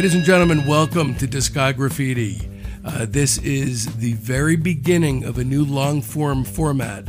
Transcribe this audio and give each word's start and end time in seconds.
Ladies 0.00 0.14
and 0.14 0.24
gentlemen, 0.24 0.64
welcome 0.64 1.14
to 1.16 1.28
Discograffiti. 1.28 2.48
Uh, 2.82 3.04
this 3.06 3.36
is 3.36 3.96
the 3.96 4.14
very 4.14 4.56
beginning 4.56 5.24
of 5.24 5.36
a 5.36 5.44
new 5.44 5.62
long 5.62 6.00
form 6.00 6.42
format 6.42 7.06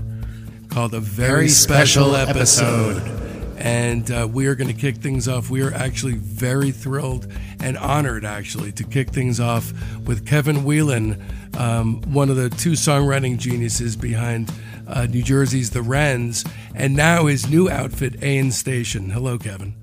called 0.68 0.94
a 0.94 1.00
very, 1.00 1.30
Very 1.30 1.48
special, 1.48 2.10
special 2.10 2.16
episode. 2.18 2.98
episode. 2.98 3.56
And 3.60 4.12
uh, 4.12 4.28
we 4.30 4.46
are 4.48 4.56
going 4.56 4.68
to 4.68 4.74
kick 4.74 4.98
things 4.98 5.30
off. 5.30 5.50
We 5.50 5.62
are 5.62 5.74
actually 5.74 6.16
very 6.16 6.72
thrilled 6.72 7.32
and 7.62 7.78
honored, 7.78 8.26
actually, 8.26 8.74
to 8.74 8.84
kick 8.84 9.12
things 9.12 9.40
off 9.40 9.72
with 10.06 10.28
Kevin 10.28 10.66
Whelan, 10.66 11.24
um, 11.58 12.02
one 12.02 12.30
of 12.30 12.36
the 12.36 12.50
two 12.50 12.72
songwriting 12.72 13.38
geniuses 13.38 13.96
behind 13.96 14.52
uh, 14.86 15.06
New 15.06 15.24
Jersey's 15.24 15.70
The 15.70 15.82
Wrens, 15.82 16.44
and 16.76 16.94
now 16.98 17.28
his 17.28 17.50
new 17.50 17.70
outfit, 17.70 18.22
Aeon 18.22 18.52
Station. 18.52 19.12
Hello, 19.12 19.38
Kevin. 19.38 19.81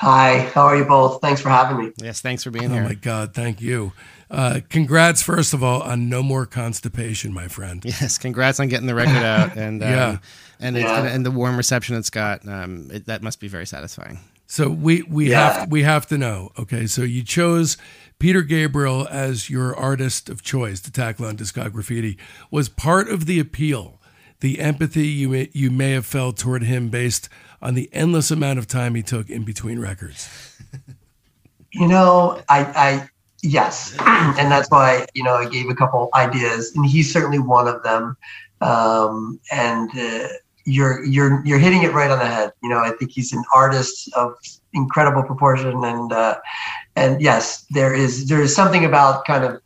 Hi, 0.00 0.50
how 0.54 0.62
are 0.62 0.76
you 0.76 0.84
both? 0.86 1.20
Thanks 1.20 1.42
for 1.42 1.50
having 1.50 1.76
me. 1.84 1.92
Yes, 1.98 2.22
thanks 2.22 2.42
for 2.42 2.50
being 2.50 2.70
Oh 2.70 2.74
here. 2.74 2.82
Oh 2.82 2.88
my 2.88 2.94
God, 2.94 3.34
thank 3.34 3.60
you. 3.60 3.92
Uh, 4.30 4.60
congrats, 4.70 5.20
first 5.22 5.52
of 5.52 5.62
all, 5.62 5.82
on 5.82 6.08
no 6.08 6.22
more 6.22 6.46
constipation, 6.46 7.34
my 7.34 7.48
friend. 7.48 7.84
Yes, 7.84 8.16
congrats 8.16 8.58
on 8.60 8.68
getting 8.68 8.86
the 8.86 8.94
record 8.94 9.22
out 9.22 9.56
and 9.58 9.82
um, 9.82 9.90
Yeah. 9.90 10.18
and, 10.58 10.76
it, 10.78 10.80
Yeah. 10.84 11.00
and 11.00 11.08
and 11.08 11.26
the 11.26 11.30
warm 11.30 11.56
reception 11.56 11.96
it's 11.96 12.08
got. 12.08 12.48
Um, 12.48 12.88
it, 12.90 13.06
that 13.06 13.22
must 13.22 13.40
be 13.40 13.48
very 13.48 13.66
satisfying. 13.66 14.20
So 14.46 14.70
we 14.70 15.02
we 15.02 15.30
Yeah. 15.30 15.52
have 15.60 15.70
we 15.70 15.82
have 15.82 16.06
to 16.06 16.16
know. 16.16 16.50
Okay, 16.58 16.86
so 16.86 17.02
you 17.02 17.22
chose 17.22 17.76
Peter 18.18 18.40
Gabriel 18.40 19.06
as 19.10 19.50
your 19.50 19.76
artist 19.76 20.30
of 20.30 20.40
choice 20.42 20.80
to 20.80 20.90
tackle 20.90 21.26
on 21.26 21.36
Discograffiti. 21.36 22.16
Was 22.50 22.70
part 22.70 23.08
of 23.10 23.26
the 23.26 23.38
appeal 23.38 23.99
the 24.40 24.60
empathy 24.60 25.06
you 25.06 25.28
may, 25.28 25.50
you 25.52 25.70
may 25.70 25.92
have 25.92 26.06
felt 26.06 26.36
toward 26.36 26.62
him 26.62 26.88
based 26.88 27.28
on 27.62 27.74
the 27.74 27.88
endless 27.92 28.30
amount 28.30 28.58
of 28.58 28.66
time 28.66 28.94
he 28.94 29.02
took 29.02 29.28
in 29.30 29.44
between 29.44 29.78
records. 29.78 30.28
You 31.72 31.86
know, 31.86 32.42
I, 32.48 32.64
I, 32.64 33.08
yes, 33.44 33.94
and 34.00 34.50
that's 34.50 34.68
why 34.72 35.06
you 35.14 35.22
know 35.22 35.34
I 35.34 35.48
gave 35.48 35.68
a 35.70 35.74
couple 35.74 36.10
ideas, 36.14 36.74
and 36.74 36.84
he's 36.84 37.12
certainly 37.12 37.38
one 37.38 37.68
of 37.68 37.80
them. 37.84 38.16
Um, 38.60 39.38
and 39.52 39.88
uh, 39.96 40.26
you're 40.64 41.04
you're 41.04 41.46
you're 41.46 41.60
hitting 41.60 41.84
it 41.84 41.92
right 41.92 42.10
on 42.10 42.18
the 42.18 42.26
head. 42.26 42.50
You 42.60 42.70
know, 42.70 42.78
I 42.78 42.90
think 42.98 43.12
he's 43.12 43.32
an 43.32 43.44
artist 43.54 44.12
of 44.14 44.34
incredible 44.72 45.22
proportion, 45.22 45.84
and 45.84 46.12
uh, 46.12 46.38
and 46.96 47.20
yes, 47.22 47.66
there 47.70 47.94
is 47.94 48.28
there 48.28 48.42
is 48.42 48.52
something 48.52 48.84
about 48.84 49.24
kind 49.24 49.44
of 49.44 49.62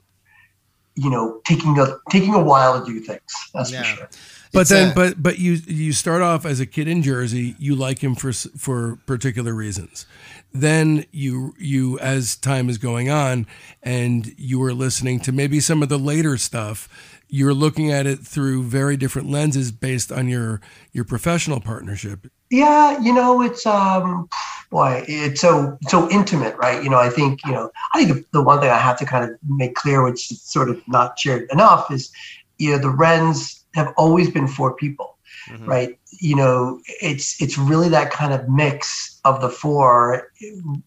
you 0.97 1.09
know 1.09 1.41
taking 1.47 1.78
a 1.78 1.97
taking 2.11 2.34
a 2.34 2.42
while 2.42 2.78
to 2.78 2.84
do 2.84 3.00
things. 3.00 3.33
That's 3.55 3.72
Yeah. 3.72 3.83
for 3.83 3.97
sure. 3.97 4.09
But 4.55 4.69
then, 4.69 4.91
uh, 4.91 4.94
but 4.94 5.22
but 5.22 5.38
you 5.38 5.58
you 5.66 5.92
start 5.92 6.22
off 6.22 6.47
as 6.47 6.60
a 6.60 6.66
kid 6.66 6.88
in 6.88 7.02
Jersey. 7.02 7.56
You 7.58 7.74
like 7.74 7.98
him 7.98 8.14
for 8.14 8.33
for 8.33 8.98
particular 9.06 9.52
reasons. 9.52 10.06
Then 10.52 11.05
you 11.10 11.55
you 11.58 11.98
as 11.98 12.36
time 12.36 12.69
is 12.69 12.78
going 12.78 13.10
on, 13.10 13.47
and 13.82 14.32
you 14.38 14.62
are 14.62 14.72
listening 14.72 15.20
to 15.20 15.32
maybe 15.32 15.60
some 15.60 15.82
of 15.82 15.88
the 15.88 15.98
later 15.98 16.36
stuff. 16.36 16.88
You're 17.28 17.55
looking 17.55 17.91
at 17.91 18.06
it 18.06 18.20
through 18.20 18.62
very 18.62 18.97
different 18.97 19.28
lenses 19.28 19.72
based 19.72 20.12
on 20.12 20.28
your 20.28 20.60
your 20.92 21.05
professional 21.05 21.60
partnership. 21.60 22.28
Yeah, 22.50 23.00
you 23.00 23.12
know, 23.12 23.42
it's 23.42 23.66
um 23.66 24.28
boy, 24.70 25.05
it's 25.08 25.41
so 25.41 25.77
so 25.88 26.08
intimate, 26.10 26.56
right? 26.56 26.82
You 26.82 26.91
know, 26.91 26.98
I 26.98 27.10
think, 27.10 27.41
you 27.44 27.52
know, 27.52 27.70
I 27.94 28.05
think 28.05 28.27
the 28.30 28.42
one 28.42 28.60
thing 28.60 28.70
I 28.70 28.78
have 28.78 28.98
to 28.98 29.05
kind 29.05 29.25
of 29.25 29.36
make 29.48 29.75
clear, 29.75 30.05
which 30.05 30.30
is 30.30 30.42
sort 30.42 30.69
of 30.69 30.80
not 30.86 31.19
shared 31.19 31.50
enough, 31.50 31.91
is 31.91 32.12
you 32.58 32.72
know, 32.72 32.78
the 32.78 32.91
Wrens 32.91 33.63
have 33.75 33.92
always 33.97 34.30
been 34.30 34.47
four 34.47 34.75
people, 34.75 35.17
Mhm. 35.50 35.67
right? 35.67 35.98
You 36.20 36.36
know, 36.36 36.80
it's 37.03 37.41
it's 37.41 37.59
really 37.59 37.88
that 37.91 38.10
kind 38.10 38.32
of 38.32 38.48
mix 38.48 39.21
of 39.25 39.41
the 39.41 39.48
four, 39.48 40.28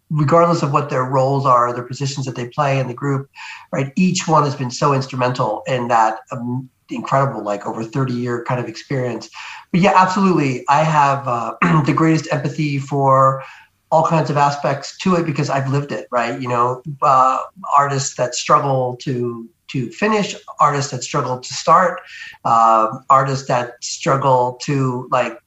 regardless 0.09 0.63
of 0.63 0.71
what 0.71 0.89
their 0.89 1.03
roles 1.03 1.45
are, 1.45 1.73
their 1.73 1.83
positions 1.83 2.25
that 2.25 2.35
they 2.35 2.47
play 2.47 2.79
in 2.79 2.87
the 2.87 2.93
group, 2.93 3.29
right? 3.71 3.91
Each 3.95 4.27
one 4.27 4.43
has 4.43 4.55
been 4.55 4.71
so 4.71 4.93
instrumental 4.93 5.63
in 5.67 5.87
that 5.89 6.19
um, 6.31 6.69
incredible, 6.89 7.43
like 7.43 7.65
over 7.65 7.83
30 7.83 8.13
year 8.13 8.43
kind 8.45 8.59
of 8.59 8.67
experience. 8.67 9.29
But 9.71 9.81
yeah, 9.81 9.93
absolutely. 9.95 10.63
I 10.69 10.83
have 10.83 11.27
uh, 11.27 11.55
the 11.85 11.93
greatest 11.93 12.27
empathy 12.31 12.79
for 12.79 13.43
all 13.91 14.05
kinds 14.05 14.29
of 14.29 14.37
aspects 14.37 14.97
to 14.97 15.15
it 15.15 15.25
because 15.25 15.49
I've 15.49 15.69
lived 15.69 15.91
it, 15.91 16.07
right? 16.11 16.39
You 16.39 16.49
know, 16.49 16.81
uh, 17.01 17.39
artists 17.75 18.15
that 18.15 18.35
struggle 18.35 18.97
to 18.97 19.49
to 19.69 19.91
finish, 19.91 20.35
artists 20.59 20.91
that 20.91 21.03
struggle 21.03 21.39
to 21.39 21.53
start, 21.53 22.01
um, 22.45 23.03
artists 23.09 23.47
that 23.47 23.83
struggle 23.83 24.57
to 24.63 25.07
like 25.11 25.39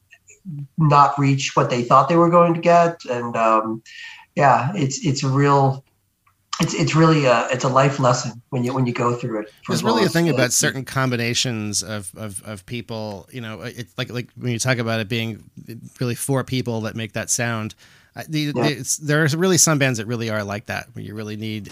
not 0.77 1.17
reach 1.19 1.55
what 1.55 1.69
they 1.69 1.83
thought 1.83 2.09
they 2.09 2.17
were 2.17 2.29
going 2.29 2.53
to 2.53 2.59
get, 2.59 3.03
and 3.05 3.35
um, 3.35 3.81
yeah, 4.35 4.71
it's 4.75 5.05
it's 5.05 5.23
a 5.23 5.29
real. 5.29 5.83
It's, 6.59 6.75
it's 6.75 6.93
really 6.95 7.25
a 7.25 7.47
it's 7.49 7.63
a 7.63 7.69
life 7.69 7.99
lesson 7.99 8.39
when 8.51 8.63
you 8.63 8.71
when 8.73 8.85
you 8.85 8.93
go 8.93 9.15
through 9.15 9.39
it. 9.39 9.53
There's 9.67 9.83
really 9.83 10.03
a 10.03 10.09
thing 10.09 10.29
uh, 10.29 10.33
about 10.33 10.51
certain 10.51 10.85
combinations 10.85 11.81
of, 11.81 12.11
of, 12.15 12.43
of 12.43 12.63
people. 12.67 13.27
You 13.31 13.41
know, 13.41 13.61
it's 13.61 13.97
like 13.97 14.11
like 14.11 14.29
when 14.35 14.51
you 14.51 14.59
talk 14.59 14.77
about 14.77 14.99
it 14.99 15.09
being 15.09 15.49
really 15.99 16.13
four 16.13 16.43
people 16.43 16.81
that 16.81 16.95
make 16.95 17.13
that 17.13 17.31
sound. 17.31 17.73
The, 18.27 18.51
Yeah. 18.53 18.67
it's, 18.67 18.97
there's 18.97 19.35
really 19.35 19.57
some 19.57 19.79
bands 19.79 19.97
that 19.97 20.05
really 20.05 20.29
are 20.29 20.43
like 20.43 20.65
that, 20.65 20.87
where 20.93 21.03
you 21.03 21.15
really 21.15 21.37
need, 21.37 21.71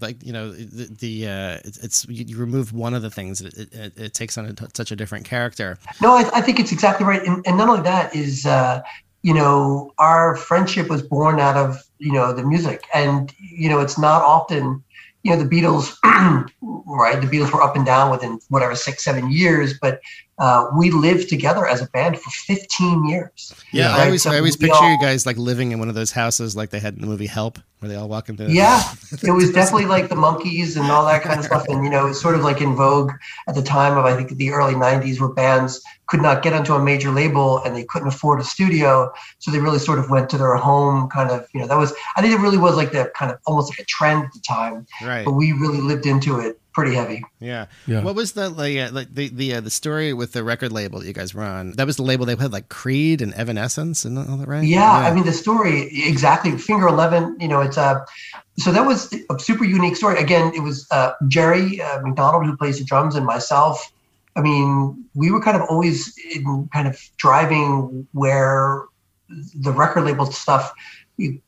like 0.00 0.24
you 0.24 0.32
know, 0.32 0.52
the, 0.52 0.86
the 0.86 1.26
uh, 1.26 1.58
it's, 1.64 2.06
you, 2.08 2.36
remove 2.36 2.72
one 2.72 2.94
of 2.94 3.02
the 3.02 3.10
things, 3.10 3.40
it, 3.40 3.56
it, 3.72 3.92
it, 3.96 4.14
takes 4.14 4.36
on 4.38 4.56
such 4.74 4.90
a 4.90 4.96
different 4.96 5.24
character. 5.24 5.78
No, 6.00 6.14
I, 6.14 6.28
I 6.34 6.40
think 6.40 6.60
it's 6.60 6.72
exactly 6.72 7.06
right, 7.06 7.22
and, 7.24 7.44
and 7.46 7.56
not 7.56 7.68
only 7.68 7.82
that 7.82 8.14
is, 8.14 8.46
uh, 8.46 8.82
you 9.22 9.34
know, 9.34 9.92
our 9.98 10.36
friendship 10.36 10.88
was 10.88 11.02
born 11.02 11.40
out 11.40 11.56
of 11.56 11.82
you 11.98 12.12
know 12.12 12.32
the 12.32 12.44
music, 12.44 12.84
and 12.94 13.32
you 13.38 13.68
know, 13.68 13.80
it's 13.80 13.98
not 13.98 14.22
often, 14.22 14.82
you 15.22 15.30
know, 15.30 15.42
the 15.42 15.48
Beatles, 15.48 15.96
right? 16.62 17.20
The 17.20 17.26
Beatles 17.26 17.52
were 17.52 17.62
up 17.62 17.76
and 17.76 17.84
down 17.84 18.10
within 18.10 18.40
whatever 18.48 18.74
six, 18.74 19.04
seven 19.04 19.30
years, 19.30 19.78
but 19.80 20.00
uh, 20.40 20.70
we 20.74 20.90
lived 20.90 21.28
together 21.28 21.66
as 21.66 21.82
a 21.82 21.86
band 21.88 22.18
for 22.18 22.30
15 22.30 23.06
years. 23.06 23.54
Yeah, 23.72 23.94
I 23.94 24.06
always 24.06 24.22
so 24.22 24.32
I 24.32 24.38
always 24.38 24.56
picture 24.56 24.74
all- 24.74 24.90
you 24.90 24.98
guys 24.98 25.26
like 25.26 25.36
living 25.36 25.72
in 25.72 25.78
one 25.78 25.90
of 25.90 25.94
those 25.94 26.12
houses 26.12 26.56
like 26.56 26.70
they 26.70 26.80
had 26.80 26.94
in 26.94 27.02
the 27.02 27.06
movie 27.06 27.26
Help, 27.26 27.58
where 27.78 27.90
they 27.90 27.94
all 27.94 28.08
walk 28.08 28.30
into. 28.30 28.50
Yeah, 28.50 28.82
it 29.22 29.32
was 29.32 29.52
definitely 29.52 29.84
like 29.84 30.08
the 30.08 30.14
Monkees 30.14 30.76
and 30.80 30.90
all 30.90 31.04
that 31.04 31.22
kind 31.22 31.38
of 31.38 31.44
stuff. 31.44 31.66
And, 31.68 31.84
you 31.84 31.90
know, 31.90 32.06
it's 32.06 32.20
sort 32.20 32.34
of 32.34 32.40
like 32.40 32.62
in 32.62 32.74
vogue 32.74 33.12
at 33.48 33.54
the 33.54 33.62
time 33.62 33.98
of, 33.98 34.06
I 34.06 34.16
think, 34.16 34.30
the 34.30 34.50
early 34.50 34.74
90s, 34.74 35.20
where 35.20 35.28
bands 35.28 35.82
could 36.06 36.22
not 36.22 36.42
get 36.42 36.54
onto 36.54 36.72
a 36.72 36.82
major 36.82 37.10
label 37.10 37.62
and 37.64 37.76
they 37.76 37.84
couldn't 37.84 38.08
afford 38.08 38.40
a 38.40 38.44
studio. 38.44 39.12
So 39.40 39.50
they 39.50 39.58
really 39.58 39.78
sort 39.78 39.98
of 39.98 40.08
went 40.08 40.30
to 40.30 40.38
their 40.38 40.56
home 40.56 41.10
kind 41.10 41.30
of, 41.30 41.46
you 41.52 41.60
know, 41.60 41.66
that 41.66 41.76
was, 41.76 41.92
I 42.16 42.22
think 42.22 42.32
it 42.32 42.40
really 42.40 42.58
was 42.58 42.76
like 42.76 42.92
the 42.92 43.12
kind 43.14 43.30
of 43.30 43.38
almost 43.46 43.70
like 43.70 43.80
a 43.80 43.84
trend 43.84 44.24
at 44.24 44.32
the 44.32 44.40
time. 44.40 44.86
right. 45.02 45.24
But 45.24 45.32
we 45.32 45.52
really 45.52 45.80
lived 45.80 46.06
into 46.06 46.40
it 46.40 46.59
pretty 46.72 46.94
heavy. 46.94 47.24
Yeah. 47.40 47.66
Yeah. 47.86 48.02
What 48.02 48.14
was 48.14 48.32
the 48.32 48.48
like, 48.48 48.76
uh, 48.76 48.90
like 48.92 49.14
the 49.14 49.28
the 49.28 49.54
uh, 49.54 49.60
the 49.60 49.70
story 49.70 50.12
with 50.12 50.32
the 50.32 50.44
record 50.44 50.72
label 50.72 51.00
that 51.00 51.06
you 51.06 51.12
guys 51.12 51.34
were 51.34 51.42
on? 51.42 51.72
That 51.72 51.86
was 51.86 51.96
the 51.96 52.02
label 52.02 52.26
they 52.26 52.36
had 52.36 52.52
like 52.52 52.68
Creed 52.68 53.22
and 53.22 53.34
Evanescence 53.34 54.04
and 54.04 54.18
all 54.18 54.36
that, 54.36 54.48
right? 54.48 54.64
Yeah, 54.64 54.90
I 54.90 55.12
mean 55.12 55.24
the 55.24 55.32
story 55.32 55.88
exactly. 56.06 56.56
Finger 56.58 56.88
Eleven, 56.88 57.36
you 57.40 57.48
know, 57.48 57.60
it's 57.60 57.76
a 57.76 58.04
so 58.58 58.72
that 58.72 58.86
was 58.86 59.12
a 59.30 59.38
super 59.38 59.64
unique 59.64 59.96
story. 59.96 60.18
Again, 60.18 60.52
it 60.54 60.60
was 60.60 60.86
uh, 60.90 61.12
Jerry 61.28 61.80
uh, 61.80 62.00
McDonald 62.00 62.44
who 62.46 62.56
plays 62.56 62.78
the 62.78 62.84
drums 62.84 63.14
and 63.14 63.24
myself. 63.26 63.92
I 64.36 64.42
mean, 64.42 65.04
we 65.14 65.30
were 65.30 65.42
kind 65.42 65.56
of 65.56 65.68
always 65.68 66.14
in 66.34 66.68
kind 66.72 66.86
of 66.86 67.00
driving 67.16 68.06
where 68.12 68.84
the 69.54 69.72
record 69.72 70.04
label 70.04 70.26
stuff 70.26 70.72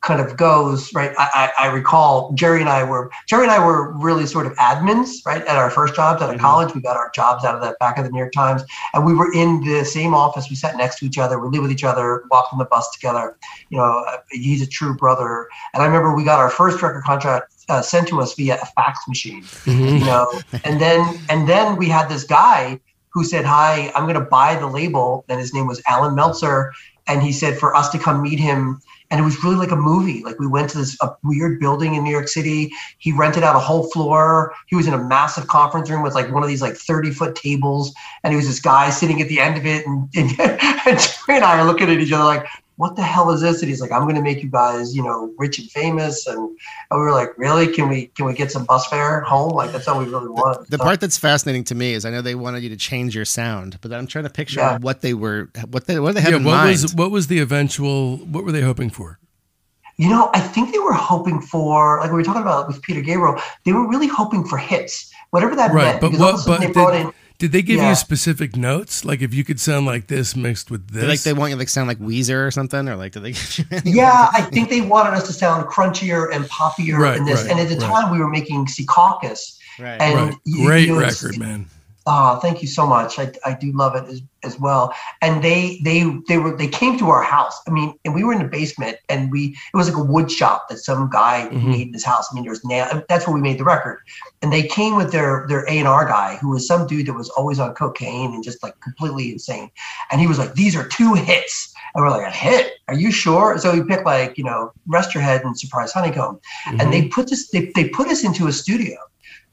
kind 0.03 0.21
of 0.21 0.37
goes, 0.37 0.93
right? 0.95 1.13
I, 1.19 1.51
I, 1.59 1.65
I 1.65 1.73
recall 1.73 2.33
Jerry 2.35 2.61
and 2.61 2.69
I 2.69 2.83
were 2.85 3.11
Jerry 3.29 3.45
and 3.45 3.53
I 3.53 3.65
were 3.65 3.93
really 3.93 4.27
sort 4.27 4.47
of 4.47 4.53
admins, 4.55 5.09
right? 5.27 5.43
At 5.47 5.57
our 5.57 5.71
first 5.71 5.95
jobs 5.95 6.23
out 6.23 6.31
of 6.31 6.37
Mhm. 6.37 6.41
college, 6.41 6.75
we 6.75 6.81
got 6.81 6.97
our 6.97 7.11
jobs 7.15 7.45
out 7.45 7.55
of 7.55 7.61
that 7.63 7.79
back 7.79 7.99
of 7.99 8.05
the 8.05 8.11
New 8.11 8.19
York 8.19 8.33
Times, 8.33 8.63
and 8.95 9.05
we 9.05 9.15
were 9.15 9.33
in 9.33 9.63
the 9.65 9.85
same 9.85 10.15
office. 10.15 10.49
We 10.51 10.57
sat 10.57 10.77
next 10.77 10.99
to 11.01 11.07
each 11.07 11.19
other, 11.19 11.39
we 11.39 11.49
lived 11.49 11.63
with 11.63 11.73
each 11.73 11.85
other, 11.85 12.25
walked 12.31 12.53
on 12.53 12.59
the 12.59 12.65
bus 12.67 12.91
together. 12.93 13.37
You 13.71 13.79
know, 13.79 14.05
uh, 14.09 14.19
he's 14.31 14.63
a 14.63 14.67
true 14.67 14.95
brother. 14.95 15.49
And 15.75 15.83
I 15.83 15.87
remember 15.87 16.15
we 16.15 16.25
got 16.25 16.39
our 16.39 16.51
first 16.51 16.81
record 16.83 17.05
contract 17.05 17.53
uh, 17.69 17.81
sent 17.83 18.09
to 18.09 18.21
us 18.21 18.35
via 18.35 18.57
a 18.61 18.67
fax 18.77 19.07
machine 19.09 19.43
Mhm. 19.67 20.01
you 20.01 20.05
know 20.05 20.27
and 20.65 20.81
then 20.81 21.01
and 21.29 21.49
then 21.49 21.77
we 21.77 21.89
had 21.89 22.09
this 22.09 22.25
guy 22.25 22.79
who 23.15 23.23
said 23.25 23.45
hi 23.45 23.93
i'm 23.95 24.03
going 24.03 24.15
to 24.17 24.21
buy 24.39 24.57
the 24.57 24.67
label 24.67 25.25
and 25.29 25.39
his 25.39 25.55
name 25.55 25.67
was 25.69 25.81
alan 25.87 26.15
meltzer 26.15 26.73
and 27.13 27.23
he 27.23 27.33
said 27.33 27.59
for 27.59 27.77
us 27.77 27.91
to 27.91 27.99
come 27.99 28.23
meet 28.23 28.41
him 28.41 28.81
and 29.11 29.21
it 29.21 29.25
was 29.25 29.45
really 29.45 29.57
like 29.57 29.71
a 29.71 29.77
movie. 29.77 30.25
Like 30.25 30.41
we 30.41 30.47
went 30.47 30.71
to 30.71 30.79
this 30.79 30.97
weird 31.23 31.61
building 31.61 31.95
in 31.95 32.03
new 32.03 32.11
york 32.11 32.29
city. 32.29 32.73
He 32.97 33.13
rented 33.13 33.43
out 33.43 33.55
a 33.55 33.59
whole 33.59 33.91
floor. 33.91 34.55
He 34.69 34.75
was 34.75 34.87
in 34.87 34.95
a 34.95 34.99
massive 34.99 35.49
conference 35.49 35.91
room 35.91 36.03
with 36.03 36.15
like 36.15 36.33
one 36.33 36.43
of 36.43 36.49
these 36.49 36.63
like 36.63 36.77
30 36.77 37.11
foot 37.11 37.35
tables. 37.35 37.93
And 38.25 38.33
he 38.33 38.39
was 38.39 38.47
this 38.47 38.59
guy 38.59 38.89
sitting 38.89 39.21
at 39.21 39.29
the 39.29 39.39
end 39.39 39.59
of 39.59 39.67
it 39.67 39.87
and, 39.87 40.09
and, 40.17 40.41
and 40.41 41.15
and 41.29 41.45
i 41.45 41.59
are 41.59 41.67
looking 41.67 41.91
at 41.91 42.01
each 42.01 42.13
other 42.13 42.25
like 42.25 42.47
what 42.83 42.97
the 42.97 43.03
hell 43.03 43.31
is 43.31 43.41
this? 43.41 43.61
And 43.63 43.69
he's 43.69 43.81
like, 43.81 43.93
I'm 43.93 44.03
going 44.03 44.17
to 44.17 44.23
make 44.23 44.43
you 44.43 44.51
guys, 44.51 44.95
you 44.97 45.03
know, 45.05 45.33
rich 45.39 45.59
and 45.61 45.71
famous. 45.71 46.27
And, 46.27 46.37
and 46.39 46.57
we 46.91 46.99
were 46.99 47.13
like, 47.13 47.31
really? 47.39 47.69
Can 47.69 47.89
we 47.89 48.07
can 48.17 48.27
we 48.27 48.33
get 48.35 48.51
some 48.51 48.65
bus 48.65 48.87
fare 48.89 49.21
home? 49.21 49.53
Like 49.53 49.71
that's 49.73 49.87
all 49.87 50.01
we 50.01 50.07
really 50.07 50.29
want. 50.29 50.69
The 50.69 50.79
So- 50.79 50.85
part 50.85 51.01
that's 51.01 51.17
fascinating 51.17 51.63
to 51.65 51.75
me 51.77 51.93
is 51.95 52.05
I 52.05 52.11
know 52.11 52.21
they 52.23 52.35
wanted 52.35 52.65
you 52.65 52.69
to 52.71 52.77
change 52.77 53.15
your 53.15 53.25
sound, 53.25 53.79
but 53.81 53.93
I'm 53.93 54.07
trying 54.09 54.25
to 54.25 54.31
picture 54.31 54.61
Yeah. 54.61 54.79
what 54.79 55.01
they 55.01 55.15
were, 55.15 55.49
what 55.71 55.87
they, 55.87 56.01
what 56.01 56.15
they 56.17 56.21
had 56.21 56.31
Yeah, 56.33 56.39
in 56.39 56.45
what 56.45 56.53
mind. 56.57 56.83
was 56.83 56.95
what 56.95 57.11
was 57.13 57.29
the 57.29 57.39
eventual? 57.39 58.17
What 58.19 58.45
were 58.45 58.53
they 58.53 58.63
hoping 58.63 58.91
for? 58.91 59.19
You 59.99 60.09
know, 60.09 60.31
I 60.35 60.41
think 60.41 60.73
they 60.73 60.79
were 60.81 60.95
hoping 60.95 61.41
for, 61.41 62.01
like 62.01 62.11
we 62.11 62.17
were 62.17 62.25
talking 62.25 62.43
about 62.43 62.67
with 62.67 62.83
Peter 62.83 63.03
Gabriel, 63.03 63.39
they 63.65 63.73
were 63.73 63.87
really 63.87 64.09
hoping 64.09 64.43
for 64.45 64.57
hits, 64.57 65.13
whatever 65.31 65.55
that 65.55 65.71
Right, 65.73 65.85
meant. 65.85 66.01
but 66.01 66.09
because 66.11 66.23
all 66.23 66.29
of 66.31 66.35
a 66.35 66.37
what? 66.37 66.45
sudden 66.45 66.61
But 66.61 66.67
they 66.67 66.73
brought 66.73 66.93
did, 66.93 67.07
in, 67.07 67.13
did 67.43 67.51
they 67.51 67.61
give 67.63 67.79
Yeah. 67.79 67.89
you 67.89 67.95
specific 67.97 68.55
notes? 68.57 69.05
Like 69.05 69.21
if 69.21 69.35
you 69.35 69.43
could 69.43 69.59
sound 69.59 69.85
like 69.85 70.07
this 70.07 70.37
mixed 70.37 70.71
with 70.71 70.87
this? 70.91 71.03
like 71.09 71.23
they 71.23 71.33
want 71.33 71.51
you 71.51 71.57
to 71.57 71.59
like 71.59 71.69
sound 71.69 71.89
like 71.89 71.99
Weezer 71.99 72.47
or 72.47 72.53
something, 72.53 72.89
or 72.89 72.95
like 72.95 73.11
do 73.11 73.19
they 73.19 73.33
give 73.33 73.83
you 73.85 73.93
yeah, 73.97 74.29
I 74.33 74.43
think 74.43 74.71
they 74.71 74.81
wanted 74.81 75.15
us 75.15 75.27
to 75.27 75.33
sound 75.33 75.67
crunchier 75.67 76.33
and 76.33 76.45
poppier 76.45 76.97
Right, 76.99 77.17
in 77.17 77.25
this. 77.25 77.43
right, 77.43 77.51
and 77.51 77.59
at 77.59 77.69
the 77.69 77.79
right. 77.85 78.03
time, 78.03 78.13
we 78.13 78.21
were 78.21 78.29
making 78.31 78.67
Secaucus. 78.67 79.59
right. 79.81 80.01
And 80.01 80.15
right. 80.31 80.35
you- 80.45 80.65
Great 80.67 80.87
you 80.87 80.95
know, 80.95 81.01
record, 81.01 81.37
man. 81.37 81.67
Ah, 82.05 82.39
thank 82.41 82.63
you 82.63 82.69
so 82.69 82.85
much. 82.85 83.19
I, 83.19 83.31
I 83.45 83.55
do 83.55 83.71
love 83.73 83.95
it 83.95 84.05
as, 84.11 84.23
as 84.43 84.59
well. 84.59 84.93
And 85.21 85.43
they 85.43 85.81
they 85.85 86.05
they 86.27 86.39
were 86.39 86.57
they 86.57 86.67
came 86.67 86.99
to 86.99 87.11
our 87.11 87.23
house. 87.23 87.61
I 87.69 87.71
mean, 87.71 87.95
and 88.05 88.13
we 88.13 88.25
were 88.25 88.33
in 88.33 88.41
the 88.43 88.49
basement, 88.49 88.97
and 89.09 89.31
we 89.31 89.57
it 89.73 89.77
was 89.77 89.89
like 89.89 89.97
a 89.97 90.03
wood 90.03 90.29
shop 90.31 90.69
that 90.69 90.79
some 90.79 91.09
guy 91.11 91.49
Mhm. 91.53 91.65
made 91.65 91.87
in 91.89 91.93
his 91.93 92.05
house. 92.05 92.27
I 92.31 92.35
mean, 92.35 92.43
there 92.43 92.51
was 92.51 92.65
nail. 92.65 93.05
That's 93.09 93.27
where 93.27 93.35
we 93.35 93.41
made 93.41 93.59
the 93.59 93.65
record. 93.65 94.01
And 94.43 94.53
they 94.53 94.65
came 94.67 94.97
with 94.97 95.13
their 95.13 95.47
their 95.49 95.65
A 95.69 95.79
and 95.79 95.87
R 95.87 96.05
guy, 96.07 96.37
who 96.41 96.49
was 96.51 96.67
some 96.67 96.89
dude 96.89 97.07
that 97.07 97.15
was 97.15 97.29
always 97.31 97.61
on 97.61 97.73
cocaine 97.75 98.35
and 98.35 98.43
just 98.43 98.63
like 98.65 98.79
completely 98.81 99.31
insane. 99.31 99.71
And 100.11 100.21
he 100.21 100.27
was 100.27 100.39
like, 100.41 100.55
"These 100.55 100.75
are 100.75 100.89
two 100.89 101.15
hits." 101.15 101.73
And 101.95 102.03
we're 102.03 102.11
like, 102.11 102.27
"A 102.27 102.31
hit? 102.31 102.73
Are 102.89 102.95
you 102.95 103.13
sure?" 103.13 103.59
So 103.59 103.73
we 103.73 103.85
picked 103.85 104.07
like 104.07 104.37
you 104.37 104.45
know, 104.45 104.73
Rest 104.89 105.15
Your 105.15 105.23
Head 105.23 105.43
and 105.45 105.57
Surprise 105.57 105.93
Honeycomb 105.93 106.41
Mhm. 106.67 106.81
and 106.83 106.93
they 106.93 107.07
put 107.07 107.29
this 107.31 107.49
they, 107.51 107.71
they 107.77 107.89
put 107.89 108.09
us 108.09 108.25
into 108.25 108.49
a 108.49 108.53
studio 108.53 108.97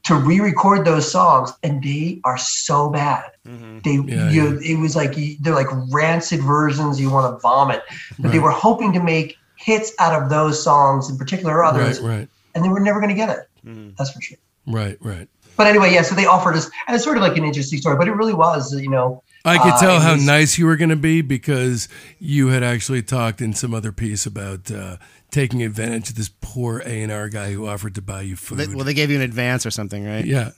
to 0.04 0.14
re-record 0.14 0.84
those 0.84 1.10
songs 1.10 1.52
and 1.62 1.82
they 1.82 2.20
are 2.24 2.38
so 2.38 2.90
bad. 2.90 3.24
Mhm. 3.46 3.82
they 3.82 4.14
Yeah, 4.14 4.30
you 4.30 4.58
it 4.60 4.78
was 4.78 4.96
like 4.96 5.14
they're 5.40 5.54
like 5.54 5.68
rancid 5.90 6.40
versions 6.42 7.00
you 7.00 7.10
want 7.10 7.34
to 7.34 7.38
vomit. 7.40 7.82
But 8.18 8.32
they 8.32 8.38
were 8.38 8.50
hoping 8.50 8.92
to 8.94 9.02
make 9.02 9.36
hits 9.56 9.92
out 9.98 10.20
of 10.20 10.30
those 10.30 10.62
songs 10.62 11.10
in 11.10 11.18
particular 11.18 11.56
or 11.58 11.64
others 11.64 12.00
right, 12.00 12.16
right, 12.18 12.28
and 12.54 12.64
they 12.64 12.68
were 12.70 12.80
never 12.80 12.98
going 12.98 13.10
to 13.10 13.14
get 13.14 13.28
it. 13.28 13.48
Mhm. 13.66 13.94
that's 13.96 14.10
for 14.10 14.20
sure. 14.22 14.38
Right, 14.66 14.96
right. 15.00 15.28
but 15.56 15.66
anyway 15.66 15.92
yeah 15.92 16.00
so 16.02 16.14
they 16.14 16.24
offered 16.26 16.54
us 16.56 16.70
and 16.86 16.94
it's 16.94 17.04
sort 17.04 17.16
of 17.18 17.22
like 17.22 17.36
an 17.36 17.44
interesting 17.44 17.78
story 17.78 17.96
but 17.96 18.08
it 18.08 18.12
really 18.12 18.32
was 18.32 18.72
you 18.72 18.88
know 18.88 19.22
I 19.44 19.56
could 19.58 19.72
Uh, 19.72 19.80
tell 19.80 19.96
it 19.96 20.02
how 20.02 20.12
was- 20.14 20.26
nice 20.26 20.58
you 20.58 20.66
were 20.66 20.76
going 20.76 20.90
to 20.90 20.96
be 20.96 21.22
because 21.22 21.88
you 22.18 22.48
had 22.48 22.62
actually 22.62 23.02
talked 23.02 23.40
in 23.40 23.54
some 23.54 23.72
other 23.72 23.90
piece 23.92 24.26
about 24.26 24.70
uh, 24.70 24.96
taking 25.30 25.62
advantage 25.62 26.10
of 26.10 26.16
this 26.16 26.30
poor 26.40 26.80
A 26.84 27.02
and 27.02 27.10
R 27.10 27.28
guy 27.28 27.52
who 27.52 27.66
offered 27.66 27.94
to 27.94 28.02
buy 28.02 28.22
you 28.22 28.36
food. 28.36 28.58
They, 28.58 28.66
well, 28.74 28.84
they 28.84 28.94
gave 28.94 29.10
you 29.10 29.16
an 29.16 29.22
advance 29.22 29.64
or 29.64 29.70
something, 29.70 30.04
right? 30.06 30.24
yeah, 30.24 30.50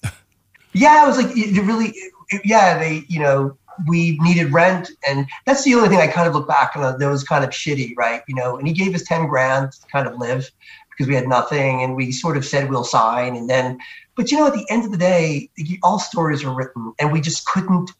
yeah, 0.72 1.04
it 1.04 1.06
was 1.06 1.16
like 1.16 1.36
it 1.36 1.56
it 1.56 1.62
really, 1.62 1.92
it- 2.30 2.42
yeah, 2.44 2.78
they, 2.78 3.04
you 3.08 3.20
know, 3.20 3.56
we 3.86 4.18
needed 4.20 4.52
rent, 4.52 4.90
and 5.08 5.26
that's 5.46 5.64
the 5.64 5.74
only 5.74 5.88
thing 5.88 5.98
I 5.98 6.06
kind 6.06 6.26
of 6.28 6.34
look 6.34 6.48
back 6.48 6.72
on. 6.76 6.98
That 6.98 7.08
was 7.08 7.24
kind 7.24 7.44
of 7.44 7.50
shitty, 7.50 7.94
right? 7.96 8.22
You 8.26 8.34
know, 8.34 8.56
and 8.58 8.66
he 8.66 8.74
gave 8.74 8.94
us 8.94 9.02
ten 9.02 9.26
grand 9.28 9.72
to 9.72 9.86
kind 9.92 10.06
of 10.08 10.18
live 10.18 10.50
because 10.90 11.08
we 11.08 11.14
had 11.14 11.28
nothing, 11.28 11.82
and 11.82 11.94
we 11.94 12.10
sort 12.12 12.36
of 12.36 12.44
said 12.44 12.68
we'll 12.68 12.84
sign, 12.84 13.36
and 13.36 13.48
then, 13.48 13.78
but 14.16 14.30
you 14.32 14.38
know, 14.38 14.46
at 14.48 14.54
the 14.54 14.66
end 14.70 14.84
of 14.84 14.90
the 14.90 14.98
day, 14.98 15.48
all 15.82 15.98
stories 15.98 16.42
are 16.44 16.54
written, 16.54 16.92
and 16.98 17.12
we 17.12 17.20
just 17.20 17.46
couldn't, 17.46 17.90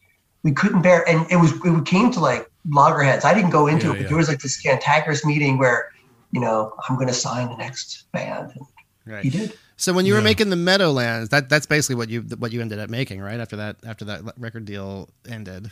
we 0.43 0.51
couldn't 0.51 0.81
bear, 0.81 1.07
and 1.09 1.25
it 1.31 1.37
was, 1.37 1.53
it 1.63 1.85
came 1.85 2.11
to 2.11 2.19
like 2.19 2.49
loggerheads. 2.69 3.25
I 3.25 3.33
didn't 3.33 3.51
go 3.51 3.67
into 3.67 3.87
Yeah, 3.87 3.91
it, 3.91 3.95
but 3.95 4.01
yeah. 4.03 4.07
there 4.09 4.17
was 4.17 4.27
like 4.27 4.39
this 4.39 4.59
cantankerous 4.59 5.25
meeting 5.25 5.57
where, 5.57 5.89
you 6.31 6.41
know, 6.41 6.73
I'm 6.87 6.95
going 6.95 7.07
to 7.07 7.13
sign 7.13 7.49
the 7.49 7.57
next 7.57 8.05
band, 8.11 8.51
and 8.55 8.65
Right. 9.05 9.23
he 9.23 9.29
did. 9.29 9.57
So 9.75 9.91
when 9.91 10.05
you 10.05 10.13
were 10.13 10.21
making 10.21 10.49
the 10.49 10.55
Meadowlands, 10.55 11.29
that 11.29 11.49
that's 11.49 11.65
basically 11.65 11.95
what 11.95 12.09
you 12.09 12.21
what 12.37 12.53
you 12.53 12.61
ended 12.61 12.79
up 12.79 12.89
making, 12.89 13.19
right? 13.19 13.39
After 13.39 13.57
that 13.57 13.75
after 13.85 14.05
that 14.05 14.21
record 14.37 14.63
deal 14.63 15.09
ended. 15.27 15.71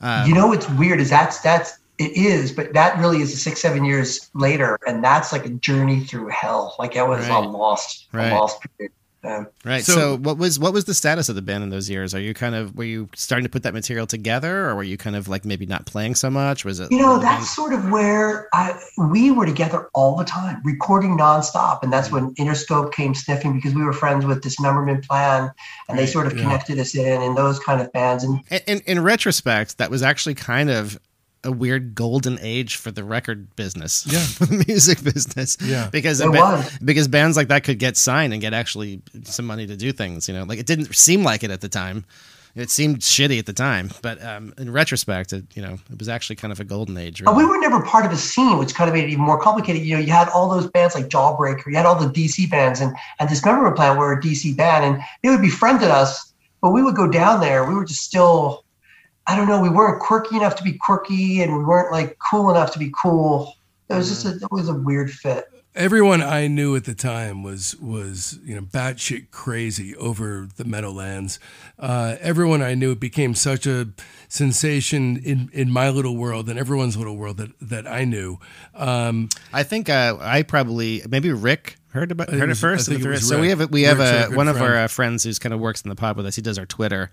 Um, 0.00 0.26
you 0.28 0.34
know 0.34 0.48
what's 0.48 0.68
weird 0.70 0.98
is 0.98 1.08
that's 1.10 1.38
that's 1.40 1.78
it 1.98 2.16
is, 2.16 2.50
but 2.50 2.72
that 2.72 2.98
really 2.98 3.20
is 3.20 3.40
six 3.40 3.60
seven 3.60 3.84
years 3.84 4.28
later, 4.34 4.76
and 4.88 5.04
that's 5.04 5.30
like 5.30 5.46
a 5.46 5.50
journey 5.50 6.00
through 6.00 6.28
hell. 6.28 6.74
Like 6.80 6.94
that 6.94 7.06
was 7.06 7.28
Right. 7.28 7.44
a 7.44 7.48
lost, 7.48 8.08
Right. 8.12 8.30
a 8.32 8.34
lost 8.34 8.58
period. 8.76 8.92
Um, 9.24 9.46
right. 9.64 9.82
So, 9.82 9.92
So- 9.92 10.16
what 10.16 10.38
was 10.38 10.58
what 10.58 10.72
was 10.72 10.84
the 10.84 10.94
status 10.94 11.28
of 11.28 11.34
the 11.34 11.42
band 11.42 11.64
in 11.64 11.70
those 11.70 11.88
years? 11.88 12.14
Are 12.14 12.20
you 12.20 12.34
kind 12.34 12.54
of 12.54 12.76
were 12.76 12.84
you 12.84 13.08
starting 13.14 13.44
to 13.44 13.48
put 13.50 13.62
that 13.62 13.74
material 13.74 14.06
together, 14.06 14.68
or 14.68 14.74
were 14.74 14.82
you 14.82 14.96
kind 14.96 15.16
of 15.16 15.28
like 15.28 15.44
maybe 15.44 15.66
not 15.66 15.86
playing 15.86 16.14
so 16.14 16.30
much? 16.30 16.64
Was 16.64 16.80
it 16.80 16.90
you 16.90 16.98
know, 16.98 17.14
the 17.14 17.20
band- 17.20 17.42
that's 17.42 17.54
sort 17.54 17.72
of 17.72 17.90
where 17.90 18.48
I, 18.52 18.78
we 18.98 19.30
were 19.30 19.46
together 19.46 19.88
all 19.94 20.16
the 20.16 20.24
time, 20.24 20.60
recording 20.64 21.16
nonstop, 21.16 21.82
and 21.82 21.92
that's 21.92 22.10
when 22.10 22.34
Interscope 22.34 22.92
came 22.92 23.14
sniffing 23.14 23.54
because 23.54 23.74
we 23.74 23.82
were 23.82 23.92
friends 23.92 24.26
with 24.26 24.42
Dismemberment 24.42 25.06
Plan, 25.06 25.50
and 25.88 25.98
they 25.98 26.06
sort 26.06 26.26
of 26.26 26.36
yeah. 26.36 26.42
connected 26.42 26.78
us 26.78 26.94
in, 26.94 27.22
and 27.22 27.36
those 27.36 27.58
kind 27.58 27.80
of 27.80 27.92
bands. 27.92 28.24
And 28.24 28.40
in, 28.50 28.60
in, 28.66 28.80
in 28.86 29.02
retrospect, 29.02 29.78
that 29.78 29.90
was 29.90 30.02
actually 30.02 30.34
kind 30.34 30.70
of 30.70 30.98
a 31.44 31.52
weird 31.52 31.94
golden 31.94 32.38
age 32.40 32.76
for 32.76 32.90
the 32.90 33.04
record 33.04 33.54
business, 33.56 34.06
Yeah. 34.06 34.18
for 34.38 34.46
the 34.46 34.64
music 34.66 35.02
business, 35.02 35.56
Yeah. 35.60 35.88
because 35.90 36.20
It 36.20 36.26
ba- 36.32 36.38
was. 36.38 36.78
because 36.84 37.08
bands 37.08 37.36
like 37.36 37.48
that 37.48 37.64
could 37.64 37.78
get 37.78 37.96
signed 37.96 38.32
and 38.32 38.40
get 38.42 38.54
actually 38.54 39.02
some 39.24 39.44
money 39.46 39.66
to 39.66 39.76
do 39.76 39.92
things. 39.92 40.28
You 40.28 40.34
know, 40.34 40.44
like 40.44 40.58
it 40.58 40.66
didn't 40.66 40.94
seem 40.94 41.22
like 41.22 41.44
it 41.44 41.50
at 41.50 41.60
the 41.60 41.68
time. 41.68 42.04
It 42.56 42.70
seemed 42.70 43.00
shitty 43.00 43.40
at 43.40 43.46
the 43.46 43.52
time, 43.52 43.90
but 44.00 44.22
um, 44.24 44.54
in 44.58 44.70
retrospect, 44.70 45.32
it 45.32 45.44
you 45.56 45.60
know 45.62 45.76
it 45.90 45.98
was 45.98 46.08
actually 46.08 46.36
kind 46.36 46.52
of 46.52 46.60
a 46.60 46.64
golden 46.64 46.96
age. 46.96 47.22
But 47.24 47.32
Really. 47.32 47.46
we 47.46 47.50
were 47.50 47.58
never 47.58 47.82
part 47.82 48.06
of 48.06 48.12
a 48.12 48.16
scene, 48.16 48.58
which 48.58 48.76
kind 48.76 48.88
of 48.88 48.94
made 48.94 49.02
it 49.04 49.10
even 49.10 49.24
more 49.24 49.40
complicated. 49.40 49.82
You 49.82 49.94
know, 49.96 50.00
you 50.00 50.12
had 50.12 50.28
all 50.28 50.48
those 50.48 50.68
bands 50.70 50.94
like 50.94 51.08
Jawbreaker, 51.08 51.66
you 51.66 51.74
had 51.76 51.84
all 51.84 51.96
the 51.98 52.06
DC 52.08 52.48
bands, 52.48 52.80
and 52.80 52.94
and 53.18 53.28
Dismemberment 53.28 53.74
Plan 53.74 53.96
were 53.98 54.12
a 54.12 54.20
DC 54.20 54.56
band, 54.56 54.84
and 54.84 55.02
they 55.24 55.30
would 55.30 55.42
befriended 55.42 55.88
us, 55.90 56.32
but 56.62 56.70
we 56.70 56.80
would 56.82 56.94
go 56.94 57.08
down 57.10 57.40
there. 57.40 57.64
We 57.68 57.74
were 57.74 57.84
just 57.84 58.02
still, 58.04 58.63
I 59.26 59.36
don't 59.36 59.48
know, 59.48 59.60
we 59.60 59.68
weren't 59.70 60.00
quirky 60.00 60.36
enough 60.36 60.54
to 60.56 60.62
be 60.62 60.74
quirky, 60.74 61.40
and 61.42 61.56
we 61.56 61.64
weren't 61.64 61.90
like 61.92 62.18
cool 62.18 62.50
enough 62.50 62.72
to 62.72 62.78
be 62.78 62.92
cool. 63.02 63.54
It 63.88 63.94
was 63.94 64.08
just 64.08 64.24
a, 64.26 64.36
it 64.36 64.50
was 64.50 64.68
a 64.68 64.74
weird 64.74 65.10
fit. 65.10 65.46
everyone 65.74 66.22
I 66.22 66.46
knew 66.46 66.76
at 66.76 66.84
the 66.84 66.94
time 66.94 67.42
was 67.42 67.74
was 67.76 68.38
you 68.44 68.54
know 68.54 68.62
batshit 68.62 69.30
crazy 69.30 69.94
over 69.96 70.48
the 70.56 70.64
Meadowlands. 70.64 71.38
Uh, 71.78 72.16
everyone 72.20 72.62
I 72.62 72.74
knew 72.74 72.94
became 72.94 73.34
such 73.34 73.66
a 73.66 73.88
sensation 74.28 75.16
in 75.16 75.50
in 75.52 75.70
my 75.70 75.88
little 75.90 76.16
world 76.16 76.48
and 76.48 76.58
everyone's 76.58 76.96
little 76.96 77.16
world 77.16 77.36
that 77.38 77.50
that 77.60 77.86
I 77.86 78.04
knew. 78.04 78.38
Um, 78.74 79.28
I 79.52 79.62
think 79.62 79.88
uh, 79.88 80.16
I 80.20 80.42
probably 80.42 81.02
maybe 81.08 81.32
Rick 81.32 81.76
heard 81.88 82.10
about 82.12 82.30
heard 82.30 82.42
it, 82.42 82.48
was- 82.48 82.60
first. 82.60 82.88
I 82.88 82.92
think 82.92 83.00
with 83.00 83.06
it 83.06 83.10
Rick. 83.10 83.20
so 83.20 83.40
we 83.40 83.48
have 83.50 83.70
we 83.70 83.82
have 83.82 83.98
Rick's 83.98 84.10
a 84.10 84.24
a, 84.24 84.28
good 84.28 84.36
one 84.36 84.48
of 84.48 84.60
our 84.60 84.76
uh, 84.76 84.88
friends 84.88 85.24
who's 85.24 85.38
kind 85.38 85.52
of 85.52 85.60
works 85.60 85.82
in 85.82 85.88
the 85.88 85.96
pod 85.96 86.16
with 86.16 86.26
us. 86.26 86.36
He 86.36 86.42
does 86.42 86.58
our 86.58 86.66
Twitter. 86.66 87.10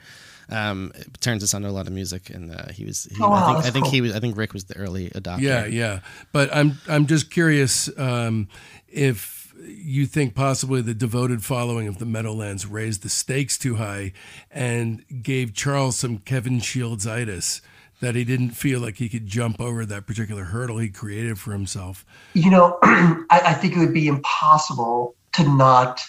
Um, 0.51 0.91
turns 1.21 1.43
us 1.43 1.53
on 1.53 1.61
to 1.61 1.69
a 1.69 1.71
lot 1.71 1.87
of 1.87 1.93
music, 1.93 2.29
and 2.29 2.53
uh, 2.53 2.71
he 2.71 2.85
was. 2.85 3.05
He, 3.05 3.15
Oh, 3.21 3.29
wow, 3.29 3.35
I 3.35 3.53
think 3.53 3.65
I 3.65 3.69
think 3.71 3.85
cool. 3.85 3.91
he 3.91 4.01
was. 4.01 4.15
I 4.15 4.19
think 4.19 4.37
Rick 4.37 4.53
was 4.53 4.65
the 4.65 4.77
early 4.77 5.09
adopter. 5.11 5.41
yeah, 5.41 5.65
yeah. 5.65 5.99
But 6.31 6.53
I'm 6.55 6.77
I'm 6.87 7.05
just 7.07 7.31
curious 7.31 7.89
um, 7.97 8.47
if 8.87 9.53
you 9.63 10.05
think 10.07 10.33
possibly 10.35 10.81
the 10.81 10.93
devoted 10.93 11.43
following 11.43 11.87
of 11.87 11.99
the 11.99 12.05
Meadowlands 12.05 12.65
raised 12.65 13.03
the 13.03 13.09
stakes 13.09 13.57
too 13.57 13.75
high 13.75 14.11
and 14.49 15.05
gave 15.21 15.53
Charles 15.53 15.95
some 15.97 16.17
Kevin 16.17 16.59
Shields 16.59 17.05
itis 17.05 17.61
that 17.99 18.15
he 18.15 18.23
didn't 18.23 18.49
feel 18.51 18.79
like 18.79 18.95
he 18.97 19.07
could 19.07 19.27
jump 19.27 19.61
over 19.61 19.85
that 19.85 20.07
particular 20.07 20.45
hurdle 20.45 20.79
he 20.79 20.89
created 20.89 21.37
for 21.37 21.51
himself. 21.51 22.03
You 22.33 22.49
know, 22.49 22.79
I, 22.83 23.19
I 23.29 23.53
think 23.53 23.75
it 23.75 23.79
would 23.79 23.93
be 23.93 24.07
impossible 24.07 25.13
to 25.33 25.43
not 25.55 26.01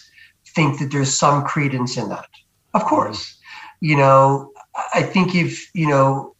think 0.54 0.78
that 0.78 0.90
there's 0.90 1.12
some 1.14 1.44
credence 1.44 1.98
in 1.98 2.08
that. 2.08 2.28
Of 2.72 2.84
course, 2.84 3.36
you 3.82 3.96
know, 3.96 4.50
I- 4.76 5.00
I 5.00 5.02
think 5.02 5.34
if 5.34 5.68
you 5.74 5.88
know, 5.88 6.34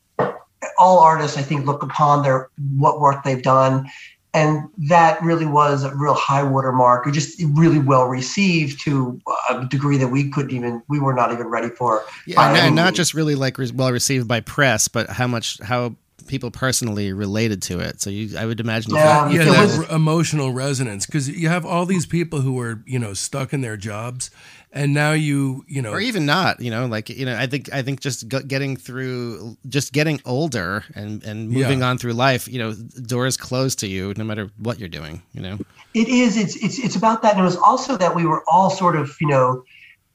all 0.79 1.01
artists, 1.01 1.37
I 1.37 1.43
think 1.43 1.67
look 1.67 1.83
upon 1.83 2.23
their 2.23 2.49
what 2.79 3.01
work 3.01 3.25
they've 3.25 3.43
done, 3.43 3.89
and 4.33 4.69
that 4.89 5.23
really 5.23 5.45
was 5.45 5.83
a 5.85 5.95
real 5.95 6.15
high 6.15 6.43
water 6.43 6.73
mark, 6.73 7.07
or 7.07 7.11
just 7.11 7.43
really 7.55 7.79
well 7.81 8.07
received 8.07 8.81
to 8.83 9.21
a 9.51 9.65
degree 9.67 9.99
that 9.99 10.09
we 10.09 10.31
couldn't 10.31 10.53
even, 10.57 10.83
we 10.89 10.99
were 11.01 11.13
not 11.13 11.33
even 11.33 11.49
ready 11.49 11.69
for. 11.69 12.03
Yeah, 12.27 12.41
and, 12.49 12.57
um, 12.59 12.67
and 12.69 12.77
not 12.77 12.95
just 12.95 13.13
really 13.13 13.35
like 13.35 13.59
re- 13.59 13.71
well 13.75 13.91
received 13.93 14.27
by 14.29 14.41
press, 14.41 14.89
but 14.89 15.11
how 15.11 15.27
much 15.27 15.59
how 15.63 15.97
people 16.29 16.53
personally 16.53 17.13
related 17.13 17.61
to 17.61 17.81
it. 17.81 18.01
So 18.01 18.09
you, 18.09 18.39
I 18.39 18.47
would 18.47 18.61
imagine. 18.61 18.93
you 18.93 18.97
Yeah, 18.99 19.29
you 19.29 19.37
yeah, 19.41 19.43
it 19.49 19.51
that 19.53 19.63
was- 19.67 19.79
r- 19.91 19.97
emotional 19.97 20.53
resonance 20.53 21.05
because 21.05 21.29
you 21.29 21.49
have 21.49 21.67
all 21.67 21.85
these 21.85 22.07
people 22.07 22.41
who 22.41 22.59
are 22.61 22.81
you 22.87 22.99
know 23.01 23.13
stuck 23.13 23.53
in 23.53 23.61
their 23.61 23.77
jobs, 23.77 24.31
and 24.73 24.95
now 24.95 25.13
you 25.13 25.65
you 25.69 25.83
know 25.83 25.91
or 25.93 26.01
even 26.01 26.25
not 26.25 26.59
you 26.61 26.71
know 26.71 26.87
like 26.87 27.09
you 27.11 27.27
know 27.27 27.37
i 27.37 27.47
think 27.47 27.73
i 27.73 27.83
think 27.83 28.01
just 28.01 28.29
getting 28.49 28.77
through 28.77 29.57
just 29.69 29.93
getting 29.93 30.21
older 30.25 30.85
and 30.95 31.23
and 31.25 31.51
moving 31.51 31.81
Yeah. 31.81 31.91
on 31.91 31.99
through 31.99 32.15
life 32.15 32.49
you 32.49 32.59
know 32.59 32.73
doors 33.07 33.37
close 33.37 33.75
to 33.77 33.87
you 33.87 34.15
no 34.17 34.25
matter 34.25 34.51
what 34.59 34.79
you're 34.79 34.89
doing 34.89 35.23
you 35.35 35.43
know 35.43 35.59
It 35.95 36.09
is. 36.09 36.39
It's 36.39 36.57
it's 36.57 36.79
it's 36.79 36.97
about 36.97 37.21
that, 37.21 37.33
and 37.33 37.41
it 37.41 37.45
was 37.45 37.57
also 37.59 37.99
that 37.99 38.15
we 38.17 38.25
were 38.25 38.43
all 38.49 38.71
sort 38.71 38.97
of, 38.97 39.15
you 39.21 39.27
know, 39.29 39.63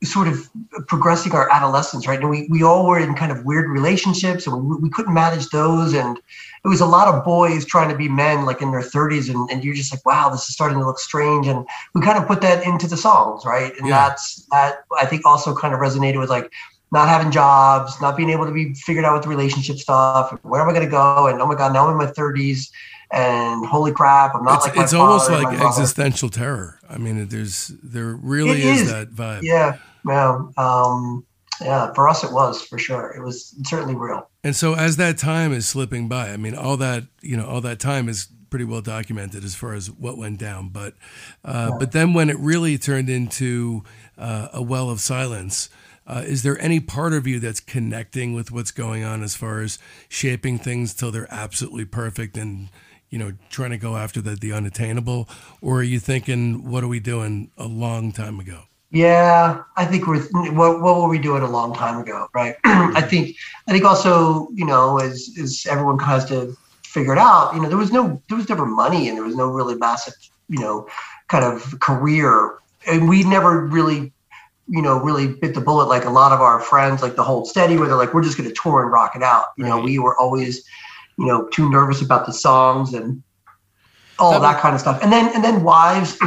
sort 0.03 0.27
of 0.27 0.49
progressing 0.87 1.31
our 1.33 1.49
adolescence, 1.51 2.07
right? 2.07 2.19
And 2.19 2.29
we 2.29 2.47
we 2.49 2.63
all 2.63 2.85
were 2.85 2.99
in 2.99 3.15
kind 3.15 3.31
of 3.31 3.45
weird 3.45 3.69
relationships, 3.69 4.45
and 4.47 4.63
we, 4.65 4.75
we 4.77 4.89
couldn't 4.89 5.13
manage 5.13 5.49
those, 5.49 5.93
and 5.93 6.17
it 6.63 6.67
was 6.67 6.81
a 6.81 6.85
lot 6.85 7.07
of 7.07 7.23
boys 7.23 7.65
trying 7.65 7.89
to 7.89 7.95
be 7.95 8.07
men, 8.07 8.45
like 8.45 8.61
in 8.61 8.71
their 8.71 8.81
thirties, 8.81 9.29
and, 9.29 9.49
and 9.49 9.63
you're 9.63 9.73
just 9.75 9.91
like, 9.93 10.05
wow, 10.05 10.29
this 10.29 10.47
is 10.49 10.53
starting 10.53 10.77
to 10.79 10.85
look 10.85 10.99
strange, 10.99 11.47
and 11.47 11.65
we 11.95 12.01
kind 12.01 12.17
of 12.17 12.27
put 12.27 12.41
that 12.41 12.63
into 12.65 12.87
the 12.87 12.97
songs, 12.97 13.45
right? 13.45 13.75
And 13.77 13.87
Yeah. 13.87 14.07
that's 14.09 14.45
that. 14.51 14.83
I 14.99 15.05
think 15.05 15.25
also 15.25 15.55
kind 15.55 15.73
of 15.73 15.79
resonated 15.79 16.19
with 16.19 16.29
like 16.29 16.51
not 16.91 17.09
having 17.09 17.31
jobs, 17.31 17.99
not 17.99 18.15
being 18.15 18.29
able 18.29 18.45
to 18.45 18.51
be 18.51 18.73
figured 18.73 19.03
out 19.03 19.13
with 19.13 19.23
the 19.23 19.29
relationship 19.29 19.77
stuff. 19.77 20.37
Where 20.43 20.61
am 20.61 20.69
I 20.69 20.73
going 20.73 20.85
to 20.85 20.91
go? 20.91 21.27
And 21.27 21.41
oh 21.41 21.45
my 21.47 21.55
god, 21.55 21.73
now 21.73 21.85
I'm 21.85 21.91
in 21.91 21.97
my 21.97 22.05
30s, 22.11 22.69
and 23.11 23.65
holy 23.65 23.91
crap, 23.91 24.35
I'm 24.35 24.43
not 24.43 24.57
it's, 24.57 24.67
like 24.67 24.77
it's 24.77 24.93
almost 24.93 25.29
like 25.29 25.59
existential 25.59 26.29
terror. 26.29 26.79
I 26.89 26.97
mean, 26.97 27.27
there's 27.27 27.71
there 27.81 28.15
really 28.15 28.61
is, 28.63 28.81
is. 28.81 28.91
that 28.91 29.11
vibe. 29.11 29.43
Yeah, 29.43 29.77
yeah, 30.05 30.41
um, 30.57 31.25
yeah. 31.61 31.93
For 31.93 32.09
us, 32.09 32.23
it 32.23 32.33
was 32.33 32.61
for 32.61 32.77
sure. 32.77 33.11
It 33.11 33.21
was 33.21 33.55
certainly 33.63 33.95
real. 33.95 34.29
And 34.43 34.55
so 34.55 34.73
as 34.73 34.97
that 34.97 35.17
time 35.17 35.53
is 35.53 35.67
slipping 35.67 36.07
by, 36.07 36.31
I 36.31 36.37
mean, 36.37 36.55
all 36.55 36.77
that 36.77 37.05
you 37.21 37.37
know, 37.37 37.45
all 37.45 37.61
that 37.61 37.79
time 37.79 38.09
is 38.09 38.27
pretty 38.49 38.65
well 38.65 38.81
documented 38.81 39.43
as 39.43 39.55
far 39.55 39.73
as 39.73 39.89
what 39.89 40.17
went 40.17 40.39
down. 40.39 40.69
But 40.69 40.95
uh, 41.45 41.77
but 41.79 41.93
then 41.93 42.13
when 42.13 42.29
it 42.29 42.37
really 42.39 42.77
turned 42.77 43.09
into 43.09 43.83
uh, 44.17 44.49
a 44.53 44.61
well 44.61 44.89
of 44.89 44.99
silence. 44.99 45.69
Uh, 46.09 46.23
is 46.25 46.41
there 46.41 46.57
any 46.61 46.79
part 46.79 47.11
of 47.11 47.27
you 47.27 47.37
that's 47.37 47.59
connecting 47.59 48.33
with 48.33 48.49
what's 48.49 48.71
going 48.71 49.03
on 49.03 49.21
as 49.21 49.35
far 49.35 49.59
as 49.59 49.77
shaping 50.07 50.57
things 50.57 50.93
till 50.93 51.11
they're 51.11 51.27
absolutely 51.29 51.83
perfect 51.83 52.37
and 52.37 52.69
you 53.09 53.17
know 53.17 53.33
trying 53.49 53.71
to 53.71 53.77
go 53.77 53.95
after 53.95 54.21
the, 54.21 54.35
the 54.35 54.51
unattainable 54.51 55.29
or 55.61 55.79
are 55.79 55.83
you 55.83 55.99
thinking 55.99 56.69
what 56.69 56.83
are 56.83 56.87
we 56.87 56.99
doing 56.99 57.51
a 57.57 57.67
long 57.67 58.11
time 58.11 58.39
ago 58.39 58.63
Yeah, 58.89 59.63
I 59.75 59.83
think 59.83 60.07
we're. 60.07 60.21
What, 60.53 60.81
what 60.81 61.01
were 61.01 61.09
we 61.09 61.19
doing 61.19 61.43
a 61.43 61.49
long 61.49 61.75
time 61.75 61.99
ago, 61.99 62.29
right? 62.33 62.55
I 62.63 63.01
think. 63.01 63.35
I 63.67 63.73
think 63.73 63.83
also, 63.83 64.47
you 64.53 64.65
know, 64.65 64.97
as 64.97 65.35
as 65.37 65.67
everyone 65.69 65.99
has 65.99 66.23
to 66.25 66.55
figure 66.83 67.11
it 67.11 67.19
out, 67.19 67.53
you 67.53 67.61
know, 67.61 67.67
there 67.67 67.77
was 67.77 67.91
no, 67.91 68.21
there 68.29 68.37
was 68.37 68.47
never 68.47 68.65
money, 68.65 69.09
and 69.09 69.17
there 69.17 69.25
was 69.25 69.35
no 69.35 69.47
really 69.47 69.75
massive, 69.75 70.13
you 70.47 70.59
know, 70.59 70.87
kind 71.27 71.43
of 71.43 71.77
career, 71.81 72.59
and 72.87 73.09
we 73.09 73.23
never 73.23 73.67
really, 73.67 74.13
you 74.69 74.81
know, 74.81 74.97
really 74.99 75.27
bit 75.27 75.53
the 75.53 75.61
bullet 75.61 75.89
like 75.89 76.05
a 76.05 76.09
lot 76.09 76.31
of 76.31 76.39
our 76.39 76.61
friends, 76.61 77.01
like 77.01 77.17
the 77.17 77.23
Hold 77.23 77.47
Steady, 77.47 77.75
where 77.77 77.89
they're 77.89 77.97
like, 77.97 78.13
we're 78.13 78.23
just 78.23 78.37
going 78.37 78.49
to 78.49 78.55
tour 78.55 78.83
and 78.83 78.91
rock 78.91 79.17
it 79.17 79.21
out. 79.21 79.47
You 79.57 79.65
know, 79.65 79.81
we 79.81 79.99
were 79.99 80.17
always, 80.17 80.63
you 81.17 81.25
know, 81.25 81.47
too 81.47 81.69
nervous 81.69 82.01
about 82.01 82.25
the 82.25 82.33
songs 82.33 82.93
and 82.93 83.23
all 84.19 84.31
That 84.33 84.53
that 84.53 84.61
kind 84.61 84.73
of 84.73 84.81
stuff, 84.81 85.01
and 85.03 85.11
then 85.11 85.33
and 85.33 85.43
then 85.43 85.63
wives. 85.63 86.17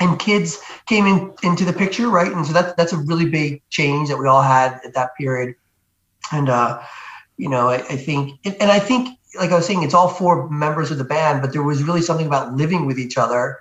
and 0.00 0.18
kids 0.18 0.58
came 0.86 1.06
in 1.06 1.32
into 1.42 1.64
the 1.64 1.72
picture, 1.72 2.08
right? 2.08 2.32
And 2.32 2.44
so 2.46 2.52
that's 2.52 2.74
that's 2.74 2.92
a 2.92 2.96
really 2.96 3.28
big 3.28 3.62
change 3.70 4.08
that 4.08 4.18
we 4.18 4.26
all 4.26 4.42
had 4.42 4.80
at 4.84 4.94
that 4.94 5.14
period. 5.16 5.54
And 6.32 6.48
uh, 6.48 6.82
you 7.36 7.48
know, 7.48 7.68
I, 7.68 7.76
I 7.76 7.96
think, 7.96 8.38
and 8.44 8.70
I 8.70 8.78
think, 8.78 9.18
like 9.38 9.50
I 9.50 9.56
was 9.56 9.66
saying, 9.66 9.82
it's 9.82 9.94
all 9.94 10.08
four 10.08 10.48
members 10.50 10.90
of 10.90 10.98
the 10.98 11.04
band, 11.04 11.40
but 11.40 11.52
there 11.52 11.62
was 11.62 11.82
really 11.82 12.02
something 12.02 12.26
about 12.26 12.54
living 12.54 12.86
with 12.86 12.98
each 12.98 13.16
other. 13.16 13.58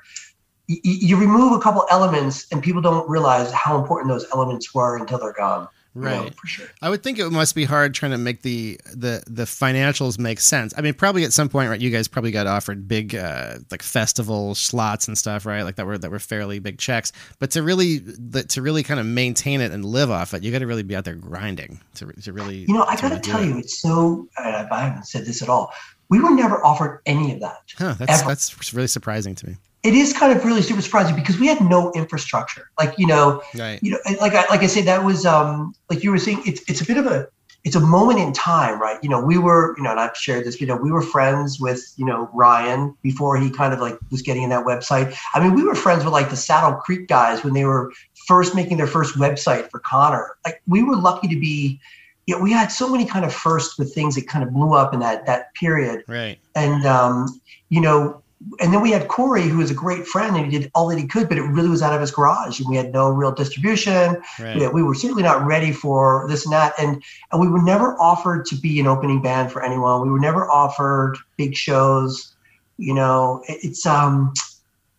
You, 0.68 0.80
you 0.84 1.18
remove 1.18 1.54
a 1.54 1.60
couple 1.60 1.86
elements, 1.90 2.48
and 2.52 2.62
people 2.62 2.82
don't 2.82 3.10
realize 3.10 3.52
how 3.52 3.78
important 3.80 4.12
those 4.12 4.26
elements 4.34 4.74
were 4.74 4.98
until 4.98 5.20
they're 5.20 5.34
gone. 5.34 5.68
Right. 5.94 6.34
sure. 6.46 6.68
I 6.82 6.90
would 6.90 7.04
think 7.04 7.20
it 7.20 7.30
must 7.32 7.54
be 7.54 7.66
hard 7.66 7.94
trying 7.94 8.14
to 8.14 8.18
make 8.18 8.44
the 8.44 8.80
the 8.96 9.24
the 9.28 9.44
financials 9.44 10.18
make 10.18 10.40
sense. 10.40 10.74
I 10.78 10.82
mean, 10.82 10.94
probably 10.94 11.26
at 11.26 11.34
some 11.34 11.50
point, 11.50 11.70
right? 11.70 11.82
You 11.82 11.90
guys 11.90 12.08
probably 12.08 12.32
got 12.32 12.48
offered 12.48 12.88
big 12.88 13.14
uh, 13.14 13.56
like 13.72 13.82
festival 13.82 14.56
slots 14.56 15.10
and 15.10 15.18
stuff, 15.18 15.46
right? 15.46 15.64
Like 15.64 15.76
that 15.76 15.86
were 15.86 15.98
that 15.98 16.10
were 16.10 16.20
fairly 16.20 16.60
big 16.60 16.78
checks. 16.78 17.12
But 17.40 17.52
to 17.52 17.64
really 17.64 17.98
that 17.98 18.48
to 18.50 18.62
really 18.62 18.84
kind 18.84 19.02
of 19.02 19.06
maintain 19.06 19.60
it 19.60 19.74
and 19.74 19.84
live 19.84 20.10
off 20.10 20.34
it, 20.34 20.44
you 20.44 20.52
got 20.52 20.60
to 20.60 20.68
really 20.68 20.84
be 20.84 20.96
out 20.96 21.04
there 21.04 21.16
grinding 21.16 21.82
to 21.96 22.14
to 22.14 22.32
really. 22.32 22.60
You 22.60 22.74
know, 22.74 22.84
I 22.84 22.96
got 22.96 23.02
to 23.02 23.08
really 23.10 23.22
tell 23.22 23.42
it. 23.42 23.48
you, 23.48 23.58
it's 23.58 23.82
so. 23.82 24.30
I 24.38 24.66
I 24.72 24.84
haven't 24.84 25.08
said 25.08 25.26
this 25.26 25.42
at 25.42 25.50
all. 25.50 25.74
We 26.08 26.22
were 26.22 26.32
never 26.32 26.64
offered 26.66 27.02
any 27.06 27.34
of 27.34 27.42
that. 27.42 27.64
Huh, 27.78 27.96
that's 28.00 28.22
ever. 28.22 28.30
that's 28.30 28.74
really 28.74 28.88
surprising 28.88 29.36
to 29.36 29.48
me. 29.48 29.56
It 29.84 29.94
is 29.96 30.14
kind 30.14 30.36
of 30.36 30.46
really 30.46 30.62
super 30.62 30.82
surprising 30.82 31.16
because 31.16 31.40
we 31.40 31.48
had 31.48 31.60
no 31.62 31.92
infrastructure. 31.94 32.70
Like 32.78 32.94
you 32.98 33.08
know, 33.08 33.42
Right. 33.56 33.80
you 33.82 33.92
know, 33.92 33.98
like 34.20 34.34
I, 34.34 34.46
like 34.50 34.62
I 34.62 34.68
said, 34.68 34.86
that 34.86 35.04
was 35.04 35.26
um 35.26 35.74
like 35.90 36.04
you 36.04 36.12
were 36.12 36.20
saying, 36.20 36.42
it's 36.46 36.62
it's 36.70 36.82
a 36.82 36.86
bit 36.86 36.98
of 36.98 37.08
a 37.08 37.28
it's 37.64 37.76
a 37.76 37.80
moment 37.80 38.20
in 38.20 38.34
time, 38.34 38.82
right? 38.82 38.98
You 39.04 39.10
know, 39.10 39.22
we 39.22 39.38
were, 39.38 39.76
you 39.78 39.84
know, 39.84 39.92
and 39.92 40.00
I've 40.00 40.18
shared 40.18 40.46
this, 40.46 40.60
you 40.60 40.66
know, 40.66 40.76
we 40.76 40.92
were 40.92 41.02
friends 41.02 41.60
with, 41.60 41.94
you 41.96 42.06
know, 42.06 42.28
Ryan 42.34 42.96
before 43.04 43.38
he 43.38 43.52
kind 43.52 43.72
of 43.72 43.80
like 43.80 43.98
was 44.10 44.24
getting 44.24 44.42
in 44.44 44.50
that 44.50 44.66
website. 44.66 45.16
I 45.36 45.40
mean, 45.40 45.54
we 45.54 45.64
were 45.64 45.76
friends 45.76 46.04
with 46.04 46.12
like 46.12 46.32
the 46.32 46.36
Saddle 46.36 46.74
Creek 46.80 47.08
guys 47.08 47.44
when 47.44 47.54
they 47.54 47.66
were 47.66 47.92
first 48.28 48.56
making 48.56 48.78
their 48.78 48.88
first 48.88 49.16
website 49.16 49.70
for 49.70 49.80
Conor. 49.80 50.38
Like 50.44 50.62
we 50.68 50.82
were 50.82 50.96
lucky 50.96 51.28
to 51.28 51.40
be, 51.40 51.80
you 52.26 52.36
know, 52.36 52.42
we 52.42 52.52
had 52.52 52.72
so 52.72 52.90
many 52.90 53.06
kind 53.06 53.26
of 53.26 53.34
firsts 53.34 53.78
with 53.78 53.94
things 53.94 54.16
that 54.16 54.28
kind 54.28 54.44
of 54.44 54.52
blew 54.54 54.74
up 54.74 54.92
in 54.94 55.00
that 55.02 55.28
that 55.28 55.54
period 55.54 56.04
Right. 56.08 56.40
and 56.56 56.84
um, 56.88 57.42
you 57.70 57.82
know, 57.82 58.24
and 58.60 58.74
then 58.74 58.82
we 58.82 58.92
had 58.92 59.08
Corey, 59.08 59.44
who 59.44 59.58
was 59.58 59.70
a 59.70 59.76
great 59.76 60.08
friend, 60.08 60.36
and 60.36 60.52
he 60.52 60.60
did 60.60 60.72
all 60.74 60.88
that 60.90 60.98
he 60.98 61.06
could, 61.08 61.30
but 61.30 61.38
it 61.38 61.44
really 61.44 61.70
was 61.70 61.82
out 61.82 61.94
of 61.94 62.02
his 62.02 62.12
garage, 62.12 62.60
and 62.60 62.68
we 62.70 62.76
had 62.76 62.92
no 62.92 63.10
real 63.10 63.32
distribution. 63.32 64.22
Right. 64.40 64.74
We 64.74 64.84
were 64.84 64.96
certainly 64.96 65.24
not 65.24 65.46
ready 65.46 65.72
for 65.72 66.26
this 66.28 66.46
and 66.46 66.54
that, 66.54 66.74
and 66.80 67.04
and 67.32 67.42
we 67.42 67.48
were 67.48 67.62
never 67.62 67.96
offered 68.00 68.46
to 68.48 68.56
be 68.56 68.80
an 68.80 68.88
opening 68.88 69.22
band 69.22 69.52
for 69.52 69.64
anyone. 69.64 70.02
We 70.02 70.10
were 70.10 70.20
never 70.20 70.50
offered 70.50 71.18
big 71.38 71.56
shows. 71.56 72.34
You 72.78 72.96
know, 72.96 73.44
it, 73.48 73.60
it's 73.64 73.86
um, 73.86 74.34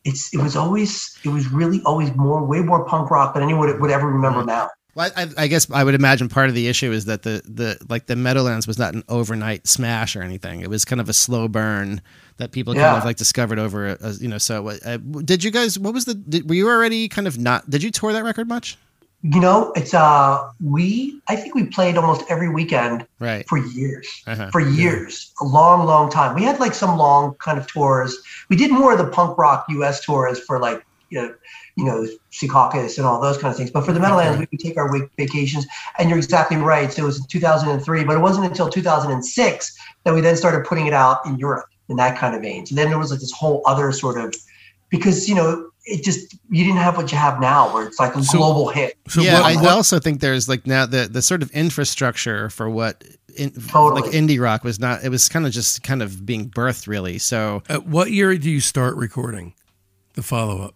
it's 0.04 0.32
it 0.32 0.38
was 0.38 0.56
always 0.56 1.18
it 1.24 1.30
was 1.30 1.50
really 1.50 1.82
always 1.84 2.14
more 2.14 2.44
way 2.44 2.60
more 2.60 2.84
punk 2.84 3.10
rock 3.10 3.34
than 3.34 3.42
anyone 3.42 3.68
would, 3.68 3.80
would 3.80 3.90
ever 3.90 4.06
remember 4.06 4.42
Mhm. 4.42 4.46
now. 4.46 4.70
Well, 4.94 5.10
I, 5.16 5.26
I 5.38 5.46
guess 5.46 5.70
I 5.70 5.84
would 5.84 5.94
imagine 5.94 6.28
part 6.28 6.50
of 6.50 6.54
the 6.54 6.68
issue 6.68 6.92
is 6.92 7.06
that 7.06 7.22
the, 7.22 7.40
the 7.46 7.78
like 7.88 8.06
the 8.06 8.16
Meadowlands 8.16 8.66
was 8.66 8.78
not 8.78 8.94
an 8.94 9.02
overnight 9.08 9.66
smash 9.66 10.14
or 10.14 10.22
anything. 10.22 10.60
It 10.60 10.68
was 10.68 10.84
kind 10.84 11.00
of 11.00 11.08
a 11.08 11.14
slow 11.14 11.48
burn 11.48 12.02
that 12.42 12.50
people 12.50 12.74
kind 12.74 12.96
of 12.96 13.04
like 13.04 13.16
discovered 13.16 13.58
over, 13.60 13.86
a, 13.86 14.12
you 14.14 14.28
know. 14.28 14.38
So, 14.38 14.68
uh, 14.68 14.96
did 15.24 15.44
you 15.44 15.50
guys? 15.50 15.78
What 15.78 15.94
was 15.94 16.04
the? 16.04 16.14
Did, 16.14 16.48
were 16.48 16.56
you 16.56 16.68
already 16.68 17.08
kind 17.08 17.28
of 17.28 17.38
not? 17.38 17.70
Did 17.70 17.82
you 17.82 17.90
tour 17.90 18.12
that 18.12 18.24
record 18.24 18.48
much? 18.48 18.76
You 19.22 19.38
know, 19.38 19.72
it's 19.76 19.94
uh, 19.94 20.50
we 20.60 21.20
I 21.28 21.36
think 21.36 21.54
we 21.54 21.66
played 21.66 21.96
almost 21.96 22.24
every 22.28 22.48
weekend 22.48 23.06
Right. 23.20 23.48
for 23.48 23.58
years. 23.58 24.08
Uh-huh. 24.26 24.50
for 24.50 24.60
years, 24.60 25.32
a 25.40 25.44
long, 25.44 25.86
long 25.86 26.10
time. 26.10 26.34
We 26.34 26.42
had 26.42 26.58
like 26.58 26.74
some 26.74 26.98
long 26.98 27.34
kind 27.34 27.58
of 27.58 27.68
tours. 27.68 28.18
We 28.48 28.56
did 28.56 28.72
more 28.72 28.92
of 28.92 28.98
the 28.98 29.06
punk 29.06 29.38
rock 29.38 29.66
U.S. 29.68 30.04
tours 30.04 30.40
for 30.40 30.58
like 30.58 30.84
you 31.10 31.20
know, 31.22 31.34
you 31.76 31.84
know, 31.84 32.08
Secaucus 32.32 32.96
and 32.96 33.06
all 33.06 33.20
those 33.20 33.36
kind 33.36 33.52
of 33.52 33.56
things. 33.56 33.70
But 33.70 33.84
for 33.84 33.92
the 33.92 34.00
Meadowlands, 34.00 34.38
we 34.40 34.48
would 34.50 34.60
take 34.60 34.76
our 34.78 34.90
week 34.90 35.04
vacations. 35.18 35.66
And 35.98 36.08
you're 36.08 36.18
exactly 36.18 36.56
right. 36.56 36.90
So 36.90 37.02
it 37.02 37.06
was 37.06 37.18
in 37.20 37.26
2003, 37.26 38.04
but 38.04 38.16
it 38.16 38.20
wasn't 38.20 38.46
until 38.46 38.70
2006 38.70 39.78
that 40.04 40.14
we 40.14 40.20
then 40.22 40.36
started 40.36 40.64
putting 40.64 40.86
it 40.86 40.94
out 40.94 41.24
in 41.26 41.38
Europe 41.38 41.66
in 41.92 41.96
that 41.98 42.18
kind 42.18 42.34
of 42.34 42.42
vein. 42.42 42.66
So 42.66 42.74
then 42.74 42.88
there 42.88 42.98
was 42.98 43.10
like 43.12 43.20
this 43.20 43.30
whole 43.32 43.62
other 43.66 43.92
sort 43.92 44.18
of 44.18 44.34
because 44.88 45.28
you 45.28 45.34
know 45.36 45.68
it 45.84 46.02
just 46.04 46.34
you 46.50 46.64
didn't 46.64 46.78
have 46.78 46.96
what 46.96 47.12
you 47.12 47.18
have 47.18 47.40
now, 47.40 47.72
where 47.72 47.86
it's 47.86 48.00
like 48.00 48.14
a 48.16 48.22
So- 48.24 48.38
global 48.38 48.68
hit. 48.70 48.96
so 49.08 49.20
yeah, 49.20 49.40
what, 49.40 49.52
I 49.52 49.54
what- 49.56 49.70
also 49.70 49.98
think 50.00 50.20
there's 50.20 50.48
like 50.48 50.66
now 50.66 50.86
the 50.86 51.08
the 51.10 51.22
sort 51.22 51.42
of 51.42 51.50
infrastructure 51.52 52.50
for 52.50 52.68
what 52.68 53.04
in, 53.36 53.50
Totally. 53.52 54.02
like 54.02 54.10
indie 54.12 54.40
rock 54.40 54.64
was 54.64 54.78
not. 54.80 55.04
It 55.04 55.08
was 55.10 55.28
kind 55.28 55.46
of 55.46 55.52
just 55.52 55.82
kind 55.82 56.02
of 56.02 56.26
being 56.26 56.50
birthed 56.50 56.86
really. 56.86 57.18
So 57.18 57.62
at 57.68 57.86
what 57.86 58.10
year 58.10 58.36
do 58.36 58.50
you 58.50 58.60
start 58.60 58.94
recording 58.96 59.54
the 60.14 60.22
follow-up 60.22 60.74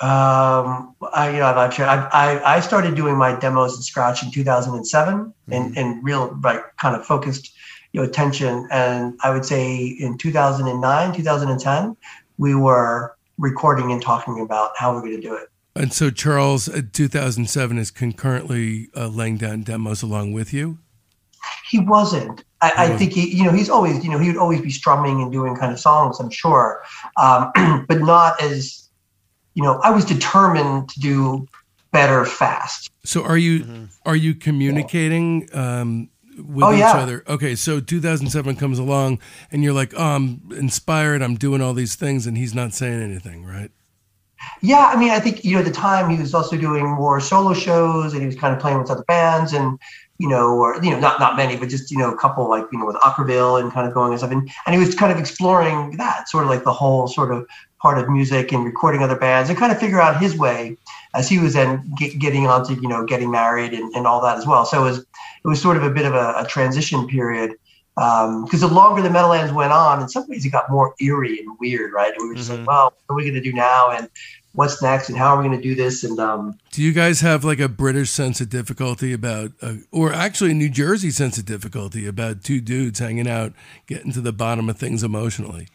Um, 0.00 0.94
I, 1.12 1.30
you 1.32 1.38
know, 1.40 1.44
I'm 1.46 1.56
not 1.56 1.74
sure. 1.74 1.84
I, 1.86 1.96
I, 2.12 2.56
I 2.56 2.60
started 2.60 2.94
doing 2.94 3.16
my 3.18 3.38
demos 3.38 3.74
and 3.74 3.84
scratch 3.84 4.22
in 4.22 4.30
2007 4.30 5.34
and, 5.50 5.76
and 5.76 6.02
real, 6.04 6.38
like, 6.42 6.62
kind 6.78 6.96
of 6.96 7.04
focused, 7.04 7.52
you 7.98 8.04
know, 8.04 8.08
attention. 8.08 8.68
And 8.70 9.18
I 9.22 9.30
would 9.30 9.44
say 9.44 9.86
in 9.86 10.16
2009, 10.18 11.14
2010, 11.14 11.96
we 12.38 12.54
were 12.54 13.16
recording 13.38 13.90
and 13.92 14.00
talking 14.00 14.40
about 14.40 14.70
how 14.76 14.94
we're 14.94 15.00
going 15.00 15.16
to 15.16 15.20
do 15.20 15.34
it. 15.34 15.48
and 15.76 15.92
so 15.92 16.10
charles 16.10 16.68
2007 16.92 17.78
is 17.78 17.90
concurrently 17.92 18.88
uh, 18.96 19.06
laying 19.06 19.36
down 19.36 19.62
demos 19.62 20.02
along 20.02 20.32
with 20.32 20.52
you 20.52 20.78
He 21.70 21.78
wasn't. 21.78 22.44
I, 22.60 22.70
I 22.76 22.82
wasn't. 22.82 22.98
think 22.98 23.12
he, 23.12 23.36
you 23.36 23.44
know, 23.44 23.52
he's 23.52 23.70
always, 23.70 24.02
you 24.04 24.10
know, 24.10 24.18
he 24.18 24.28
would 24.28 24.36
always 24.36 24.60
be 24.60 24.70
strumming 24.70 25.22
and 25.22 25.30
doing 25.30 25.54
kind 25.54 25.72
of 25.72 25.78
songs, 25.78 26.18
I'm 26.18 26.30
sure, 26.30 26.82
um, 27.16 27.52
but 27.88 28.00
not 28.00 28.42
as, 28.42 28.88
you 29.54 29.62
know, 29.62 29.78
I 29.84 29.90
was 29.90 30.04
determined 30.04 30.88
to 30.90 31.00
do 31.00 31.46
better 31.92 32.24
fast. 32.24 32.90
So 33.04 33.22
are 33.22 33.38
you 33.38 33.60
Mm-hmm. 33.60 33.84
are 34.04 34.16
you 34.16 34.34
communicating 34.34 35.48
um, 35.52 36.10
with 36.46 36.64
Oh, 36.64 36.72
each 36.72 36.78
yeah. 36.78 36.92
other? 36.92 37.24
Okay, 37.28 37.54
so 37.54 37.80
2007 37.80 38.56
comes 38.56 38.78
along, 38.78 39.18
and 39.50 39.62
you're 39.62 39.72
like, 39.72 39.92
"Oh, 39.96 40.02
I'm 40.02 40.42
inspired. 40.56 41.22
I'm 41.22 41.36
doing 41.36 41.60
all 41.60 41.74
these 41.74 41.94
things," 41.94 42.26
and 42.26 42.36
he's 42.36 42.54
not 42.54 42.72
saying 42.74 43.02
anything, 43.02 43.44
right? 43.44 43.70
Yeah, 44.60 44.90
I 44.92 44.96
mean, 44.96 45.10
I 45.10 45.18
think 45.20 45.44
you 45.44 45.54
know 45.54 45.58
at 45.60 45.64
the 45.64 45.72
time 45.72 46.08
he 46.10 46.16
was 46.18 46.32
also 46.32 46.56
doing 46.56 46.86
more 46.86 47.20
solo 47.20 47.54
shows, 47.54 48.12
and 48.12 48.20
he 48.22 48.26
was 48.26 48.36
kind 48.36 48.54
of 48.54 48.60
playing 48.60 48.78
with 48.78 48.90
other 48.90 49.04
bands, 49.08 49.52
and 49.52 49.78
you 50.18 50.28
know, 50.28 50.50
or 50.56 50.82
you 50.82 50.90
know, 50.90 50.98
not 51.00 51.18
not 51.20 51.36
many, 51.36 51.56
but 51.56 51.68
just 51.68 51.90
you 51.90 51.98
know, 51.98 52.10
a 52.12 52.16
couple 52.16 52.48
like 52.48 52.64
you 52.72 52.78
know 52.78 52.86
with 52.86 52.96
Aquaville 52.96 53.60
and 53.60 53.72
kind 53.72 53.86
of 53.88 53.94
going 53.94 54.12
and 54.12 54.20
stuff, 54.20 54.30
and, 54.30 54.48
and 54.66 54.74
he 54.74 54.80
was 54.80 54.94
kind 54.94 55.12
of 55.12 55.18
exploring 55.18 55.96
that 55.96 56.28
sort 56.28 56.44
of 56.44 56.50
like 56.50 56.64
the 56.64 56.72
whole 56.72 57.08
sort 57.08 57.32
of 57.32 57.46
part 57.82 57.98
of 57.98 58.08
music 58.08 58.52
and 58.52 58.64
recording 58.64 59.02
other 59.02 59.14
bands 59.16 59.48
and 59.48 59.58
kind 59.58 59.70
of 59.70 59.78
figure 59.78 60.00
out 60.00 60.20
his 60.20 60.36
way 60.36 60.76
as 61.14 61.28
he 61.28 61.38
was 61.38 61.54
then 61.54 61.90
get, 61.98 62.18
getting 62.18 62.46
onto 62.46 62.74
you 62.80 62.88
know 62.88 63.04
getting 63.06 63.30
married 63.30 63.72
and, 63.72 63.94
and 63.94 64.06
all 64.06 64.20
that 64.22 64.36
as 64.38 64.46
well. 64.46 64.64
So 64.64 64.82
it 64.82 64.90
was 64.90 64.98
it 64.98 65.06
was 65.48 65.60
sort 65.60 65.76
of 65.76 65.82
a 65.82 65.90
bit 65.90 66.04
of 66.06 66.14
a, 66.14 66.34
a 66.38 66.46
transition 66.48 67.06
period 67.08 67.52
because 67.94 68.60
the 68.60 68.68
longer 68.68 69.02
the 69.02 69.10
Meadowlands 69.10 69.52
went 69.52 69.72
on, 69.72 70.00
in 70.00 70.08
some 70.08 70.28
ways 70.28 70.44
it 70.46 70.50
got 70.50 70.70
more 70.70 70.94
eerie 71.00 71.40
and 71.40 71.56
weird, 71.58 71.92
right? 71.92 72.12
And 72.12 72.22
we 72.22 72.28
were 72.28 72.34
just 72.36 72.48
Mhm. 72.50 72.58
like, 72.58 72.66
well, 72.68 72.94
what 73.06 73.14
are 73.14 73.16
we 73.16 73.22
going 73.22 73.34
to 73.34 73.40
do 73.40 73.52
now? 73.52 73.90
And 73.90 74.08
what's 74.52 74.80
next? 74.80 75.08
And 75.08 75.18
how 75.18 75.34
are 75.34 75.42
we 75.42 75.48
going 75.48 75.60
to 75.60 75.62
do 75.68 75.74
this? 75.74 76.04
And 76.04 76.16
um, 76.20 76.56
Do 76.70 76.80
you 76.80 76.92
guys 76.92 77.22
have 77.22 77.42
like 77.44 77.58
a 77.58 77.68
British 77.68 78.10
sense 78.10 78.40
of 78.40 78.50
difficulty 78.50 79.12
about, 79.12 79.50
uh, 79.60 79.74
or 79.90 80.12
actually 80.12 80.52
a 80.52 80.54
New 80.54 80.68
Jersey 80.68 81.10
sense 81.10 81.38
of 81.38 81.44
difficulty 81.44 82.06
about 82.06 82.44
two 82.44 82.60
dudes 82.60 83.00
hanging 83.00 83.26
out, 83.28 83.52
getting 83.88 84.12
to 84.12 84.20
the 84.20 84.32
bottom 84.32 84.68
of 84.70 84.76
things 84.78 85.02
emotionally? 85.02 85.66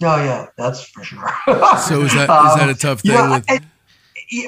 Oh 0.00 0.16
yeah, 0.22 0.46
that's 0.56 0.84
for 0.84 1.02
sure. 1.02 1.28
so 1.48 2.02
is 2.02 2.14
that 2.14 2.30
is 2.50 2.56
that 2.56 2.68
a 2.70 2.74
tough 2.74 3.00
thing? 3.00 3.10
Yeah, 3.14 3.30
with, 3.34 3.50
I- 3.50 3.60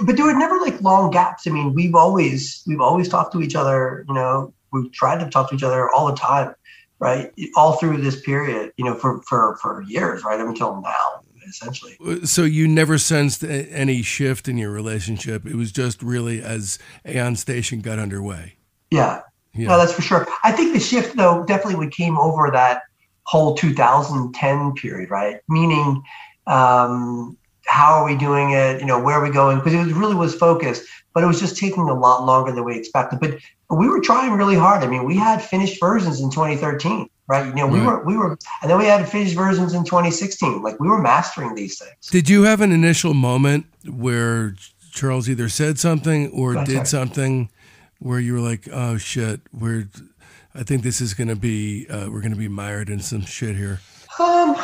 but 0.05 0.17
there 0.17 0.27
were 0.27 0.35
never 0.35 0.59
like 0.59 0.81
long 0.81 1.11
gaps. 1.11 1.47
I 1.47 1.51
mean, 1.51 1.75
we've 1.75 1.95
always 1.95 2.63
we've 2.67 2.81
always 2.81 3.09
talked 3.09 3.33
to 3.33 3.43
each 3.43 3.55
other. 3.55 4.05
You 4.09 4.15
know, 4.15 4.53
we've 4.73 4.91
tried 4.93 5.21
to 5.25 5.31
talk 5.31 5.51
to 5.51 5.57
each 5.57 5.63
other 5.63 5.91
all 5.91 6.07
the 6.09 6.17
time, 6.17 6.55
right? 6.99 7.33
All 7.57 7.75
through 7.77 7.99
this 7.99 8.21
period, 8.21 8.73
you 8.77 8.85
know, 8.85 8.95
for 8.95 9.21
for 9.23 9.57
for 9.63 9.83
years, 9.83 10.23
right, 10.25 10.41
up 10.41 10.49
until 10.49 10.81
now, 10.81 11.21
essentially. 11.49 11.97
so 12.25 12.45
you 12.45 12.69
never 12.69 12.99
sensed 12.99 13.43
any 13.45 14.03
shift 14.03 14.49
in 14.49 14.59
your 14.59 14.71
relationship. 14.71 15.47
It 15.47 15.57
was 15.57 15.73
just 15.73 16.03
really 16.03 16.43
as 16.43 16.79
Aeon 17.07 17.37
Station 17.37 17.81
got 17.81 17.99
underway. 17.99 18.57
Yeah, 18.91 19.21
Yeah. 19.55 19.69
no, 19.69 19.79
that's 19.79 19.93
for 19.93 20.03
sure. 20.03 20.27
I 20.45 20.53
think 20.53 20.73
the 20.75 20.81
shift, 20.81 21.17
though, 21.17 21.45
definitely 21.45 21.77
we 21.77 21.91
came 21.91 22.19
over 22.19 22.51
that 22.53 22.83
whole 23.25 23.55
2010 23.55 24.73
period, 24.75 25.11
right? 25.11 25.37
Meaning, 25.49 26.03
um, 26.49 27.37
how 27.71 27.95
are 27.95 28.05
we 28.05 28.17
doing 28.17 28.50
it? 28.50 28.81
You 28.81 28.87
know, 28.87 29.00
where 29.00 29.17
are 29.17 29.23
we 29.23 29.31
going? 29.31 29.59
Because 29.59 29.75
it 29.75 29.79
was, 29.79 29.93
really 29.93 30.15
was 30.15 30.35
focused, 30.35 30.83
but 31.15 31.23
it 31.23 31.27
was 31.27 31.39
just 31.39 31.57
taking 31.57 31.89
a 31.89 31.95
lot 31.95 32.25
longer 32.25 32.53
than 32.53 32.65
we 32.65 32.77
expected. 32.77 33.21
But, 33.21 33.39
we 33.73 33.89
were 33.89 34.00
trying 34.00 34.33
really 34.33 34.57
hard. 34.57 34.83
I 34.83 34.89
mean, 34.89 35.05
we 35.05 35.17
had 35.17 35.41
finished 35.41 35.79
versions 35.79 36.21
in 36.21 36.29
2013, 36.29 37.09
right? 37.29 37.47
You 37.47 37.55
know, 37.55 37.69
we 37.69 37.81
were 37.81 38.05
we 38.05 38.17
were, 38.17 38.37
and 38.62 38.69
then 38.69 38.79
we 38.79 38.87
had 38.87 39.09
finished 39.09 39.37
versions 39.37 39.75
in 39.75 39.85
2016. 39.85 40.61
Like 40.61 40.81
we 40.81 40.89
were 40.89 41.00
mastering 41.00 41.55
these 41.55 41.79
things. 41.79 41.95
Did 42.11 42.29
you 42.29 42.43
have 42.43 42.61
an 42.62 42.73
initial 42.73 43.15
moment 43.15 43.67
where 43.89 44.57
Charles 44.91 45.29
either 45.29 45.49
said 45.49 45.79
something 45.79 46.33
or 46.33 46.55
That's 46.55 46.69
did 46.69 46.79
right. 46.79 46.87
something 46.89 47.50
where 48.00 48.19
you 48.19 48.33
were 48.33 48.41
like, 48.41 48.69
"Oh 48.73 48.97
shit, 48.97 49.41
we're 49.53 49.89
I 50.53 50.65
think 50.65 50.83
this 50.83 51.00
is 51.00 51.15
going 51.15 51.29
to 51.29 51.37
be 51.37 51.87
uh, 51.89 52.11
we're 52.11 52.23
going 52.23 52.33
to 52.33 52.39
be 52.39 52.49
mired 52.49 52.91
in 52.91 52.99
some 52.99 53.25
shit 53.25 53.55
here." 53.55 53.79
Um, 54.21 54.55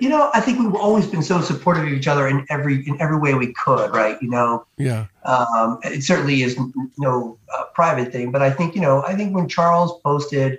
you 0.00 0.08
know, 0.08 0.30
I 0.34 0.40
think 0.40 0.58
we've 0.58 0.74
always 0.74 1.06
been 1.06 1.22
so 1.22 1.40
supportive 1.40 1.84
of 1.84 1.92
each 1.92 2.08
other 2.08 2.26
in 2.26 2.44
every 2.50 2.86
in 2.88 3.00
every 3.00 3.18
way 3.18 3.34
we 3.34 3.52
could, 3.52 3.94
right? 3.94 4.20
You 4.20 4.30
know, 4.30 4.66
Yeah. 4.78 5.06
um, 5.24 5.78
it 5.84 6.02
certainly 6.02 6.42
is 6.42 6.58
no 6.98 7.38
uh, 7.54 7.64
private 7.74 8.10
thing, 8.12 8.32
but 8.32 8.42
I 8.42 8.50
think 8.50 8.74
you 8.74 8.80
know, 8.80 9.04
I 9.06 9.14
think 9.14 9.34
when 9.34 9.48
Charles 9.48 10.00
posted, 10.00 10.58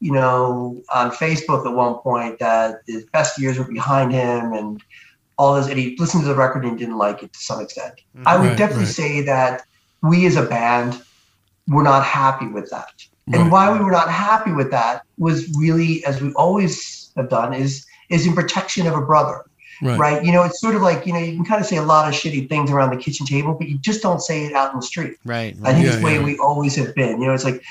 you 0.00 0.12
know, 0.12 0.82
on 0.94 1.10
Facebook 1.10 1.66
at 1.66 1.72
one 1.72 1.94
point 1.94 2.38
that 2.38 2.82
his 2.86 3.04
best 3.06 3.38
years 3.40 3.58
were 3.58 3.64
behind 3.64 4.12
him 4.12 4.52
and 4.52 4.82
all 5.38 5.54
this, 5.54 5.66
and 5.68 5.78
he 5.78 5.96
listened 5.98 6.22
to 6.24 6.28
the 6.28 6.34
record 6.34 6.64
and 6.64 6.78
didn't 6.78 6.98
like 6.98 7.22
it 7.22 7.32
to 7.32 7.38
some 7.38 7.60
extent. 7.60 7.94
I 8.26 8.36
would 8.38 8.48
Right, 8.48 8.58
definitely 8.58 8.84
right. 8.84 8.94
say 8.94 9.20
that 9.22 9.62
we 10.02 10.26
as 10.26 10.36
a 10.36 10.42
band 10.42 11.02
were 11.68 11.82
not 11.82 12.04
happy 12.04 12.46
with 12.46 12.70
that. 12.70 12.92
And 13.32 13.50
why 13.50 13.72
we 13.72 13.80
were 13.84 13.90
not 13.90 14.08
happy 14.08 14.52
with 14.52 14.70
that 14.70 15.02
was 15.18 15.52
really, 15.58 16.04
as 16.04 16.22
we 16.22 16.32
always 16.34 17.05
have 17.16 17.28
done, 17.28 17.52
is 17.54 17.84
is 18.10 18.26
in 18.26 18.34
protection 18.34 18.86
of 18.86 18.94
a 18.94 19.00
brother, 19.00 19.44
Right. 19.82 19.98
right? 19.98 20.24
You 20.24 20.32
know, 20.32 20.42
it's 20.44 20.60
sort 20.60 20.74
of 20.76 20.82
like 20.82 21.06
you 21.06 21.12
know 21.12 21.18
you 21.18 21.34
can 21.36 21.44
kind 21.44 21.60
of 21.60 21.66
say 21.66 21.76
a 21.76 21.82
lot 21.82 22.08
of 22.08 22.14
shitty 22.14 22.48
things 22.48 22.70
around 22.70 22.90
the 22.90 22.96
kitchen 22.96 23.26
table, 23.26 23.54
but 23.54 23.68
you 23.68 23.78
just 23.78 24.02
don't 24.02 24.20
say 24.20 24.44
it 24.46 24.52
out 24.52 24.72
in 24.72 24.78
the 24.80 24.86
street. 24.86 25.16
Right. 25.24 25.56
I 25.64 25.72
think 25.72 25.84
Yeah, 25.84 25.90
it's 25.92 25.98
the 25.98 26.04
way 26.04 26.14
yeah. 26.18 26.24
we 26.24 26.38
always 26.38 26.76
have 26.76 26.94
been. 26.94 27.20
You 27.20 27.28
know, 27.28 27.34
it's 27.34 27.44
like 27.44 27.62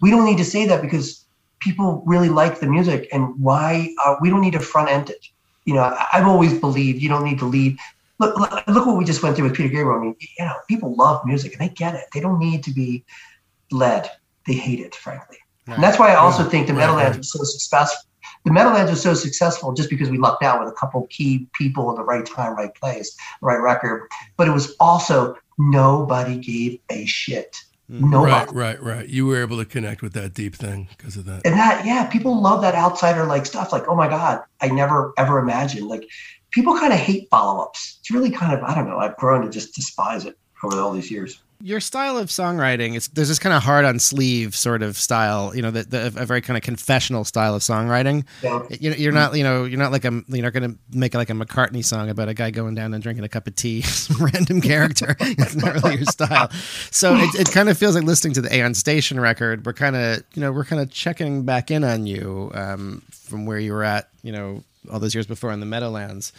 we 0.00 0.10
don't 0.10 0.24
need 0.24 0.38
to 0.38 0.44
say 0.44 0.66
that 0.66 0.82
because 0.82 1.24
people 1.60 2.02
really 2.06 2.28
like 2.28 2.60
the 2.60 2.66
music, 2.68 3.08
and 3.12 3.34
why 3.40 3.92
uh, 4.04 4.14
we 4.20 4.30
don't 4.30 4.40
need 4.40 4.52
to 4.52 4.60
front 4.60 4.88
end 4.90 5.10
it. 5.10 5.24
You 5.64 5.74
know, 5.74 5.80
I- 5.82 6.06
I've 6.12 6.26
always 6.26 6.58
believed 6.58 7.02
you 7.02 7.08
don't 7.08 7.24
need 7.24 7.38
to 7.40 7.44
lead. 7.46 7.78
Look, 8.20 8.36
look, 8.38 8.84
what 8.86 8.96
we 8.96 9.04
just 9.04 9.22
went 9.22 9.36
through 9.36 9.44
with 9.48 9.56
Peter 9.56 9.68
Gabriel. 9.68 9.96
I 9.98 10.02
mean, 10.02 10.16
you 10.38 10.44
know, 10.44 10.54
people 10.68 10.94
love 10.96 11.24
music 11.24 11.52
and 11.52 11.60
they 11.60 11.72
get 11.72 11.94
it. 11.94 12.04
They 12.12 12.18
don't 12.20 12.40
need 12.40 12.64
to 12.64 12.72
be 12.72 13.04
led. 13.70 14.10
They 14.46 14.54
hate 14.54 14.80
it, 14.80 14.94
frankly. 14.94 15.36
And 15.68 15.82
that's 15.82 15.98
why 15.98 16.10
I 16.12 16.16
also 16.16 16.42
think 16.44 16.66
the 16.66 16.72
Right, 16.72 16.80
Meadowlands 16.80 17.10
right. 17.10 17.18
was 17.18 17.30
so 17.32 17.44
successful. 17.44 18.07
The 18.48 18.54
Meadowlands 18.54 18.90
was 18.90 19.02
so 19.02 19.12
successful 19.12 19.74
just 19.74 19.90
because 19.90 20.08
we 20.08 20.16
lucked 20.16 20.42
out 20.42 20.58
with 20.58 20.70
a 20.70 20.72
couple 20.72 21.06
key 21.08 21.46
people 21.52 21.90
in 21.90 21.96
the 21.96 22.02
right 22.02 22.24
time, 22.24 22.56
right 22.56 22.74
place, 22.74 23.14
right 23.42 23.60
record. 23.60 24.08
But 24.38 24.48
it 24.48 24.52
was 24.52 24.74
also 24.80 25.36
nobody 25.58 26.38
gave 26.38 26.80
a 26.88 27.04
shit. 27.04 27.58
Hmm. 27.90 28.08
Nobody. 28.08 28.32
Right, 28.32 28.54
right, 28.54 28.82
right. 28.82 29.06
You 29.06 29.26
were 29.26 29.42
able 29.42 29.58
to 29.58 29.66
connect 29.66 30.00
with 30.00 30.14
that 30.14 30.32
deep 30.32 30.54
thing 30.54 30.88
because 30.96 31.18
of 31.18 31.26
that. 31.26 31.42
And 31.44 31.56
that, 31.56 31.84
yeah, 31.84 32.06
people 32.06 32.40
love 32.40 32.62
that 32.62 32.74
outsider 32.74 33.26
like 33.26 33.44
stuff. 33.44 33.70
Like, 33.70 33.86
oh 33.86 33.94
my 33.94 34.08
God, 34.08 34.42
I 34.62 34.68
never 34.68 35.12
ever 35.18 35.38
imagined. 35.38 35.86
Like, 35.86 36.08
people 36.50 36.74
kind 36.78 36.94
of 36.94 36.98
hate 36.98 37.28
follow 37.28 37.62
ups. 37.62 37.98
It's 38.00 38.10
really 38.10 38.30
kind 38.30 38.54
of, 38.54 38.64
I 38.64 38.74
don't 38.74 38.88
know, 38.88 38.96
I've 38.96 39.18
grown 39.18 39.42
to 39.42 39.50
just 39.50 39.74
despise 39.74 40.24
it 40.24 40.38
over 40.64 40.80
all 40.80 40.92
these 40.92 41.10
years. 41.10 41.42
Your 41.60 41.80
style 41.80 42.16
of 42.16 42.28
songwriting 42.28 42.94
it's 42.94 43.08
there's 43.08 43.28
this 43.28 43.38
kind 43.38 43.52
of 43.52 43.62
hard 43.62 43.84
on 43.84 43.98
sleeve 43.98 44.54
sort 44.54 44.80
of 44.82 44.96
style 44.96 45.54
you 45.56 45.62
know 45.62 45.70
the, 45.72 45.82
the, 45.82 46.06
a 46.16 46.24
very 46.24 46.40
kind 46.40 46.56
of 46.56 46.62
confessional 46.62 47.24
style 47.24 47.54
of 47.54 47.62
songwriting. 47.62 48.24
Yeah. 48.42 48.62
you 48.70 48.90
know, 48.90 48.96
you're 48.96 49.12
not 49.12 49.36
you 49.36 49.42
know 49.42 49.64
you're 49.64 49.78
not 49.78 49.92
like 49.92 50.04
a 50.04 50.22
you're 50.28 50.42
not 50.42 50.52
going 50.52 50.70
to 50.70 50.78
make 50.96 51.14
like 51.14 51.30
a 51.30 51.32
mccartney 51.32 51.84
song 51.84 52.10
about 52.10 52.28
a 52.28 52.34
guy 52.34 52.50
going 52.50 52.74
down 52.74 52.94
and 52.94 53.02
drinking 53.02 53.24
a 53.24 53.28
cup 53.28 53.46
of 53.46 53.54
tea 53.54 53.82
some 53.82 54.24
random 54.24 54.60
character. 54.60 55.16
It's 55.38 55.54
not 55.54 55.74
really 55.74 55.96
your 55.96 56.04
style. 56.04 56.48
So 56.90 57.14
it, 57.16 57.34
it 57.34 57.52
kind 57.52 57.68
of 57.68 57.78
feels 57.78 57.94
like 57.94 58.04
listening 58.04 58.34
to 58.34 58.40
the 58.40 58.54
aeon 58.54 58.74
station 58.74 59.20
record 59.20 59.66
we're 59.66 59.72
kind 59.72 59.96
of 59.96 60.22
you 60.34 60.40
know 60.40 60.52
we're 60.52 60.64
kind 60.64 60.80
of 60.80 60.90
checking 60.90 61.44
back 61.44 61.70
in 61.70 61.84
on 61.84 62.06
you 62.06 62.50
um, 62.54 63.02
from 63.10 63.46
where 63.46 63.58
you 63.58 63.72
were 63.72 63.84
at 63.84 64.08
you 64.22 64.32
know 64.32 64.62
all 64.90 65.00
those 65.00 65.14
years 65.14 65.26
before 65.26 65.52
in 65.52 65.60
the 65.60 65.66
meadowlands 65.66 66.32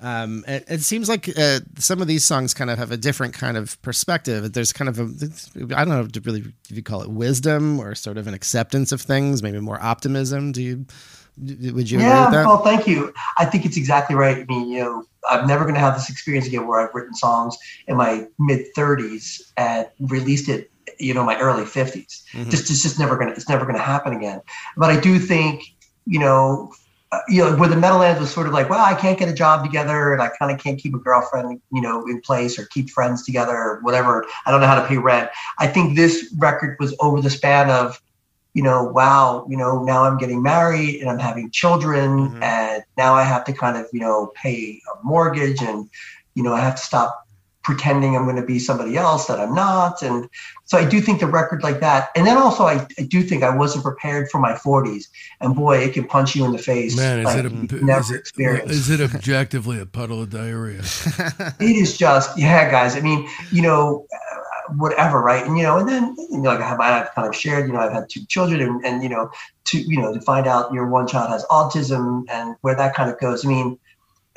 um, 0.00 0.44
it, 0.46 0.64
it 0.68 0.80
seems 0.80 1.08
like 1.08 1.28
uh, 1.38 1.60
some 1.78 2.00
of 2.02 2.08
these 2.08 2.24
songs 2.24 2.54
kind 2.54 2.70
of 2.70 2.78
have 2.78 2.90
a 2.90 2.96
different 2.96 3.34
kind 3.34 3.56
of 3.56 3.80
perspective. 3.82 4.52
There's 4.52 4.72
kind 4.72 4.88
of 4.88 4.98
a, 4.98 5.74
I 5.76 5.84
don't 5.84 5.88
know 5.88 6.00
if 6.00 6.26
really 6.26 6.44
if 6.68 6.76
you 6.76 6.82
call 6.82 7.02
it 7.02 7.10
wisdom 7.10 7.78
or 7.78 7.94
sort 7.94 8.18
of 8.18 8.26
an 8.26 8.34
acceptance 8.34 8.92
of 8.92 9.00
things, 9.00 9.42
maybe 9.42 9.60
more 9.60 9.82
optimism. 9.82 10.52
Do 10.52 10.62
you, 10.62 10.86
would 11.36 11.90
you 11.90 11.98
agree 11.98 12.08
yeah, 12.08 12.26
with 12.26 12.34
that? 12.34 12.46
well, 12.46 12.62
thank 12.62 12.86
you. 12.86 13.12
I 13.38 13.44
think 13.44 13.64
it's 13.64 13.76
exactly 13.76 14.14
right. 14.14 14.38
I 14.38 14.44
mean, 14.44 14.68
you 14.68 14.80
know, 14.80 15.04
I'm 15.28 15.46
never 15.46 15.64
going 15.64 15.74
to 15.74 15.80
have 15.80 15.94
this 15.94 16.08
experience 16.10 16.46
again 16.46 16.66
where 16.66 16.80
I've 16.80 16.94
written 16.94 17.14
songs 17.14 17.56
in 17.88 17.96
my 17.96 18.26
mid 18.38 18.66
30s 18.76 19.40
and 19.56 19.86
released 19.98 20.48
it, 20.48 20.70
you 20.98 21.12
know, 21.12 21.24
my 21.24 21.38
early 21.38 21.64
50s. 21.64 22.22
Mhm. 22.32 22.50
Just 22.50 22.70
it's 22.70 22.82
just 22.82 22.98
never 22.98 23.16
going 23.16 23.28
to 23.28 23.34
it's 23.34 23.48
never 23.48 23.64
going 23.64 23.76
to 23.76 23.82
happen 23.82 24.12
again. 24.12 24.42
But 24.76 24.90
I 24.90 25.00
do 25.00 25.18
think, 25.18 25.64
you 26.06 26.18
know, 26.18 26.72
you 27.28 27.44
know, 27.44 27.56
where 27.56 27.68
the 27.68 27.76
Meadowlands 27.76 28.20
was 28.20 28.32
sort 28.32 28.46
of 28.46 28.52
like, 28.52 28.68
well, 28.68 28.84
I 28.84 28.94
can't 28.94 29.18
get 29.18 29.28
a 29.28 29.34
job 29.34 29.64
together, 29.64 30.12
and 30.12 30.20
I 30.20 30.30
kind 30.38 30.50
of 30.50 30.58
can't 30.58 30.78
keep 30.78 30.94
a 30.94 30.98
girlfriend, 30.98 31.60
you 31.72 31.80
know, 31.80 32.04
in 32.06 32.20
place 32.20 32.58
or 32.58 32.66
keep 32.66 32.90
friends 32.90 33.24
together 33.24 33.56
or 33.56 33.80
whatever. 33.82 34.24
I 34.46 34.50
don't 34.50 34.60
know 34.60 34.66
how 34.66 34.80
to 34.80 34.88
pay 34.88 34.98
rent. 34.98 35.30
I 35.58 35.66
think 35.66 35.96
this 35.96 36.34
record 36.38 36.76
was 36.80 36.94
over 37.00 37.20
the 37.20 37.30
span 37.30 37.70
of, 37.70 38.00
you 38.52 38.62
know, 38.62 38.84
wow, 38.84 39.46
you 39.48 39.56
know, 39.56 39.82
now 39.84 40.04
I'm 40.04 40.18
getting 40.18 40.42
married 40.42 41.00
and 41.00 41.10
I'm 41.10 41.18
having 41.18 41.50
children, 41.50 42.30
Mhm. 42.30 42.42
and 42.42 42.84
now 42.96 43.14
I 43.14 43.22
have 43.22 43.44
to 43.44 43.52
kind 43.52 43.76
of, 43.76 43.86
you 43.92 44.00
know, 44.00 44.32
pay 44.34 44.80
a 44.92 45.04
mortgage, 45.04 45.62
and 45.62 45.88
you 46.34 46.42
know, 46.42 46.52
I 46.52 46.60
have 46.60 46.74
to 46.74 46.82
stop 46.82 47.23
pretending 47.64 48.16
I'm 48.16 48.24
going 48.24 48.36
to 48.36 48.42
be 48.42 48.58
somebody 48.58 48.96
else 48.96 49.26
that 49.26 49.40
I'm 49.40 49.54
not, 49.54 50.02
and 50.02 50.28
so 50.64 50.78
I 50.78 50.88
do 50.88 51.00
think 51.00 51.20
the 51.20 51.26
record 51.26 51.62
like 51.62 51.80
that, 51.80 52.10
and 52.14 52.26
then 52.26 52.36
also 52.36 52.64
I, 52.64 52.86
I 52.98 53.02
do 53.02 53.22
think 53.22 53.42
I 53.42 53.54
wasn't 53.54 53.84
prepared 53.84 54.30
for 54.30 54.38
my 54.38 54.52
40s, 54.52 55.08
and 55.40 55.54
boy, 55.54 55.78
it 55.78 55.94
can 55.94 56.04
punch 56.04 56.36
you 56.36 56.44
in 56.44 56.52
the 56.52 56.58
face. 56.58 56.96
Man, 56.96 57.20
is 57.20 57.24
like 57.24 57.38
it 57.38 57.46
a 57.46 57.50
you've 57.50 57.72
is 57.72 57.82
never 57.82 58.14
it, 58.14 58.18
experienced? 58.18 58.74
is 58.74 58.90
it 58.90 59.00
objectively 59.00 59.80
a 59.80 59.86
puddle 59.86 60.22
of 60.22 60.30
diarrhea? 60.30 60.82
it 61.60 61.76
is 61.76 61.96
just 61.96 62.36
yeah 62.38 62.70
guys 62.70 62.96
i 62.96 63.00
mean 63.00 63.28
you 63.50 63.62
know 63.62 64.06
uh, 64.12 64.72
whatever 64.76 65.20
right 65.20 65.46
and 65.46 65.56
you 65.56 65.62
know 65.62 65.78
and 65.78 65.88
then 65.88 66.14
you 66.30 66.38
know 66.38 66.50
like 66.50 66.60
i 66.60 66.68
have 66.68 66.80
i've 66.80 67.12
kind 67.14 67.28
of 67.28 67.34
shared 67.34 67.66
you 67.66 67.72
know 67.72 67.80
i've 67.80 67.92
had 67.92 68.08
two 68.08 68.24
children 68.26 68.60
and, 68.60 68.84
and 68.84 69.02
you 69.02 69.08
know 69.08 69.30
to 69.64 69.78
you 69.78 70.00
know 70.00 70.12
to 70.12 70.20
find 70.20 70.46
out 70.46 70.72
your 70.72 70.86
one 70.86 71.06
child 71.06 71.30
has 71.30 71.44
autism 71.46 72.24
and 72.30 72.56
where 72.62 72.74
that 72.74 72.94
kind 72.94 73.10
of 73.10 73.18
goes 73.18 73.44
i 73.44 73.48
mean 73.48 73.78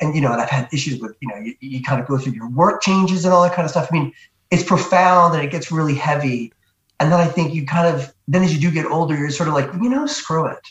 and 0.00 0.14
you 0.14 0.20
know 0.20 0.32
and 0.32 0.40
i've 0.40 0.48
had 0.50 0.68
issues 0.72 1.00
with 1.00 1.16
you 1.20 1.28
know 1.28 1.36
you, 1.36 1.54
you 1.60 1.82
kind 1.82 2.00
of 2.00 2.06
go 2.06 2.18
through 2.18 2.32
your 2.32 2.48
work 2.50 2.82
changes 2.82 3.24
and 3.24 3.32
all 3.34 3.42
that 3.42 3.52
kind 3.52 3.64
of 3.64 3.70
stuff 3.70 3.88
i 3.90 3.94
mean 3.94 4.12
it's 4.50 4.62
profound 4.62 5.34
and 5.34 5.42
it 5.44 5.50
gets 5.50 5.70
really 5.72 5.94
heavy 5.94 6.52
and 7.00 7.10
then 7.12 7.20
i 7.20 7.26
think 7.26 7.54
you 7.54 7.64
kind 7.66 7.86
of 7.94 8.12
then 8.28 8.42
as 8.42 8.54
you 8.54 8.60
do 8.60 8.70
get 8.70 8.86
older 8.86 9.16
you're 9.16 9.30
sort 9.30 9.48
of 9.48 9.54
like 9.54 9.70
you 9.82 9.88
know 9.88 10.06
screw 10.06 10.46
it 10.46 10.66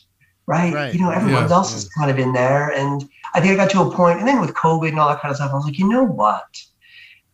right, 0.46 0.74
Right. 0.74 0.94
you 0.94 1.00
know 1.02 1.10
everyone 1.12 1.44
Yeah. 1.50 1.56
else 1.56 1.76
is 1.76 1.90
kind 1.90 2.10
of 2.10 2.18
in 2.20 2.32
there 2.34 2.72
and 2.72 3.08
I 3.34 3.42
think 3.42 3.54
I 3.54 3.58
got 3.58 3.70
to 3.72 3.82
a 3.82 3.92
point, 3.94 4.20
and 4.20 4.28
then 4.28 4.40
with 4.40 4.54
COVID 4.54 4.88
and 4.88 5.00
all 5.00 5.10
that 5.10 5.20
kind 5.20 5.30
of 5.30 5.36
stuff, 5.36 5.52
I 5.52 5.56
was 5.56 5.66
like, 5.66 5.78
you 5.78 5.88
know 5.88 6.04
what? 6.06 6.46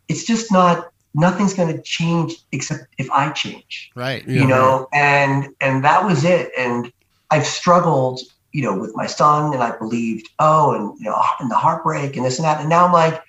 It's 0.09 0.23
just 0.25 0.51
not. 0.51 0.91
Nothing's 1.13 1.53
going 1.53 1.73
to 1.73 1.81
change 1.83 2.33
except 2.51 2.87
if 2.97 3.09
I 3.11 3.29
change. 3.29 3.91
right. 3.95 4.27
Yeah. 4.27 4.41
You 4.41 4.47
know, 4.47 4.87
and 4.91 5.49
and 5.61 5.83
that 5.85 6.03
was 6.03 6.25
it. 6.25 6.51
And 6.57 6.91
I've 7.29 7.45
struggled, 7.45 8.19
you 8.53 8.61
know, 8.61 8.77
with 8.77 8.95
my 8.95 9.07
son, 9.07 9.53
and 9.53 9.61
I 9.61 9.75
believed, 9.77 10.29
oh, 10.39 10.73
and 10.73 10.97
you 10.99 11.05
know, 11.05 11.21
and 11.39 11.51
the 11.51 11.55
heartbreak 11.55 12.15
and 12.15 12.25
this 12.25 12.37
and 12.37 12.45
that. 12.45 12.59
And 12.59 12.69
now 12.69 12.85
I'm 12.85 12.93
like, 12.93 13.21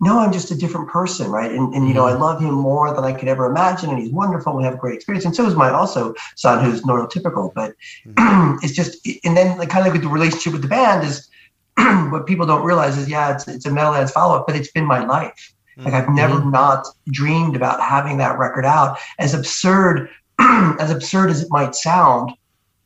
no, 0.00 0.18
I'm 0.18 0.32
just 0.32 0.50
a 0.50 0.54
different 0.54 0.88
person, 0.88 1.30
right? 1.30 1.50
And 1.50 1.74
and 1.74 1.88
you 1.88 1.94
know, 1.94 2.06
I 2.06 2.12
mm-hmm. 2.12 2.22
love 2.22 2.40
him 2.40 2.54
more 2.54 2.94
than 2.94 3.02
I 3.02 3.12
could 3.12 3.28
ever 3.28 3.46
imagine, 3.46 3.90
and 3.90 3.98
he's 3.98 4.12
wonderful. 4.12 4.54
We 4.54 4.64
have 4.64 4.74
a 4.74 4.78
great 4.78 4.94
experience, 4.94 5.24
and 5.24 5.34
so 5.34 5.46
is 5.46 5.54
my 5.54 5.70
also 5.70 6.14
son, 6.36 6.62
who's 6.62 6.82
neurotypical. 6.82 7.52
But 7.54 7.74
mm-hmm. 8.06 8.56
it's 8.62 8.74
just, 8.74 9.06
and 9.24 9.36
then 9.36 9.56
like 9.58 9.70
kind 9.70 9.86
of 9.86 9.92
with 9.94 10.02
the 10.02 10.08
relationship 10.08 10.52
with 10.52 10.62
the 10.62 10.68
band 10.68 11.06
is 11.06 11.28
what 12.10 12.26
people 12.26 12.46
don't 12.46 12.64
realize 12.64 12.98
is 12.98 13.08
yeah, 13.08 13.34
it's 13.34 13.48
it's 13.48 13.66
a 13.66 13.70
Meadowlands 13.70 14.12
follow 14.12 14.36
up, 14.36 14.46
but 14.46 14.56
it's 14.56 14.70
been 14.70 14.84
my 14.84 15.04
life. 15.04 15.54
Like 15.78 15.92
I've 15.92 16.04
mm-hmm. 16.04 16.14
never 16.14 16.44
not 16.44 16.86
dreamed 17.10 17.54
about 17.54 17.80
having 17.80 18.16
that 18.18 18.38
record 18.38 18.64
out. 18.64 18.98
As 19.18 19.34
absurd 19.34 20.08
as 20.38 20.90
absurd 20.90 21.30
as 21.30 21.42
it 21.42 21.48
might 21.50 21.74
sound, 21.74 22.32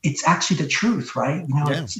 it's 0.02 0.26
actually 0.26 0.56
the 0.58 0.68
truth, 0.68 1.14
right? 1.16 1.44
You 1.46 1.54
know, 1.54 1.70
Yeah. 1.70 1.82
it's 1.82 1.98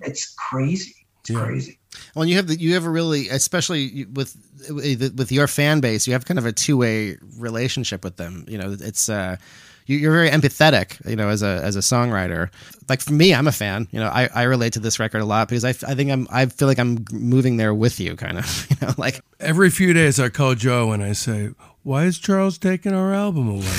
it's 0.00 0.34
crazy. 0.34 0.94
It's 1.20 1.30
yeah. 1.30 1.44
crazy. 1.44 1.78
Well, 2.14 2.24
you 2.26 2.36
have 2.36 2.46
the, 2.46 2.56
you 2.58 2.74
have 2.74 2.84
a 2.84 2.90
really, 2.90 3.28
especially 3.28 4.04
with 4.12 4.36
with 4.70 5.32
your 5.32 5.46
fan 5.48 5.80
base, 5.80 6.06
you 6.06 6.12
have 6.12 6.24
kind 6.26 6.38
of 6.38 6.46
a 6.46 6.52
two 6.52 6.76
way 6.76 7.16
relationship 7.38 8.04
with 8.04 8.16
them. 8.16 8.44
You 8.48 8.58
know, 8.58 8.76
it's 8.78 9.08
uh, 9.08 9.36
you're 9.86 10.12
very 10.12 10.28
empathetic, 10.30 11.04
you 11.08 11.16
know, 11.16 11.28
as 11.30 11.42
a 11.42 11.60
as 11.64 11.74
a 11.76 11.80
songwriter. 11.80 12.50
Like 12.88 13.00
for 13.00 13.12
me, 13.14 13.34
I'm 13.34 13.48
a 13.48 13.52
fan. 13.52 13.88
You 13.90 14.00
know, 14.00 14.08
I, 14.08 14.28
I 14.34 14.42
relate 14.44 14.74
to 14.74 14.80
this 14.80 15.00
record 15.00 15.22
a 15.22 15.24
lot 15.24 15.48
because 15.48 15.64
I, 15.64 15.70
I 15.70 15.94
think 15.94 16.10
I'm 16.10 16.28
I 16.30 16.46
feel 16.46 16.68
like 16.68 16.78
I'm 16.78 17.04
moving 17.10 17.56
there 17.56 17.74
with 17.74 17.98
you, 17.98 18.14
kind 18.16 18.38
of. 18.38 18.66
You 18.80 18.86
know, 18.86 18.94
like 18.98 19.20
every 19.40 19.70
few 19.70 19.92
days 19.92 20.20
I 20.20 20.28
call 20.28 20.54
Joe 20.54 20.92
and 20.92 21.02
I 21.02 21.12
say, 21.12 21.50
"Why 21.82 22.04
is 22.04 22.18
Charles 22.18 22.58
taking 22.58 22.92
our 22.92 23.12
album 23.12 23.48
away?" 23.48 23.74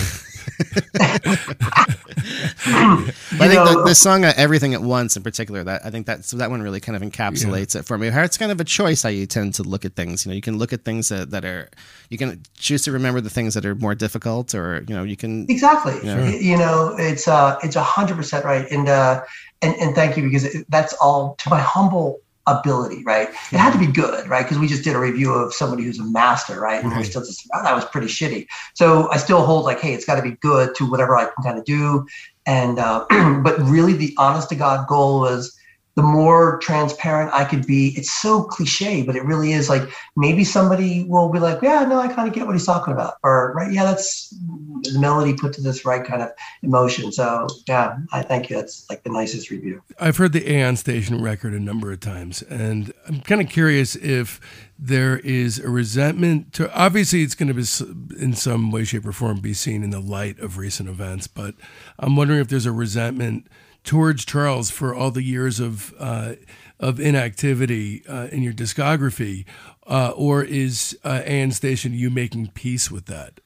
I 3.39 3.47
think 3.47 3.67
the, 3.67 3.83
the 3.85 3.95
song 3.95 4.25
uh, 4.25 4.33
"Everything 4.35 4.73
at 4.73 4.81
Once" 4.81 5.15
in 5.15 5.23
particular, 5.23 5.63
that 5.63 5.85
I 5.85 5.89
think 5.89 6.05
that 6.07 6.25
so 6.25 6.37
that 6.37 6.49
one 6.49 6.61
really 6.61 6.79
kind 6.79 6.95
of 6.95 7.01
encapsulates 7.01 7.75
yeah. 7.75 7.81
it 7.81 7.85
for 7.85 7.97
me. 7.97 8.07
It's 8.07 8.37
kind 8.37 8.51
of 8.51 8.59
a 8.59 8.63
choice 8.63 9.03
how 9.03 9.09
you 9.09 9.25
tend 9.25 9.53
to 9.55 9.63
look 9.63 9.85
at 9.85 9.95
things. 9.95 10.25
You 10.25 10.31
know, 10.31 10.35
you 10.35 10.41
can 10.41 10.57
look 10.57 10.73
at 10.73 10.83
things 10.83 11.09
that, 11.09 11.31
that 11.31 11.45
are 11.45 11.69
you 12.09 12.17
can 12.17 12.41
choose 12.57 12.83
to 12.83 12.91
remember 12.91 13.21
the 13.21 13.29
things 13.29 13.53
that 13.53 13.65
are 13.65 13.75
more 13.75 13.95
difficult, 13.95 14.53
or 14.53 14.83
you 14.87 14.95
know, 14.95 15.03
you 15.03 15.15
can 15.15 15.49
exactly. 15.49 15.95
You 15.97 16.15
know, 16.15 16.25
you 16.25 16.57
know 16.57 16.95
it's 16.97 17.27
uh, 17.27 17.57
it's 17.63 17.75
a 17.75 17.83
hundred 17.83 18.17
percent 18.17 18.45
right, 18.45 18.69
and 18.69 18.89
uh, 18.89 19.21
and 19.61 19.75
and 19.75 19.95
thank 19.95 20.17
you 20.17 20.23
because 20.23 20.63
that's 20.69 20.93
all 20.93 21.35
to 21.35 21.49
my 21.49 21.59
humble 21.59 22.21
ability, 22.49 23.03
right? 23.03 23.29
It 23.29 23.57
had 23.57 23.73
to 23.73 23.79
be 23.79 23.87
good, 23.87 24.27
right? 24.27 24.43
Because 24.43 24.57
we 24.57 24.67
just 24.67 24.83
did 24.83 24.95
a 24.95 24.99
review 24.99 25.33
of 25.33 25.53
somebody 25.53 25.83
who's 25.83 25.99
a 25.99 26.05
master, 26.05 26.59
right? 26.59 26.81
And 26.81 26.91
right. 26.91 26.99
we're 26.99 27.05
still 27.05 27.21
just 27.21 27.47
oh, 27.53 27.63
that 27.63 27.75
was 27.75 27.85
pretty 27.85 28.07
shitty. 28.07 28.47
So 28.73 29.09
I 29.11 29.17
still 29.17 29.45
hold 29.45 29.65
like, 29.65 29.79
hey, 29.79 29.93
it's 29.93 30.05
got 30.05 30.15
to 30.15 30.21
be 30.21 30.31
good 30.41 30.75
to 30.75 30.89
whatever 30.89 31.17
I 31.17 31.25
can 31.25 31.43
kind 31.43 31.57
of 31.57 31.65
do. 31.65 32.05
And 32.45 32.79
uh, 32.79 33.05
but 33.43 33.59
really, 33.59 33.93
the 33.93 34.13
honest 34.17 34.49
to 34.49 34.55
god 34.55 34.87
goal 34.87 35.21
was 35.21 35.58
the 35.95 36.03
more 36.03 36.59
transparent 36.59 37.31
I 37.33 37.43
could 37.43 37.65
be. 37.65 37.93
It's 37.97 38.11
so 38.11 38.43
cliche, 38.43 39.01
but 39.01 39.15
it 39.15 39.25
really 39.25 39.51
is 39.51 39.69
like 39.69 39.83
maybe 40.15 40.43
somebody 40.43 41.03
will 41.03 41.29
be 41.29 41.39
like, 41.39 41.61
yeah, 41.61 41.83
no, 41.83 41.99
I 41.99 42.07
kind 42.07 42.27
of 42.27 42.33
get 42.33 42.45
what 42.45 42.55
he's 42.55 42.65
talking 42.65 42.93
about. 42.93 43.15
Or, 43.23 43.53
right, 43.53 43.71
yeah, 43.71 43.83
that's 43.83 44.29
the 44.29 44.97
melody 44.99 45.33
put 45.33 45.53
to 45.53 45.61
this 45.61 45.85
right 45.85 46.05
kind 46.05 46.21
of 46.21 46.29
emotion. 46.63 47.11
So, 47.11 47.47
yeah, 47.67 47.97
I 48.13 48.21
thank 48.21 48.49
you. 48.49 48.55
That's 48.55 48.89
like 48.89 49.03
the 49.03 49.09
nicest 49.09 49.49
review. 49.49 49.81
I've 49.99 50.17
heard 50.17 50.31
the 50.31 50.49
Aeon 50.49 50.77
Station 50.77 51.21
record 51.21 51.53
a 51.53 51.59
number 51.59 51.91
of 51.91 51.99
times, 51.99 52.43
and 52.43 52.93
I'm 53.07 53.21
kind 53.21 53.41
of 53.41 53.49
curious 53.49 53.95
if 53.97 54.39
there 54.77 55.17
is 55.19 55.59
a 55.59 55.69
resentment 55.69 56.53
to 56.53 56.73
obviously 56.73 57.23
it's 57.23 57.35
going 57.35 57.53
to 57.53 57.53
be 57.53 58.23
in 58.23 58.33
some 58.33 58.71
way 58.71 58.85
shape 58.85 59.05
or 59.05 59.11
form 59.11 59.41
be 59.41 59.53
seen 59.53 59.83
in 59.83 59.89
the 59.89 59.99
light 59.99 60.39
of 60.39 60.57
recent 60.57 60.87
events 60.87 61.27
but 61.27 61.53
i'm 61.99 62.15
wondering 62.15 62.39
if 62.39 62.47
there's 62.47 62.65
a 62.65 62.71
resentment 62.71 63.45
towards 63.83 64.25
Charles 64.25 64.69
for 64.69 64.93
all 64.93 65.11
the 65.11 65.23
years 65.23 65.59
of 65.59 65.93
uh, 65.99 66.33
of 66.79 66.99
inactivity 66.99 68.03
uh, 68.07 68.27
in 68.31 68.41
your 68.41 68.53
discography, 68.53 69.45
uh, 69.87 70.11
or 70.15 70.43
is 70.43 70.97
uh, 71.03 71.21
Station 71.51 71.93
you 71.93 72.09
making 72.09 72.47
peace 72.53 72.89
with 72.89 73.05
that, 73.07 73.41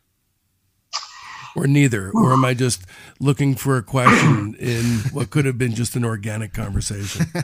or 1.56 1.68
neither? 1.68 2.12
Or 2.12 2.34
am 2.34 2.46
I 2.46 2.54
just 2.54 2.86
looking 3.20 3.56
for 3.56 3.78
a 3.78 3.84
question 3.84 4.56
in 4.60 4.84
what 5.12 5.30
could 5.30 5.46
have 5.46 5.58
been 5.58 5.74
just 5.74 5.96
an 5.96 6.06
organic 6.06 6.54
conversation? 6.54 7.26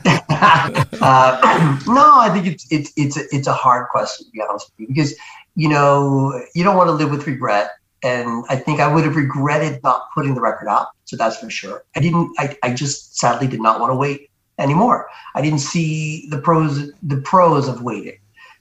Uh, 1.02 1.80
no, 1.86 2.18
I 2.18 2.30
think 2.32 2.46
it's 2.46 2.66
it's 2.70 2.92
it's 2.96 3.16
a, 3.16 3.22
it's 3.30 3.46
a 3.46 3.52
hard 3.52 3.88
question 3.88 4.26
to 4.26 4.32
be 4.32 4.42
honest 4.48 4.70
with 4.70 4.80
you 4.80 4.86
because 4.88 5.14
you 5.54 5.68
know 5.68 6.40
you 6.54 6.64
don't 6.64 6.76
want 6.76 6.88
to 6.88 6.92
live 6.92 7.10
with 7.10 7.26
regret 7.26 7.72
and 8.02 8.44
I 8.48 8.56
think 8.56 8.80
I 8.80 8.92
would 8.92 9.04
have 9.04 9.16
regretted 9.16 9.82
not 9.82 10.08
putting 10.14 10.34
the 10.34 10.40
record 10.40 10.68
out. 10.68 10.88
So 11.04 11.16
that's 11.16 11.38
for 11.38 11.50
sure. 11.50 11.84
I 11.96 12.00
didn't. 12.00 12.32
I, 12.38 12.56
I 12.62 12.72
just 12.72 13.18
sadly 13.18 13.46
did 13.46 13.60
not 13.60 13.80
want 13.80 13.90
to 13.90 13.96
wait 13.96 14.30
anymore. 14.58 15.08
I 15.34 15.42
didn't 15.42 15.58
see 15.60 16.28
the 16.28 16.38
pros 16.38 16.92
the 17.02 17.18
pros 17.18 17.68
of 17.68 17.82
waiting. 17.82 18.18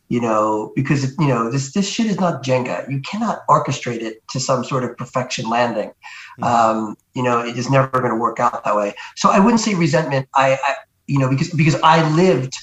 You 0.07 0.19
know, 0.19 0.73
because 0.75 1.15
you 1.19 1.27
know 1.27 1.51
this 1.51 1.71
this 1.73 1.87
shit 1.87 2.07
is 2.07 2.19
not 2.19 2.43
Jenga. 2.43 2.89
You 2.89 2.99
cannot 3.01 3.45
orchestrate 3.47 4.01
it 4.01 4.27
to 4.29 4.39
some 4.39 4.63
sort 4.63 4.83
of 4.83 4.97
perfection 4.97 5.47
landing. 5.49 5.89
Mm-hmm. 6.39 6.43
Um, 6.43 6.97
you 7.13 7.21
know, 7.21 7.45
it 7.45 7.57
is 7.57 7.69
never 7.69 7.99
going 7.99 8.11
to 8.11 8.17
work 8.17 8.39
out 8.39 8.63
that 8.63 8.75
way. 8.75 8.95
So 9.15 9.29
I 9.29 9.39
wouldn't 9.39 9.61
say 9.61 9.75
resentment. 9.75 10.27
I, 10.33 10.53
I 10.53 10.75
you 11.05 11.19
know 11.19 11.29
because 11.29 11.51
because 11.51 11.75
I 11.83 12.09
lived 12.15 12.55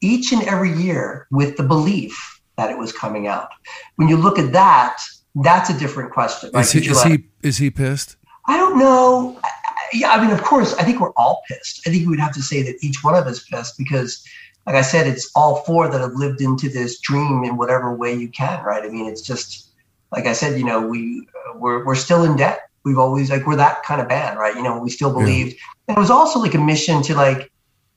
each 0.00 0.32
and 0.32 0.42
every 0.44 0.72
year 0.72 1.26
with 1.30 1.58
the 1.58 1.62
belief 1.62 2.40
that 2.56 2.70
it 2.70 2.78
was 2.78 2.92
coming 2.92 3.26
out. 3.26 3.50
When 3.96 4.08
you 4.08 4.16
look 4.16 4.38
at 4.38 4.52
that, 4.52 4.98
that's 5.42 5.70
a 5.70 5.78
different 5.78 6.12
question. 6.12 6.50
Right? 6.52 6.64
Is, 6.64 6.72
he, 6.72 6.86
is 6.88 7.02
he 7.02 7.24
is 7.42 7.56
he 7.58 7.70
pissed? 7.70 8.16
I 8.46 8.56
don't 8.56 8.78
know. 8.78 9.38
I, 9.42 9.50
yeah, 9.92 10.10
I 10.10 10.20
mean, 10.20 10.30
of 10.30 10.42
course, 10.42 10.74
I 10.74 10.84
think 10.84 11.00
we're 11.00 11.12
all 11.16 11.42
pissed. 11.48 11.86
I 11.86 11.90
think 11.90 12.02
we 12.02 12.08
would 12.08 12.20
have 12.20 12.34
to 12.34 12.42
say 12.42 12.62
that 12.62 12.76
each 12.82 13.02
one 13.02 13.14
of 13.14 13.26
us 13.26 13.44
pissed 13.44 13.78
because, 13.78 14.24
like 14.66 14.74
I 14.74 14.82
said, 14.82 15.06
it's 15.06 15.30
all 15.34 15.56
four 15.62 15.88
that 15.88 16.00
have 16.00 16.12
lived 16.12 16.40
into 16.40 16.68
this 16.68 17.00
dream 17.00 17.44
in 17.44 17.56
whatever 17.56 17.94
way 17.94 18.14
you 18.14 18.28
can, 18.28 18.62
right? 18.64 18.84
I 18.84 18.88
mean, 18.88 19.06
it's 19.06 19.22
just 19.22 19.68
like 20.12 20.26
I 20.26 20.32
said, 20.32 20.58
you 20.58 20.64
know, 20.64 20.86
we 20.86 21.26
we're 21.56 21.84
we're 21.84 21.94
still 21.94 22.24
in 22.24 22.36
debt. 22.36 22.60
We've 22.84 22.98
always 22.98 23.30
like 23.30 23.46
we're 23.46 23.56
that 23.56 23.82
kind 23.82 24.00
of 24.00 24.08
band, 24.08 24.38
right? 24.38 24.54
You 24.54 24.62
know, 24.62 24.78
we 24.78 24.90
still 24.90 25.12
believed. 25.12 25.52
Yeah. 25.52 25.58
And 25.88 25.96
it 25.96 26.00
was 26.00 26.10
also 26.10 26.38
like 26.38 26.54
a 26.54 26.58
mission 26.58 27.02
to 27.02 27.14
like 27.14 27.50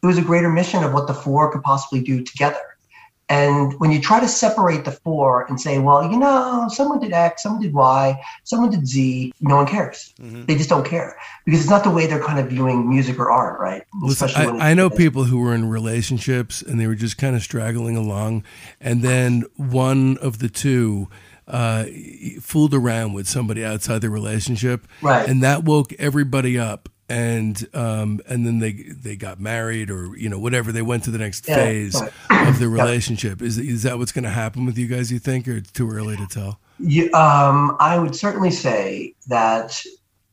it 0.04 0.06
was 0.06 0.18
a 0.18 0.22
greater 0.22 0.50
mission 0.50 0.84
of 0.84 0.94
what 0.94 1.08
the 1.08 1.14
four 1.14 1.52
could 1.52 1.62
possibly 1.62 2.02
do 2.02 2.24
together. 2.24 2.60
And 3.32 3.80
when 3.80 3.94
you 3.94 4.02
try 4.02 4.20
to 4.20 4.28
separate 4.28 4.84
the 4.84 4.92
four 4.92 5.46
and 5.48 5.60
say, 5.60 5.80
well, 5.80 6.12
you 6.12 6.18
know, 6.18 6.68
someone 6.70 7.00
did 7.00 7.14
X, 7.14 7.44
someone 7.44 7.62
did 7.62 7.74
Y, 7.74 8.22
someone 8.44 8.70
did 8.70 8.86
Z, 8.86 9.32
no 9.40 9.56
one 9.56 9.66
cares. 9.66 10.14
Mm-hmm. 10.20 10.48
They 10.48 10.56
just 10.56 10.68
don't 10.68 10.86
care 10.86 11.18
because 11.46 11.62
it's 11.62 11.70
not 11.70 11.86
the 11.86 11.92
way 11.92 12.08
they're 12.08 12.22
kind 12.22 12.40
of 12.40 12.50
viewing 12.50 12.90
music 12.90 13.18
or 13.18 13.32
art, 13.32 13.58
right? 13.58 13.84
Listen, 14.02 14.30
I, 14.36 14.72
I 14.72 14.74
know 14.74 14.90
people 14.90 15.24
who 15.24 15.40
were 15.40 15.56
in 15.56 15.70
relationships 15.70 16.62
and 16.62 16.78
they 16.78 16.88
were 16.88 16.96
just 16.96 17.18
kind 17.18 17.34
of 17.34 17.42
straggling 17.42 17.96
along. 17.96 18.44
And 18.82 19.02
then 19.02 19.46
one 19.56 20.18
of 20.18 20.40
the 20.40 20.50
two 20.50 21.08
uh, 21.48 21.86
fooled 22.42 22.74
around 22.74 23.14
with 23.14 23.30
somebody 23.30 23.64
outside 23.64 24.02
the 24.02 24.10
relationship. 24.10 24.90
Right. 25.02 25.28
And 25.30 25.42
that 25.42 25.64
woke 25.64 25.94
everybody 25.94 26.60
up 26.60 26.90
and 27.12 27.68
um, 27.74 28.22
and 28.26 28.46
then 28.46 28.60
they 28.60 28.72
they 28.72 29.18
got 29.18 29.40
married 29.40 29.92
or 29.92 30.16
you 30.18 30.30
know 30.30 30.40
whatever 30.40 30.72
they 30.72 30.82
went 30.82 31.04
to 31.04 31.12
the 31.12 31.18
next 31.18 31.48
yeah, 31.48 31.56
phase 31.56 32.02
of 32.02 32.58
the 32.60 32.70
relationship. 32.70 33.42
Is 33.42 33.58
is 33.58 33.84
that 33.84 33.98
what's 33.98 34.14
going 34.14 34.24
to 34.24 34.30
happen 34.30 34.66
with 34.66 34.78
you 34.78 34.88
guys? 34.88 35.12
You 35.12 35.20
think, 35.20 35.48
or 35.48 35.58
it's 35.58 35.72
too 35.72 35.90
early 35.92 36.16
to 36.16 36.26
tell? 36.26 36.60
Yeah, 36.80 37.08
um, 37.08 37.76
I 37.80 38.00
would 38.00 38.16
certainly 38.16 38.50
say 38.50 39.14
that 39.28 39.84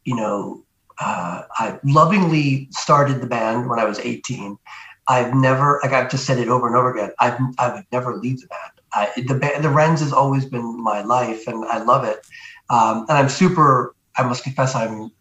you 0.04 0.14
know 0.14 0.62
uh, 1.00 1.42
I 1.58 1.80
lovingly 1.82 2.68
started 2.70 3.20
the 3.20 3.26
band 3.26 3.68
when 3.68 3.80
I 3.80 3.84
was 3.84 3.98
18. 3.98 4.56
I've 5.08 5.34
never 5.34 5.80
like 5.82 5.92
I've 5.92 6.10
just 6.10 6.26
said 6.26 6.38
it 6.38 6.48
over 6.48 6.68
and 6.68 6.76
over 6.76 6.92
again. 6.94 7.10
I've 7.18 7.40
I've 7.58 7.84
never 7.90 8.16
leave 8.16 8.40
the 8.40 8.46
band. 8.46 8.72
I, 8.92 9.22
the 9.26 9.34
band, 9.34 9.64
the 9.64 9.68
Wrens 9.68 10.00
has 10.00 10.12
always 10.12 10.46
been 10.46 10.80
my 10.80 11.02
life, 11.02 11.48
and 11.48 11.64
I 11.64 11.78
love 11.82 12.04
it. 12.04 12.24
Um, 12.70 13.04
and 13.08 13.18
I'm 13.18 13.28
super. 13.28 13.96
I 14.16 14.22
must 14.22 14.42
confess, 14.42 14.74
I'm 14.74 15.12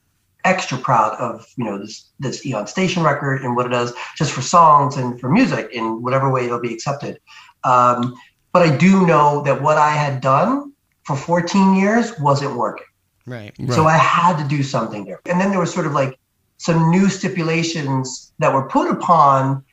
extra 0.43 0.77
proud 0.77 1.13
of 1.19 1.45
you 1.57 1.63
know 1.65 1.77
this 1.77 2.09
this 2.19 2.45
Aeon 2.45 2.67
Station 2.67 3.03
record 3.03 3.41
and 3.41 3.55
what 3.55 3.65
it 3.65 3.69
does 3.69 3.93
just 4.15 4.31
for 4.31 4.41
songs 4.41 4.97
and 4.97 5.19
for 5.19 5.29
music 5.29 5.69
in 5.71 6.01
whatever 6.01 6.31
way 6.31 6.45
it'll 6.45 6.59
be 6.59 6.73
accepted. 6.73 7.19
Um, 7.63 8.15
but 8.53 8.61
I 8.61 8.75
do 8.75 9.05
know 9.05 9.41
that 9.43 9.61
what 9.61 9.77
I 9.77 9.91
had 9.91 10.21
done 10.21 10.73
for 11.03 11.15
14 11.15 11.75
years 11.75 12.17
wasn't 12.19 12.55
working. 12.55 12.85
Right. 13.25 13.53
So 13.69 13.85
I 13.85 13.97
had 13.97 14.37
to 14.37 14.47
do 14.47 14.63
something 14.63 15.05
there. 15.05 15.19
And 15.25 15.39
then 15.39 15.51
there 15.51 15.59
was 15.59 15.73
sort 15.73 15.85
of 15.85 15.91
like 15.91 16.17
some 16.57 16.89
new 16.89 17.09
stipulations 17.09 18.33
that 18.39 18.53
were 18.53 18.67
put 18.67 18.89
upon 18.89 19.63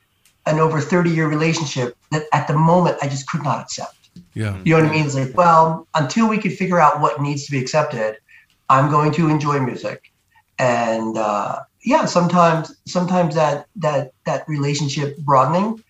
an 0.46 0.59
over 0.59 0.81
30 0.81 1.11
year 1.11 1.29
relationship 1.29 1.96
that 2.11 2.24
at 2.33 2.48
the 2.48 2.55
moment 2.55 2.98
I 3.00 3.09
just 3.09 3.29
could 3.29 3.42
not 3.42 3.61
accept. 3.61 3.96
Yeah. 4.35 4.59
You 4.64 4.77
know 4.77 4.83
what 4.83 4.90
I 4.90 4.94
mean? 4.94 5.07
It's 5.07 5.14
like, 5.14 5.37
well, 5.37 5.87
until 5.94 6.29
we 6.29 6.38
could 6.38 6.53
figure 6.53 6.81
out 6.81 7.00
what 7.00 7.22
needs 7.22 7.46
to 7.46 7.53
be 7.53 7.59
accepted, 7.59 8.18
I'm 8.68 8.90
going 8.90 9.12
to 9.12 9.29
enjoy 9.29 9.61
music 9.61 10.12
and 10.59 11.17
uh, 11.17 11.61
yeah, 11.83 12.05
sometimes 12.05 12.75
sometimes 12.87 13.35
that 13.35 13.67
that 13.77 14.12
that 14.25 14.49
relationship 14.49 15.19
broadening. 15.19 15.83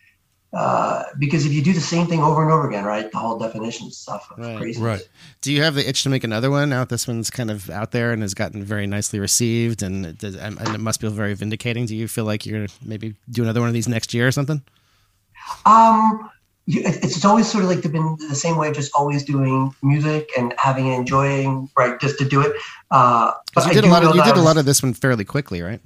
Uh, 0.53 1.03
because 1.19 1.45
if 1.45 1.53
you 1.53 1.61
do 1.61 1.73
the 1.73 1.81
same 1.81 2.07
thing 2.07 2.21
over 2.21 2.41
and 2.41 2.53
over 2.53 2.69
again, 2.69 2.85
right, 2.85 3.11
the 3.11 3.19
whole 3.19 3.37
definition 3.37 3.91
stuff 3.91 4.31
right. 4.39 4.57
crazy. 4.57 4.81
Right. 4.81 5.03
Do 5.41 5.53
you 5.53 5.63
have 5.63 5.75
the 5.75 5.89
itch 5.89 6.05
to 6.05 6.09
make 6.09 6.23
another 6.23 6.49
one? 6.49 6.69
Now 6.69 6.85
this 6.85 7.09
one's 7.09 7.29
kind 7.29 7.51
of 7.51 7.69
out 7.71 7.91
there 7.91 8.13
and 8.13 8.23
has 8.23 8.35
gotten 8.35 8.63
very 8.63 8.87
nicely 8.87 9.19
received, 9.19 9.83
and 9.83 10.07
it, 10.07 10.19
does, 10.19 10.37
and 10.37 10.61
it 10.61 10.79
must 10.79 11.01
feel 11.01 11.11
very 11.11 11.35
vindicating. 11.35 11.87
Do 11.87 11.97
you 11.97 12.07
feel 12.07 12.25
like 12.25 12.47
you're 12.47 12.61
gonna 12.61 12.73
maybe 12.85 13.17
do 13.29 13.43
another 13.43 13.59
one 13.59 13.69
of 13.69 13.75
these 13.75 13.89
next 13.89 14.15
year 14.15 14.29
or 14.29 14.31
something? 14.31 14.63
Um, 15.67 16.31
it's 16.67 17.25
always 17.25 17.51
sort 17.51 17.65
of 17.65 17.71
like 17.71 17.83
they've 17.83 17.93
been 17.93 18.17
the 18.29 18.35
same 18.35 18.57
way, 18.57 18.73
just 18.73 18.93
always 18.95 19.25
doing 19.25 19.75
music 19.83 20.31
and 20.37 20.55
having 20.57 20.87
and 20.89 21.01
enjoying, 21.01 21.69
right? 21.77 22.01
Just 22.01 22.19
to 22.19 22.25
do 22.25 22.41
it. 22.41 22.57
Uh, 22.91 23.33
but 23.55 23.67
you 23.67 23.75
did 23.75 23.85
a 23.85 23.89
lot 23.89 24.05
of 24.05 24.15
you 24.15 24.23
did 24.23 24.33
was, 24.33 24.41
a 24.41 24.45
lot 24.45 24.57
of 24.57 24.65
this 24.65 24.83
one 24.83 24.95
fairly 24.95 25.25
quickly, 25.25 25.61
right? 25.61 25.81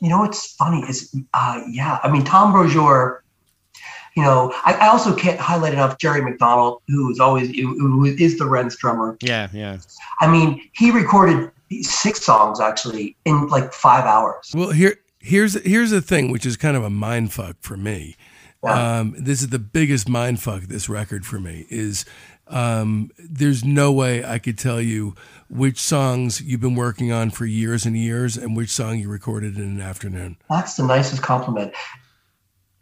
You 0.00 0.08
know 0.08 0.18
what's 0.18 0.52
funny 0.54 0.80
is, 0.88 1.14
uh, 1.32 1.62
yeah, 1.68 1.98
I 2.02 2.10
mean 2.10 2.24
Tom 2.24 2.52
Beaujour. 2.52 3.20
You 4.14 4.22
know, 4.22 4.52
I, 4.66 4.74
I, 4.74 4.88
also 4.88 5.16
can't 5.16 5.40
highlight 5.40 5.72
enough 5.72 5.96
Jerry 5.96 6.20
McDonald, 6.20 6.82
who 6.86 7.10
is 7.10 7.18
always 7.18 7.48
who 7.56 8.04
is 8.04 8.36
the 8.36 8.44
Wrens 8.44 8.76
drummer. 8.76 9.16
Yeah, 9.22 9.48
yeah. 9.54 9.78
I 10.20 10.30
mean, 10.30 10.60
he 10.74 10.90
recorded 10.90 11.50
six 11.80 12.22
songs 12.22 12.60
actually 12.60 13.16
in 13.24 13.48
like 13.48 13.72
five 13.72 14.04
hours. 14.04 14.52
Well, 14.54 14.72
here 14.72 14.96
here's 15.20 15.54
here's 15.62 15.92
the 15.92 16.02
thing, 16.02 16.30
which 16.30 16.44
is 16.44 16.58
kind 16.58 16.76
of 16.76 16.84
a 16.84 16.90
mind 16.90 17.32
fuck 17.32 17.56
for 17.60 17.78
me 17.78 18.16
Yeah. 18.62 18.98
Um, 18.98 19.14
this 19.18 19.42
is 19.42 19.48
the 19.48 19.58
biggest 19.58 20.08
mind 20.08 20.40
fuck. 20.40 20.62
This 20.62 20.88
record 20.88 21.26
for 21.26 21.40
me 21.40 21.66
is. 21.68 22.04
Um, 22.48 23.10
there's 23.18 23.64
no 23.64 23.92
way 23.92 24.24
I 24.24 24.38
could 24.38 24.58
tell 24.58 24.80
you 24.80 25.14
which 25.48 25.78
songs 25.78 26.42
you've 26.42 26.60
been 26.60 26.74
working 26.74 27.10
on 27.10 27.30
for 27.30 27.46
years 27.46 27.86
and 27.86 27.96
years, 27.96 28.36
and 28.36 28.54
which 28.54 28.68
song 28.68 28.98
you 28.98 29.08
recorded 29.08 29.56
in 29.56 29.62
an 29.62 29.80
afternoon. 29.80 30.36
That's 30.50 30.76
the 30.76 30.84
nicest 30.84 31.22
compliment. 31.22 31.72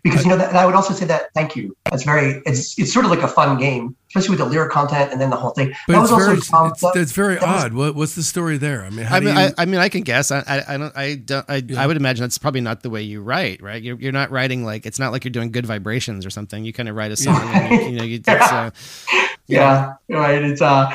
Because 0.03 0.25
you 0.25 0.31
know, 0.31 0.37
that, 0.39 0.49
and 0.49 0.57
I 0.59 0.65
would 0.67 0.75
also 0.75 0.95
say 0.95 1.05
that 1.07 1.33
thank 1.35 1.57
you. 1.57 1.77
That's 1.91 2.05
very. 2.05 2.43
It's 2.47 2.79
it's 2.79 2.93
sort 2.93 3.05
of 3.05 3.11
like 3.11 3.21
a 3.23 3.29
fun 3.29 3.59
game, 3.59 3.95
especially 4.09 4.31
with 4.31 4.39
the 4.39 4.47
lyric 4.47 4.73
content 4.73 5.13
and 5.13 5.21
then 5.21 5.29
the 5.31 5.37
whole 5.37 5.51
thing. 5.51 5.75
But 5.87 5.93
that 5.95 6.03
it's 6.03 6.11
was 6.13 6.25
very, 6.25 6.37
also 6.37 6.51
Tom- 6.51 6.67
it's, 6.73 6.81
that- 6.81 6.93
that's 6.95 7.13
very 7.13 7.35
that 7.35 7.43
was- 7.43 7.65
odd. 7.65 7.73
What, 7.75 7.95
what's 7.95 8.15
the 8.15 8.23
story 8.23 8.57
there? 8.57 8.83
I 8.85 8.91
mean, 8.91 9.05
how 9.05 9.17
I 9.17 9.21
do 9.21 9.27
mean, 9.27 9.35
you? 9.35 9.41
I, 9.41 9.53
I 9.59 9.65
mean, 9.67 9.81
I 9.81 9.89
can 9.91 10.03
guess. 10.03 10.31
I, 10.31 10.39
I, 10.47 10.75
I 10.75 10.77
don't, 10.79 10.97
I 10.97 11.15
don't, 11.17 11.45
I, 11.51 11.57
Yeah. 11.67 11.83
I 11.83 11.87
would 11.87 11.97
imagine 11.99 12.23
that's 12.23 12.39
probably 12.39 12.61
not 12.63 12.83
the 12.83 12.89
way 12.91 13.03
you 13.03 13.21
write, 13.21 13.61
right? 13.63 13.83
You're, 13.83 13.99
you're 13.99 14.13
not 14.13 14.31
writing 14.31 14.65
like 14.65 14.87
it's 14.87 14.99
not 14.99 15.13
like 15.13 15.25
you're 15.25 15.31
doing 15.33 15.51
good 15.53 15.67
vibrations 15.67 16.25
or 16.25 16.31
something. 16.31 16.65
You 16.65 16.73
kind 16.73 16.89
of 16.89 16.97
write 16.97 17.13
a 17.13 17.17
song, 17.17 17.37
and 17.41 17.75
you, 17.83 17.89
you 17.91 17.97
know, 17.99 18.05
you, 18.05 18.17
it's, 18.27 18.29
uh, 18.29 18.71
yeah, 19.49 19.95
right. 20.09 20.43
It's 20.43 20.63
uh, 20.63 20.91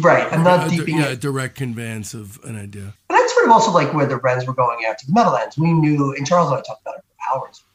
right. 0.00 0.32
I'm 0.32 0.44
not 0.44 0.66
a, 0.66 0.70
deep 0.70 0.88
in 0.88 0.96
yeah, 0.98 1.08
it. 1.08 1.20
direct 1.20 1.56
conveyance 1.56 2.14
of 2.14 2.38
an 2.44 2.56
idea. 2.56 2.82
And 3.10 3.18
that's 3.18 3.34
sort 3.34 3.46
of 3.46 3.50
also 3.52 3.72
like 3.72 3.92
where 3.92 4.06
the 4.06 4.16
Wrens 4.18 4.46
were 4.46 4.54
going 4.54 4.84
after 4.86 5.04
the 5.06 5.12
Meadowlands. 5.12 5.58
We 5.58 5.72
knew, 5.72 6.14
and 6.14 6.24
Charles 6.26 6.50
and 6.50 6.58
I 6.58 6.62
talked 6.62 6.82
about 6.82 6.96
it 6.98 7.04
for 7.30 7.36
hours, 7.38 7.60
a- 7.60 7.67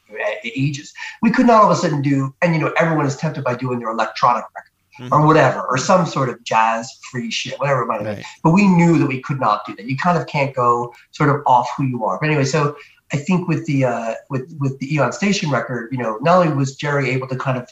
ages. 0.44 0.92
We 1.22 1.30
could 1.30 1.46
not 1.46 1.62
all 1.62 1.70
of 1.70 1.76
a 1.76 1.80
sudden 1.80 2.02
do, 2.02 2.34
and 2.42 2.54
you 2.54 2.60
know, 2.60 2.72
everyone 2.78 3.06
is 3.06 3.16
tempted 3.16 3.44
by 3.44 3.54
doing 3.54 3.78
their 3.78 3.90
electronic 3.90 4.44
record 4.54 4.70
or 5.10 5.26
whatever, 5.26 5.66
or 5.68 5.76
some 5.76 6.06
sort 6.06 6.28
of 6.28 6.42
jazz 6.44 6.88
free 7.10 7.30
shit, 7.30 7.58
whatever 7.58 7.82
it 7.82 7.86
might 7.86 8.00
have 8.00 8.16
been. 8.16 8.24
But 8.42 8.50
we 8.50 8.66
knew 8.66 8.98
that 8.98 9.06
we 9.06 9.20
could 9.20 9.40
not 9.40 9.66
do 9.66 9.74
that. 9.74 9.86
You 9.86 9.96
kind 9.96 10.16
of 10.16 10.26
can't 10.26 10.54
go 10.54 10.94
sort 11.10 11.30
of 11.30 11.42
off 11.46 11.68
who 11.76 11.84
you 11.84 12.04
are. 12.04 12.18
But 12.20 12.28
anyway, 12.28 12.44
so 12.44 12.76
I 13.12 13.16
think 13.16 13.48
with 13.48 13.66
the 13.66 13.84
uh, 13.86 14.14
with 14.30 14.56
with 14.60 14.78
the 14.78 14.94
Aeon 14.94 15.12
Station 15.12 15.50
record, 15.50 15.90
you 15.90 15.98
know, 15.98 16.18
not 16.20 16.38
only 16.38 16.54
was 16.54 16.76
Jerry 16.76 17.10
able 17.10 17.28
to 17.28 17.36
kind 17.36 17.58
of 17.58 17.68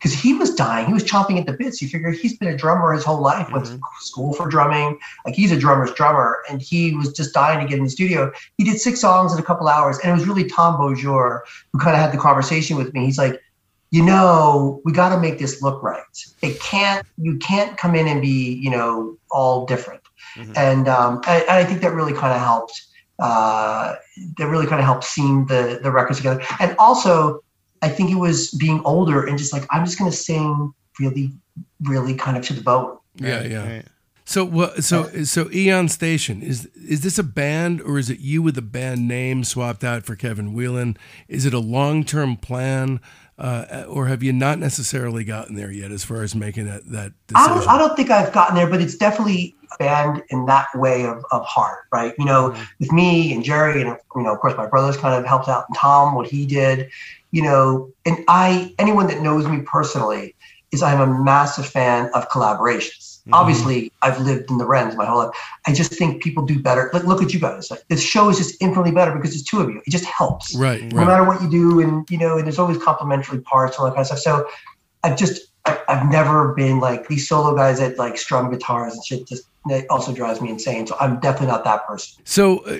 because 0.00 0.14
he 0.14 0.32
was 0.32 0.54
dying, 0.54 0.86
he 0.86 0.94
was 0.94 1.04
chomping 1.04 1.38
at 1.38 1.44
the 1.44 1.52
bits. 1.52 1.82
You 1.82 1.88
figure 1.88 2.10
he's 2.10 2.38
been 2.38 2.48
a 2.48 2.56
drummer 2.56 2.94
his 2.94 3.04
whole 3.04 3.20
life, 3.20 3.52
went 3.52 3.66
to 3.66 3.78
school 4.00 4.32
for 4.32 4.48
drumming, 4.48 4.98
like 5.26 5.34
he's 5.34 5.52
a 5.52 5.58
drummer's 5.58 5.92
drummer, 5.92 6.38
and 6.48 6.62
he 6.62 6.94
was 6.96 7.12
just 7.12 7.34
dying 7.34 7.60
to 7.60 7.66
get 7.66 7.76
in 7.76 7.84
the 7.84 7.90
studio. 7.90 8.32
He 8.56 8.64
did 8.64 8.80
six 8.80 8.98
songs 8.98 9.34
in 9.34 9.38
a 9.38 9.42
couple 9.42 9.68
hours, 9.68 9.98
and 9.98 10.10
it 10.10 10.14
was 10.14 10.26
really 10.26 10.44
Tom 10.44 10.78
Beaujour 10.78 11.42
who 11.72 11.78
kind 11.78 11.94
of 11.94 12.00
had 12.00 12.12
the 12.12 12.18
conversation 12.18 12.78
with 12.78 12.94
me. 12.94 13.04
He's 13.04 13.18
like, 13.18 13.38
you 13.90 14.02
know, 14.02 14.80
we 14.84 14.92
got 14.92 15.14
to 15.14 15.20
make 15.20 15.38
this 15.38 15.60
look 15.60 15.82
right. 15.82 16.02
It 16.40 16.60
can't, 16.60 17.06
you 17.18 17.36
can't 17.36 17.76
come 17.76 17.94
in 17.94 18.08
and 18.08 18.22
be, 18.22 18.54
you 18.54 18.70
know, 18.70 19.18
all 19.30 19.66
different. 19.66 20.00
Mhm. 20.36 20.56
And, 20.56 20.88
um, 20.88 21.20
and 21.26 21.44
I 21.50 21.64
think 21.64 21.82
that 21.82 21.92
really 21.92 22.14
kind 22.14 22.32
of 22.32 22.40
helped. 22.40 22.86
Uh, 23.18 23.96
that 24.38 24.46
really 24.46 24.66
kind 24.66 24.80
of 24.80 24.86
helped 24.86 25.04
seam 25.04 25.44
the 25.44 25.78
the 25.82 25.90
records 25.90 26.20
together. 26.20 26.42
And 26.58 26.74
also, 26.78 27.42
I 27.82 27.88
think 27.88 28.10
it 28.10 28.16
was 28.16 28.50
being 28.52 28.82
older 28.84 29.26
and 29.26 29.38
just 29.38 29.52
like 29.52 29.66
I'm 29.70 29.84
just 29.84 29.98
going 29.98 30.10
to 30.10 30.16
sing 30.16 30.72
really, 30.98 31.32
really 31.82 32.14
kind 32.14 32.36
of 32.36 32.44
to 32.46 32.52
the 32.52 32.62
bone. 32.62 32.98
Yeah, 33.16 33.38
right, 33.38 33.50
yeah. 33.50 33.72
right. 33.74 33.86
So 34.30 34.44
what? 34.44 34.84
So 34.84 35.24
so 35.24 35.50
Aeon 35.52 35.88
Station 35.88 36.40
is 36.40 36.66
is 36.76 37.00
this 37.00 37.18
a 37.18 37.24
band 37.24 37.80
or 37.80 37.98
is 37.98 38.10
it 38.10 38.20
you 38.20 38.42
with 38.42 38.54
the 38.54 38.62
band 38.62 39.08
name 39.08 39.42
swapped 39.42 39.82
out 39.82 40.04
for 40.04 40.14
Kevin 40.14 40.52
Whelan? 40.52 40.96
Is 41.26 41.46
it 41.46 41.52
a 41.52 41.58
long 41.58 42.04
term 42.04 42.36
plan, 42.36 43.00
uh, 43.38 43.84
or 43.88 44.06
have 44.06 44.22
you 44.22 44.32
not 44.32 44.60
necessarily 44.60 45.24
gotten 45.24 45.56
there 45.56 45.72
yet 45.72 45.90
as 45.90 46.04
far 46.04 46.22
as 46.22 46.36
making 46.36 46.66
that 46.66 46.86
that 46.92 47.12
I 47.34 47.48
decision? 47.48 47.58
don't, 47.58 47.68
I 47.68 47.78
don't 47.78 47.96
think 47.96 48.10
I've 48.10 48.32
gotten 48.32 48.54
there, 48.54 48.68
but 48.68 48.80
it's 48.80 48.94
definitely 48.94 49.56
a 49.59 49.59
band 49.78 50.22
in 50.30 50.46
that 50.46 50.68
way 50.74 51.06
of, 51.06 51.24
of 51.30 51.44
heart, 51.44 51.84
right? 51.92 52.14
You 52.18 52.24
know, 52.24 52.50
mm-hmm. 52.50 52.62
with 52.78 52.92
me 52.92 53.32
and 53.32 53.44
Jerry, 53.44 53.82
and 53.82 53.96
you 54.16 54.22
know, 54.22 54.32
of 54.32 54.40
course, 54.40 54.56
my 54.56 54.66
brothers 54.66 54.96
kind 54.96 55.14
of 55.14 55.26
helped 55.26 55.48
out, 55.48 55.64
and 55.68 55.76
Tom, 55.76 56.14
what 56.14 56.26
he 56.26 56.46
did, 56.46 56.90
you 57.30 57.42
know, 57.42 57.92
and 58.04 58.24
I, 58.28 58.74
anyone 58.78 59.06
that 59.08 59.20
knows 59.20 59.46
me 59.46 59.62
personally, 59.62 60.34
is 60.72 60.82
I'm 60.82 61.00
a 61.00 61.24
massive 61.24 61.66
fan 61.66 62.10
of 62.14 62.28
collaborations. 62.28 63.20
Mm-hmm. 63.20 63.34
Obviously, 63.34 63.92
I've 64.02 64.20
lived 64.20 64.50
in 64.50 64.58
the 64.58 64.66
Wrens 64.66 64.96
my 64.96 65.04
whole 65.04 65.26
life. 65.26 65.36
I 65.66 65.72
just 65.72 65.92
think 65.94 66.22
people 66.22 66.44
do 66.46 66.60
better. 66.60 66.90
Like, 66.92 67.04
look 67.04 67.22
at 67.22 67.34
you 67.34 67.40
guys. 67.40 67.70
Like, 67.70 67.82
this 67.88 68.02
show 68.02 68.28
is 68.28 68.38
just 68.38 68.60
infinitely 68.62 68.92
better 68.92 69.14
because 69.14 69.34
it's 69.34 69.42
two 69.42 69.60
of 69.60 69.68
you. 69.68 69.82
It 69.84 69.90
just 69.90 70.04
helps 70.04 70.54
right, 70.54 70.82
no 70.82 70.98
right. 70.98 71.06
matter 71.06 71.24
what 71.24 71.42
you 71.42 71.50
do 71.50 71.80
and 71.80 72.08
you 72.10 72.18
know 72.18 72.36
and 72.36 72.46
there's 72.46 72.58
always 72.58 72.78
complementary 72.78 73.40
parts 73.40 73.76
and 73.76 73.80
all 73.80 73.86
that 73.86 73.94
kind 73.94 74.00
of 74.00 74.06
stuff 74.06 74.18
so 74.18 74.48
i've 75.04 75.16
just 75.16 75.52
i've 75.66 76.10
never 76.10 76.54
been 76.54 76.80
like 76.80 77.08
these 77.08 77.28
solo 77.28 77.54
guys 77.54 77.78
that 77.78 77.98
like 77.98 78.16
strum 78.16 78.50
guitars 78.50 78.94
and 78.94 79.04
shit 79.04 79.26
just 79.26 79.44
that 79.68 79.84
also 79.90 80.12
drives 80.12 80.40
me 80.40 80.48
insane 80.50 80.86
so 80.86 80.96
i'm 81.00 81.20
definitely 81.20 81.48
not 81.48 81.64
that 81.64 81.86
person 81.86 82.22
So, 82.24 82.58
uh, 82.60 82.78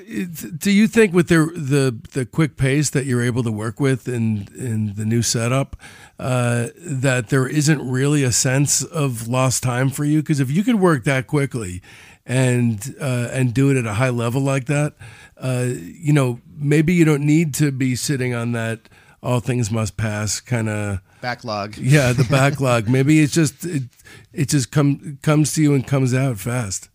do 0.56 0.70
you 0.70 0.86
think 0.86 1.12
with 1.12 1.28
the 1.28 1.52
the 1.54 1.98
the 2.12 2.24
quick 2.24 2.56
pace 2.56 2.90
that 2.90 3.04
you're 3.04 3.22
able 3.22 3.42
to 3.42 3.50
work 3.50 3.80
with 3.80 4.08
in 4.08 4.48
in 4.56 4.94
the 4.94 5.04
new 5.04 5.22
setup, 5.22 5.76
uh, 6.18 6.68
that 6.76 7.28
there 7.28 7.48
isn't 7.48 7.86
really 7.86 8.22
a 8.22 8.32
sense 8.32 8.82
of 8.84 9.28
lost 9.28 9.62
time 9.62 9.90
for 9.90 10.04
you? 10.04 10.20
Because 10.22 10.40
if 10.40 10.50
you 10.50 10.62
could 10.62 10.76
work 10.76 11.04
that 11.04 11.26
quickly, 11.26 11.82
and 12.26 12.94
uh, 13.00 13.28
and 13.32 13.52
do 13.52 13.70
it 13.70 13.76
at 13.76 13.86
a 13.86 13.94
high 13.94 14.10
level 14.10 14.40
like 14.40 14.66
that, 14.66 14.94
uh, 15.38 15.66
you 15.68 16.12
know, 16.12 16.40
maybe 16.56 16.94
you 16.94 17.04
don't 17.04 17.24
need 17.24 17.54
to 17.54 17.72
be 17.72 17.96
sitting 17.96 18.34
on 18.34 18.52
that 18.52 18.88
all 19.22 19.40
things 19.40 19.70
must 19.70 19.96
pass 19.96 20.40
kind 20.40 20.68
of 20.68 21.00
Backlog. 21.20 21.76
yeah 21.78 22.12
the 22.12 22.24
backlog. 22.24 22.88
maybe 22.96 23.20
it's 23.20 23.32
just 23.32 23.64
it 23.64 23.84
it 24.32 24.48
just 24.48 24.70
come 24.70 25.18
comes 25.22 25.52
to 25.54 25.62
you 25.62 25.74
and 25.74 25.86
comes 25.86 26.14
out 26.14 26.38
fast. 26.38 26.88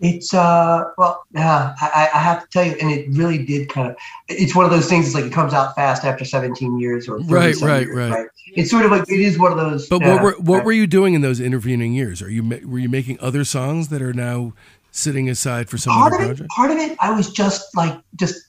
it's 0.00 0.34
uh 0.34 0.82
well 0.98 1.24
yeah 1.32 1.74
I, 1.80 2.08
I 2.14 2.18
have 2.18 2.42
to 2.42 2.48
tell 2.50 2.64
you 2.64 2.72
and 2.80 2.90
it 2.90 3.06
really 3.10 3.44
did 3.44 3.68
kind 3.68 3.88
of 3.90 3.96
it's 4.28 4.54
one 4.54 4.64
of 4.64 4.70
those 4.72 4.88
things 4.88 5.06
it's 5.06 5.14
like 5.14 5.24
it 5.24 5.32
comes 5.32 5.54
out 5.54 5.74
fast 5.76 6.04
after 6.04 6.24
17 6.24 6.78
years 6.80 7.08
or 7.08 7.20
37 7.22 7.32
Right, 7.32 7.56
right, 7.62 7.86
years, 7.86 8.10
right. 8.10 8.26
it's 8.54 8.70
sort 8.70 8.84
of 8.84 8.90
like 8.90 9.02
it 9.08 9.20
is 9.20 9.38
one 9.38 9.52
of 9.52 9.58
those 9.58 9.88
But 9.88 10.00
yeah, 10.00 10.14
what 10.14 10.22
were 10.22 10.32
what 10.40 10.56
right. 10.58 10.64
were 10.66 10.72
you 10.72 10.86
doing 10.86 11.14
in 11.14 11.20
those 11.20 11.40
intervening 11.40 11.92
years? 11.94 12.20
Are 12.22 12.30
you 12.30 12.42
were 12.66 12.78
you 12.80 12.88
making 12.88 13.18
other 13.20 13.44
songs 13.44 13.88
that 13.88 14.02
are 14.02 14.12
now 14.12 14.52
sitting 14.90 15.28
aside 15.28 15.68
for 15.70 15.78
some 15.78 15.92
part 15.92 16.12
other 16.12 16.16
of 16.16 16.22
it, 16.22 16.26
project? 16.36 16.50
part 16.50 16.70
of 16.72 16.78
it, 16.78 16.96
I 17.00 17.10
was 17.10 17.30
just 17.32 17.74
like 17.76 17.98
just 18.16 18.40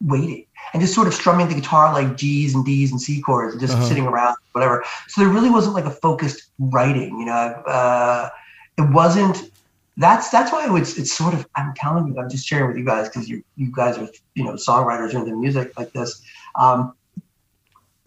waiting 0.00 0.46
and 0.72 0.82
just 0.82 0.94
sort 0.94 1.06
of 1.06 1.14
strumming 1.14 1.48
the 1.48 1.54
guitar 1.54 1.92
like 1.92 2.16
G's 2.16 2.54
and 2.54 2.64
D's 2.64 2.90
and 2.90 3.00
C 3.00 3.20
chords 3.20 3.52
and 3.52 3.60
just 3.60 3.74
Uh-huh. 3.74 3.86
sitting 3.86 4.06
around, 4.06 4.36
whatever. 4.52 4.84
So 5.08 5.20
there 5.20 5.30
really 5.30 5.50
wasn't 5.50 5.74
like 5.74 5.84
a 5.84 5.90
focused 5.90 6.50
writing, 6.58 7.18
you 7.18 7.26
know. 7.26 7.32
Uh, 7.32 8.28
it 8.76 8.88
wasn't. 8.90 9.50
That's 9.96 10.28
that's 10.30 10.50
why 10.52 10.66
it's 10.76 10.98
it's 10.98 11.12
sort 11.12 11.34
of. 11.34 11.46
I'm 11.54 11.72
telling 11.76 12.08
you, 12.08 12.18
I'm 12.18 12.28
just 12.28 12.46
sharing 12.46 12.66
with 12.68 12.76
you 12.76 12.84
guys 12.84 13.08
because 13.08 13.28
you 13.28 13.42
you 13.56 13.70
guys 13.72 13.96
are 13.98 14.08
you 14.34 14.42
know 14.44 14.54
songwriters 14.54 15.14
into 15.14 15.34
music 15.36 15.72
like 15.78 15.92
this. 15.92 16.20
Um, 16.56 16.94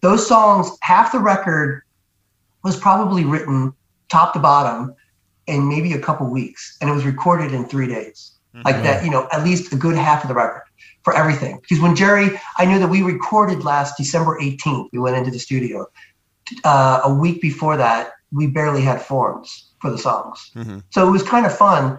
those 0.00 0.26
songs, 0.26 0.70
half 0.82 1.12
the 1.12 1.18
record 1.18 1.82
was 2.62 2.76
probably 2.76 3.24
written 3.24 3.72
top 4.10 4.32
to 4.34 4.38
bottom 4.38 4.94
in 5.46 5.68
maybe 5.68 5.92
a 5.94 5.98
couple 5.98 6.26
weeks, 6.28 6.76
and 6.80 6.90
it 6.90 6.92
was 6.92 7.04
recorded 7.06 7.52
in 7.52 7.64
three 7.64 7.86
days 7.88 8.32
like 8.64 8.76
that, 8.82 9.04
you 9.04 9.10
know, 9.10 9.26
at 9.32 9.42
least 9.44 9.72
a 9.72 9.76
good 9.76 9.96
half 9.96 10.22
of 10.22 10.28
the 10.28 10.34
record 10.34 10.62
for 11.08 11.16
everything. 11.16 11.58
Because 11.62 11.80
when 11.80 11.96
Jerry, 11.96 12.38
I 12.58 12.66
knew 12.66 12.78
that 12.78 12.88
we 12.88 13.00
recorded 13.00 13.64
last 13.64 13.96
December 13.96 14.38
18th, 14.40 14.88
we 14.92 14.98
went 14.98 15.16
into 15.16 15.30
the 15.30 15.38
studio. 15.38 15.86
Uh, 16.64 17.00
a 17.04 17.14
week 17.14 17.40
before 17.40 17.78
that, 17.78 18.12
we 18.30 18.46
barely 18.46 18.82
had 18.82 19.00
forms 19.00 19.70
for 19.80 19.90
the 19.90 19.96
songs. 19.96 20.50
Mhm. 20.54 20.82
So 20.90 21.08
it 21.08 21.10
was 21.10 21.22
kind 21.22 21.46
of 21.46 21.56
fun. 21.56 21.98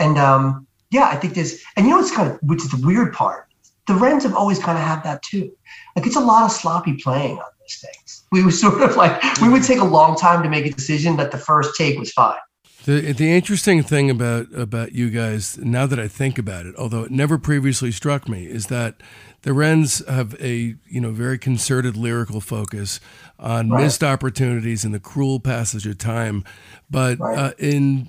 And 0.00 0.18
um, 0.18 0.66
yeah, 0.90 1.08
I 1.08 1.16
think 1.16 1.34
this, 1.34 1.62
and 1.76 1.86
you 1.86 1.92
know, 1.92 1.98
what's 1.98 2.10
kind 2.10 2.32
of, 2.32 2.38
which 2.42 2.62
is 2.64 2.70
the 2.70 2.84
weird 2.84 3.12
part. 3.12 3.46
The 3.86 3.94
Wrens 3.94 4.24
have 4.24 4.34
always 4.34 4.58
kind 4.58 4.76
of 4.76 4.82
had 4.82 5.04
that 5.04 5.22
too. 5.22 5.52
Like 5.94 6.04
it's 6.04 6.16
a 6.16 6.20
lot 6.20 6.42
of 6.44 6.50
sloppy 6.50 6.94
playing 6.94 7.38
on 7.38 7.50
these 7.60 7.78
things. 7.80 8.24
We 8.32 8.44
were 8.44 8.50
sort 8.50 8.82
of 8.82 8.96
like, 8.96 9.22
we 9.40 9.48
would 9.48 9.62
take 9.62 9.78
a 9.78 9.90
long 9.98 10.16
time 10.16 10.42
to 10.42 10.48
make 10.48 10.66
a 10.66 10.70
decision 10.70 11.16
that 11.18 11.30
the 11.30 11.38
first 11.38 11.76
take 11.76 11.96
was 11.96 12.12
fine. 12.12 12.42
The 12.88 13.12
the 13.12 13.32
interesting 13.32 13.84
thing 13.84 14.10
about 14.10 14.52
about 14.54 14.92
you 14.94 15.10
guys 15.10 15.58
now 15.58 15.86
that 15.86 16.00
I 16.00 16.08
think 16.08 16.38
about 16.38 16.66
it, 16.66 16.76
although 16.78 17.04
it 17.04 17.12
never 17.12 17.38
previously 17.38 17.92
struck 17.92 18.28
me, 18.28 18.46
is 18.46 18.68
that 18.68 18.96
the 19.42 19.54
Wrens 19.54 20.02
have 20.08 20.34
a 20.42 20.76
you 20.88 21.00
know 21.02 21.12
very 21.12 21.38
concerted 21.38 21.96
lyrical 21.96 22.40
focus 22.42 23.00
on 23.38 23.70
Right. 23.70 23.84
missed 23.84 24.04
opportunities 24.04 24.84
and 24.84 24.94
the 24.94 25.00
cruel 25.00 25.40
passage 25.40 25.86
of 25.86 25.98
time, 25.98 26.44
but 26.90 27.20
Right. 27.20 27.38
uh, 27.38 27.52
in 27.60 28.08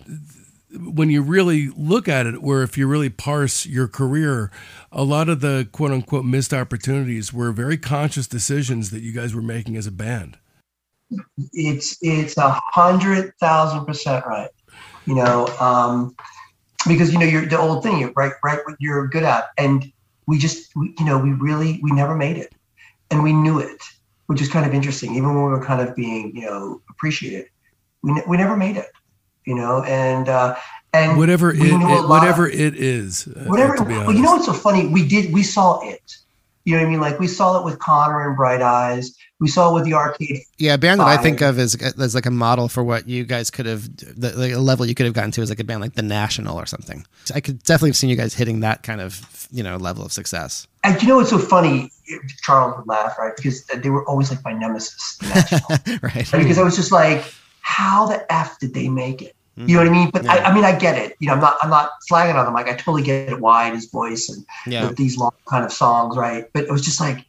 when 0.74 1.12
you 1.12 1.24
really 1.24 1.70
look 1.78 2.10
at 2.10 2.28
it, 2.28 2.42
where 2.44 2.63
if 2.63 2.78
you 2.78 2.88
really 2.88 3.12
parse 3.12 3.68
your 3.68 3.88
career, 3.89 4.52
a 4.92 5.04
lot 5.06 5.30
of 5.30 5.42
the 5.42 5.70
quote 5.74 5.92
unquote 5.92 6.26
missed 6.26 6.54
opportunities 6.54 7.34
were 7.34 7.54
very 7.54 7.78
conscious 7.78 8.28
decisions 8.28 8.92
that 8.92 9.02
you 9.04 9.13
guys 9.13 9.36
were 9.36 9.44
making 9.44 9.78
as 9.78 9.88
a 9.88 9.94
band. 9.94 10.39
it's 11.54 11.98
it's 12.02 12.38
a 12.38 12.60
hundred 12.74 13.34
thousand 13.42 13.86
percent 13.86 14.26
right. 14.28 14.50
You 15.10 15.15
know, 15.15 15.48
um, 15.60 16.15
because 16.88 17.12
you 17.12 17.17
know 17.17 17.26
you're 17.26 17.48
the 17.48 17.58
old 17.58 17.82
thing. 17.82 18.00
You're 18.00 18.13
right, 18.15 18.34
right. 18.43 18.60
What 18.63 18.76
you're 18.80 19.08
good 19.08 19.24
at, 19.24 19.50
and 19.58 19.91
we 20.28 20.38
just, 20.38 20.76
we, 20.76 20.93
you 21.00 21.06
know, 21.06 21.17
we 21.17 21.32
really 21.32 21.80
we 21.82 21.89
never 21.91 22.15
made 22.15 22.38
it, 22.38 22.54
and 23.10 23.24
we 23.24 23.34
knew 23.34 23.58
it, 23.58 23.82
which 24.28 24.39
is 24.39 24.50
kind 24.50 24.67
of 24.67 24.74
interesting. 24.76 25.15
Even 25.15 25.34
when 25.34 25.45
we 25.45 25.50
were 25.50 25.65
kind 25.65 25.82
of 25.82 25.95
being, 25.95 26.36
you 26.36 26.45
know, 26.45 26.80
appreciated, 26.91 27.48
we 28.04 28.13
ne- 28.13 28.24
we 28.28 28.38
never 28.38 28.56
made 28.56 28.78
it. 28.78 28.91
You 29.48 29.56
know, 29.56 29.82
and 29.82 30.30
uh, 30.30 30.56
and 30.93 31.17
Whatever 31.17 31.50
it, 31.50 31.60
we 31.60 31.76
knew 31.76 31.88
a 31.88 32.04
it 32.04 32.08
whatever 32.08 32.48
it 32.48 32.76
is, 32.76 33.28
uh, 33.28 33.45
whatever. 33.45 33.84
be 33.84 33.93
Well, 33.93 34.13
you 34.13 34.22
know 34.22 34.34
what's 34.34 34.45
so 34.45 34.54
funny? 34.54 34.86
We 34.88 35.08
did. 35.08 35.34
We 35.34 35.41
saw 35.41 35.80
it. 35.82 36.17
You 36.69 36.75
know 36.75 36.84
what 36.84 36.88
I 36.88 36.91
mean? 36.91 37.01
Like 37.01 37.19
we 37.19 37.25
saw 37.25 37.58
it 37.58 37.65
with 37.65 37.79
Conor 37.79 38.27
and 38.27 38.38
Bright 38.38 38.62
Eyes. 38.62 39.17
We 39.39 39.47
saw 39.47 39.71
it 39.71 39.73
with 39.73 39.86
the 39.86 39.95
arcade. 39.95 40.43
Yeah, 40.60 40.75
a 40.75 40.77
band 40.77 40.99
that 40.99 41.08
I 41.08 41.17
think 41.17 41.41
of 41.41 41.58
as 41.58 41.73
as 41.97 42.13
like 42.13 42.27
a 42.27 42.32
model 42.32 42.69
for 42.69 42.84
what 42.84 43.10
you 43.10 43.23
guys 43.23 43.49
could 43.49 43.65
have, 43.65 43.89
the, 43.97 44.29
the 44.29 44.60
level 44.60 44.86
you 44.86 44.93
could 44.93 45.08
have 45.08 45.15
gotten 45.15 45.32
to 45.32 45.41
is 45.41 45.49
like 45.49 45.60
a 45.60 45.63
band 45.63 45.82
like 45.82 45.95
The 45.95 46.03
National 46.03 46.60
or 46.60 46.67
something. 46.67 47.08
So 47.25 47.34
I 47.34 47.41
could 47.41 47.63
definitely 47.63 47.89
have 47.89 47.97
seen 47.97 48.12
you 48.12 48.15
guys 48.15 48.36
hitting 48.36 48.60
that 48.60 48.84
kind 48.84 49.01
of 49.01 49.47
you 49.49 49.63
know 49.63 49.77
level 49.77 50.05
of 50.05 50.12
success. 50.12 50.67
And 50.84 51.01
you 51.01 51.08
know 51.08 51.15
what's 51.15 51.32
so 51.32 51.39
funny? 51.39 51.89
Charles 52.43 52.77
would 52.77 52.86
laugh, 52.86 53.17
right? 53.17 53.36
Because 53.36 53.65
they 53.65 53.89
were 53.89 54.08
always 54.08 54.29
like 54.29 54.45
my 54.45 54.53
nemesis. 54.53 55.17
The 55.17 55.27
National. 55.27 55.99
right. 56.03 56.34
Right? 56.34 56.43
because 56.43 56.60
I 56.60 56.63
was 56.63 56.75
just 56.75 56.91
like, 56.91 57.34
how 57.62 58.05
the 58.05 58.32
f 58.32 58.60
did 58.60 58.75
they 58.75 58.89
make 58.89 59.23
it? 59.23 59.36
You 59.67 59.76
know 59.76 59.84
what 59.84 59.88
I 59.89 59.91
mean? 59.91 60.10
But 60.12 60.26
I, 60.28 60.36
Yeah. 60.38 60.48
I 60.50 60.54
mean, 60.54 60.63
I 60.63 60.78
get 60.78 60.98
it. 60.98 61.15
You 61.19 61.28
know, 61.28 61.34
I'm 61.34 61.41
not, 61.41 61.58
I'm 61.62 61.69
not 61.69 61.91
slagging 62.10 62.36
on 62.36 62.45
them. 62.45 62.54
Like, 62.54 62.67
I 62.67 62.74
totally 62.74 63.04
get 63.04 63.30
it. 63.30 63.39
Wide 63.41 63.74
his 63.74 63.88
voice 63.88 64.30
and 64.30 64.45
Yeah. 64.65 64.88
with 64.88 64.95
these 64.95 65.17
long 65.17 65.32
kind 65.50 65.65
of 65.65 65.74
songs, 65.74 66.15
right? 66.15 66.45
But 66.54 66.63
it 66.63 66.72
was 66.72 66.82
just 66.84 67.02
like, 67.02 67.26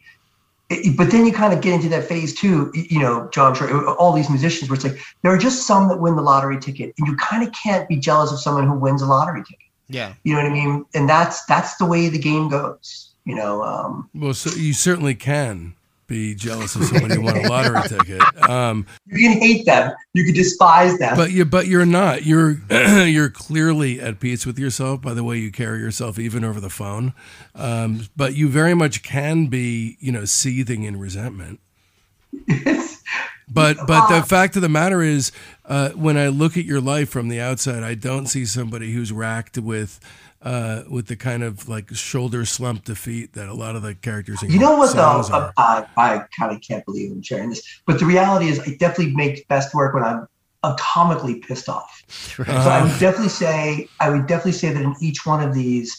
it, 0.68 0.96
but 0.96 1.10
then 1.10 1.26
you 1.26 1.32
kind 1.32 1.52
of 1.52 1.60
get 1.60 1.74
into 1.74 1.88
that 1.88 2.04
phase 2.04 2.32
too. 2.32 2.70
You 2.74 3.00
know, 3.00 3.28
John, 3.32 3.54
sure, 3.56 3.88
all 3.96 4.12
these 4.12 4.30
musicians 4.30 4.70
where 4.70 4.76
it's 4.76 4.84
like 4.84 5.00
there 5.22 5.32
are 5.32 5.38
just 5.38 5.66
some 5.66 5.88
that 5.88 5.98
win 5.98 6.14
the 6.14 6.22
lottery 6.22 6.60
ticket, 6.60 6.94
and 6.98 7.08
you 7.08 7.16
kind 7.16 7.42
of 7.46 7.52
can't 7.52 7.88
be 7.88 7.96
jealous 7.96 8.30
of 8.30 8.38
someone 8.38 8.68
who 8.68 8.74
wins 8.74 9.02
a 9.02 9.06
lottery 9.06 9.42
ticket. 9.42 9.66
Yeah. 9.88 10.12
You 10.22 10.34
know 10.34 10.42
what 10.42 10.50
I 10.52 10.54
mean? 10.54 10.84
And 10.94 11.08
that's 11.08 11.44
that's 11.46 11.74
the 11.76 11.84
way 11.86 12.08
the 12.08 12.18
game 12.20 12.48
goes. 12.48 13.08
You 13.24 13.34
know, 13.34 13.62
um, 13.64 14.08
Well, 14.14 14.32
so 14.34 14.50
you 14.56 14.72
certainly 14.72 15.16
can 15.16 15.74
be 16.10 16.34
jealous 16.34 16.74
of 16.74 16.84
someone 16.84 17.10
who 17.10 17.22
won 17.22 17.36
a 17.36 17.48
lottery 17.48 17.80
ticket. 17.88 18.20
Um, 18.50 18.86
you 19.06 19.30
can 19.30 19.40
hate 19.40 19.64
them, 19.64 19.92
you 20.12 20.24
can 20.24 20.34
despise 20.34 20.98
them. 20.98 21.16
but 21.16 21.30
you 21.30 21.44
but 21.46 21.68
you're 21.68 21.86
not. 21.86 22.24
You're 22.24 22.58
you're 23.06 23.30
clearly 23.30 24.00
at 24.00 24.20
peace 24.20 24.44
with 24.44 24.58
yourself 24.58 25.00
by 25.00 25.14
the 25.14 25.24
way 25.24 25.38
you 25.38 25.50
carry 25.50 25.78
yourself, 25.78 26.18
even 26.18 26.44
over 26.44 26.60
the 26.60 26.68
phone. 26.68 27.14
Um, 27.54 28.08
but 28.16 28.34
you 28.34 28.48
very 28.48 28.74
much 28.74 29.02
can 29.02 29.46
be, 29.46 29.96
you 30.00 30.12
know, 30.12 30.26
seething 30.26 30.82
in 30.82 30.98
resentment. 30.98 31.60
But 33.52 33.78
but 33.86 34.08
the 34.08 34.22
fact 34.24 34.54
of 34.54 34.62
the 34.62 34.68
matter 34.68 35.02
is, 35.02 35.32
uh, 35.64 35.90
when 35.90 36.16
I 36.16 36.28
look 36.28 36.56
at 36.56 36.64
your 36.64 36.80
life 36.80 37.08
from 37.08 37.28
the 37.28 37.40
outside, 37.40 37.82
I 37.82 37.94
don't 37.94 38.26
see 38.26 38.44
somebody 38.46 38.92
who's 38.92 39.10
racked 39.10 39.58
with 39.58 39.98
uh, 40.42 40.82
with 40.90 41.06
the 41.06 41.16
kind 41.16 41.42
of 41.42 41.68
like 41.68 41.94
shoulder 41.94 42.44
slump 42.44 42.84
defeat 42.84 43.34
that 43.34 43.48
a 43.48 43.54
lot 43.54 43.76
of 43.76 43.82
the 43.82 43.94
characters 43.94 44.42
in 44.42 44.50
You 44.50 44.58
know 44.58 44.76
what 44.76 44.96
though? 44.96 45.28
Uh, 45.32 45.46
are. 45.46 45.52
I, 45.56 45.84
I 45.96 46.24
kind 46.38 46.54
of 46.54 46.60
can't 46.66 46.84
believe 46.84 47.12
I'm 47.12 47.22
sharing 47.22 47.50
this, 47.50 47.62
but 47.86 47.98
the 47.98 48.06
reality 48.06 48.48
is, 48.48 48.58
I 48.60 48.76
definitely 48.78 49.14
make 49.14 49.46
best 49.48 49.74
work 49.74 49.94
when 49.94 50.02
I'm 50.02 50.26
atomically 50.64 51.42
pissed 51.42 51.68
off. 51.68 51.90
So 52.58 52.70
I 52.70 52.82
Uh-huh. 52.82 52.82
would 52.82 52.98
definitely 52.98 53.28
say, 53.28 53.90
I 54.00 54.10
would 54.10 54.26
definitely 54.26 54.52
say 54.52 54.72
that 54.72 54.82
in 54.82 54.94
each 55.00 55.24
one 55.24 55.42
of 55.46 55.54
these, 55.54 55.96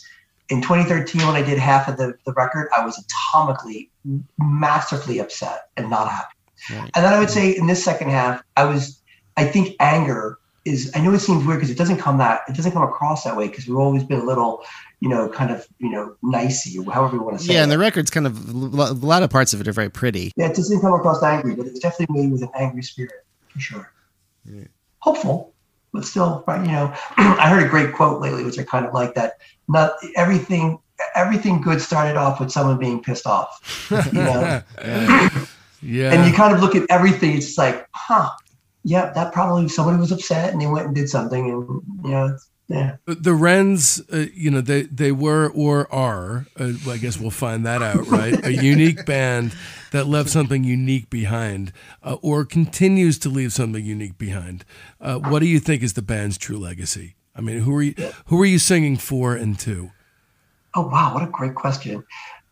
in 0.49 0.61
2013 0.61 1.25
when 1.25 1.35
I 1.35 1.41
did 1.43 1.57
half 1.57 1.87
of 1.87 1.97
the, 1.97 2.13
the 2.25 2.33
record, 2.33 2.67
I 2.77 2.83
was 2.85 3.03
atomically, 3.33 3.89
masterfully 4.39 5.19
upset 5.19 5.61
and 5.77 5.89
not 5.89 6.09
happy. 6.09 6.35
Right. 6.69 6.95
And 6.95 7.05
then 7.05 7.13
I 7.13 7.19
would 7.19 7.29
say 7.29 7.51
in 7.57 7.67
this 7.67 7.83
second 7.83 8.09
half, 8.09 8.43
I 8.55 8.65
was, 8.65 9.01
I 9.37 9.45
think 9.45 9.75
anger 9.79 10.37
is. 10.65 10.91
I 10.95 11.01
know 11.01 11.13
it 11.13 11.19
seems 11.19 11.45
weird 11.45 11.59
because 11.59 11.69
it 11.69 11.77
doesn't 11.77 11.97
come 11.97 12.17
that 12.19 12.41
it 12.47 12.55
doesn't 12.55 12.71
come 12.71 12.83
across 12.83 13.23
that 13.23 13.35
way 13.35 13.47
because 13.47 13.67
we've 13.67 13.77
always 13.77 14.03
been 14.03 14.19
a 14.19 14.23
little, 14.23 14.63
you 14.99 15.09
know, 15.09 15.29
kind 15.29 15.51
of 15.51 15.67
you 15.79 15.89
know, 15.89 16.15
nicey 16.21 16.81
however 16.83 17.15
you 17.15 17.23
want 17.23 17.39
to 17.39 17.43
say. 17.43 17.53
Yeah, 17.53 17.61
it. 17.61 17.63
and 17.63 17.71
the 17.71 17.77
record's 17.77 18.11
kind 18.11 18.25
of 18.25 18.49
a 18.49 18.53
lot 18.53 19.23
of 19.23 19.29
parts 19.29 19.53
of 19.53 19.61
it 19.61 19.67
are 19.67 19.73
very 19.73 19.89
pretty. 19.89 20.31
Yeah, 20.35 20.47
it 20.47 20.55
doesn't 20.55 20.81
come 20.81 20.93
across 20.93 21.23
angry, 21.23 21.55
but 21.55 21.67
it's 21.67 21.79
definitely 21.79 22.21
made 22.21 22.31
with 22.31 22.43
an 22.43 22.49
angry 22.55 22.83
spirit 22.83 23.25
for 23.49 23.59
sure. 23.59 23.93
Yeah. 24.45 24.65
Hopeful, 24.99 25.53
but 25.93 26.05
still, 26.05 26.43
right? 26.47 26.63
You 26.65 26.71
know, 26.71 26.93
I 27.17 27.49
heard 27.49 27.65
a 27.65 27.69
great 27.69 27.93
quote 27.93 28.21
lately, 28.21 28.43
which 28.43 28.59
I 28.59 28.63
kind 28.63 28.85
of 28.85 28.93
like 28.93 29.15
that. 29.15 29.37
Not 29.67 29.93
everything, 30.15 30.79
everything 31.15 31.61
good 31.61 31.81
started 31.81 32.17
off 32.17 32.39
with 32.39 32.51
someone 32.51 32.77
being 32.77 33.01
pissed 33.01 33.27
off. 33.27 33.87
You 34.13 34.21
know, 34.21 34.61
yeah. 34.83 36.11
and 36.13 36.27
you 36.27 36.33
kind 36.33 36.53
of 36.53 36.61
look 36.61 36.75
at 36.75 36.85
everything. 36.89 37.35
It's 37.37 37.57
like, 37.57 37.87
huh, 37.93 38.29
yeah, 38.83 39.11
that 39.13 39.33
probably 39.33 39.67
somebody 39.69 39.97
was 39.97 40.11
upset 40.11 40.53
and 40.53 40.61
they 40.61 40.67
went 40.67 40.87
and 40.87 40.95
did 40.95 41.09
something, 41.09 41.49
and 41.49 41.81
you 42.03 42.11
know, 42.11 42.37
yeah, 42.67 42.97
the 43.05 43.33
Wrens, 43.33 44.01
uh, 44.13 44.25
you 44.33 44.49
know, 44.49 44.61
they 44.61 44.83
they 44.83 45.11
were 45.11 45.49
or 45.49 45.93
are. 45.93 46.45
Uh, 46.57 46.73
I 46.87 46.97
guess 46.97 47.19
we'll 47.19 47.29
find 47.29 47.65
that 47.65 47.81
out, 47.81 48.07
right? 48.07 48.43
A 48.45 48.53
unique 48.53 49.05
band 49.05 49.53
that 49.91 50.07
left 50.07 50.29
something 50.29 50.63
unique 50.63 51.09
behind, 51.09 51.73
uh, 52.01 52.17
or 52.21 52.45
continues 52.45 53.19
to 53.19 53.29
leave 53.29 53.51
something 53.51 53.83
unique 53.83 54.17
behind. 54.17 54.63
Uh, 55.01 55.17
what 55.17 55.39
do 55.39 55.47
you 55.47 55.59
think 55.59 55.83
is 55.83 55.93
the 55.93 56.01
band's 56.01 56.37
true 56.37 56.57
legacy? 56.57 57.15
I 57.35 57.41
mean, 57.41 57.59
who 57.59 57.75
are 57.75 57.83
you? 57.83 57.95
Who 58.27 58.41
are 58.41 58.45
you 58.45 58.59
singing 58.59 58.97
for 58.97 59.35
and 59.35 59.59
to? 59.59 59.91
Oh 60.75 60.87
wow, 60.87 61.13
what 61.13 61.23
a 61.23 61.27
great 61.27 61.55
question. 61.55 62.03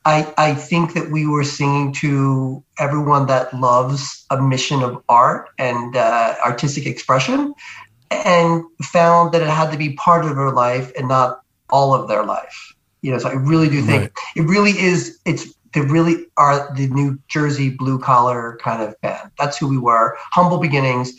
I, 0.06 0.34
I 0.38 0.54
think 0.54 0.94
that 0.94 1.12
we 1.12 1.28
were 1.28 1.44
singing 1.44 1.94
to 1.96 2.64
everyone 2.80 3.28
that 3.28 3.54
loves 3.54 4.26
a 4.30 4.42
mission 4.42 4.82
of 4.82 5.04
art 5.10 5.50
and 5.58 5.96
uh, 5.96 6.36
artistic 6.44 6.86
expression 6.86 7.54
and 8.10 8.64
found 8.82 9.34
that 9.34 9.42
it 9.42 9.50
had 9.50 9.72
to 9.72 9.78
be 9.78 9.94
part 9.94 10.26
of 10.26 10.36
their 10.36 10.52
life 10.52 10.92
and 10.98 11.08
not 11.08 11.42
all 11.70 11.94
of 11.94 12.08
their 12.08 12.24
life. 12.24 12.74
You 13.02 13.12
know, 13.12 13.18
so 13.20 13.30
I 13.30 13.34
really 13.34 13.70
do 13.70 13.82
think 13.82 14.02
Right. 14.02 14.12
it 14.36 14.42
really 14.42 14.72
is 14.72 15.20
it's 15.26 15.48
they 15.74 15.82
really 15.82 16.26
are 16.38 16.74
the 16.76 16.88
New 16.88 17.20
Jersey 17.28 17.70
blue 17.70 18.00
collar 18.00 18.58
kind 18.62 18.82
of 18.82 19.00
band. 19.02 19.30
That's 19.38 19.58
who 19.58 19.68
we 19.68 19.78
were. 19.78 20.18
Humble 20.32 20.58
beginnings. 20.58 21.14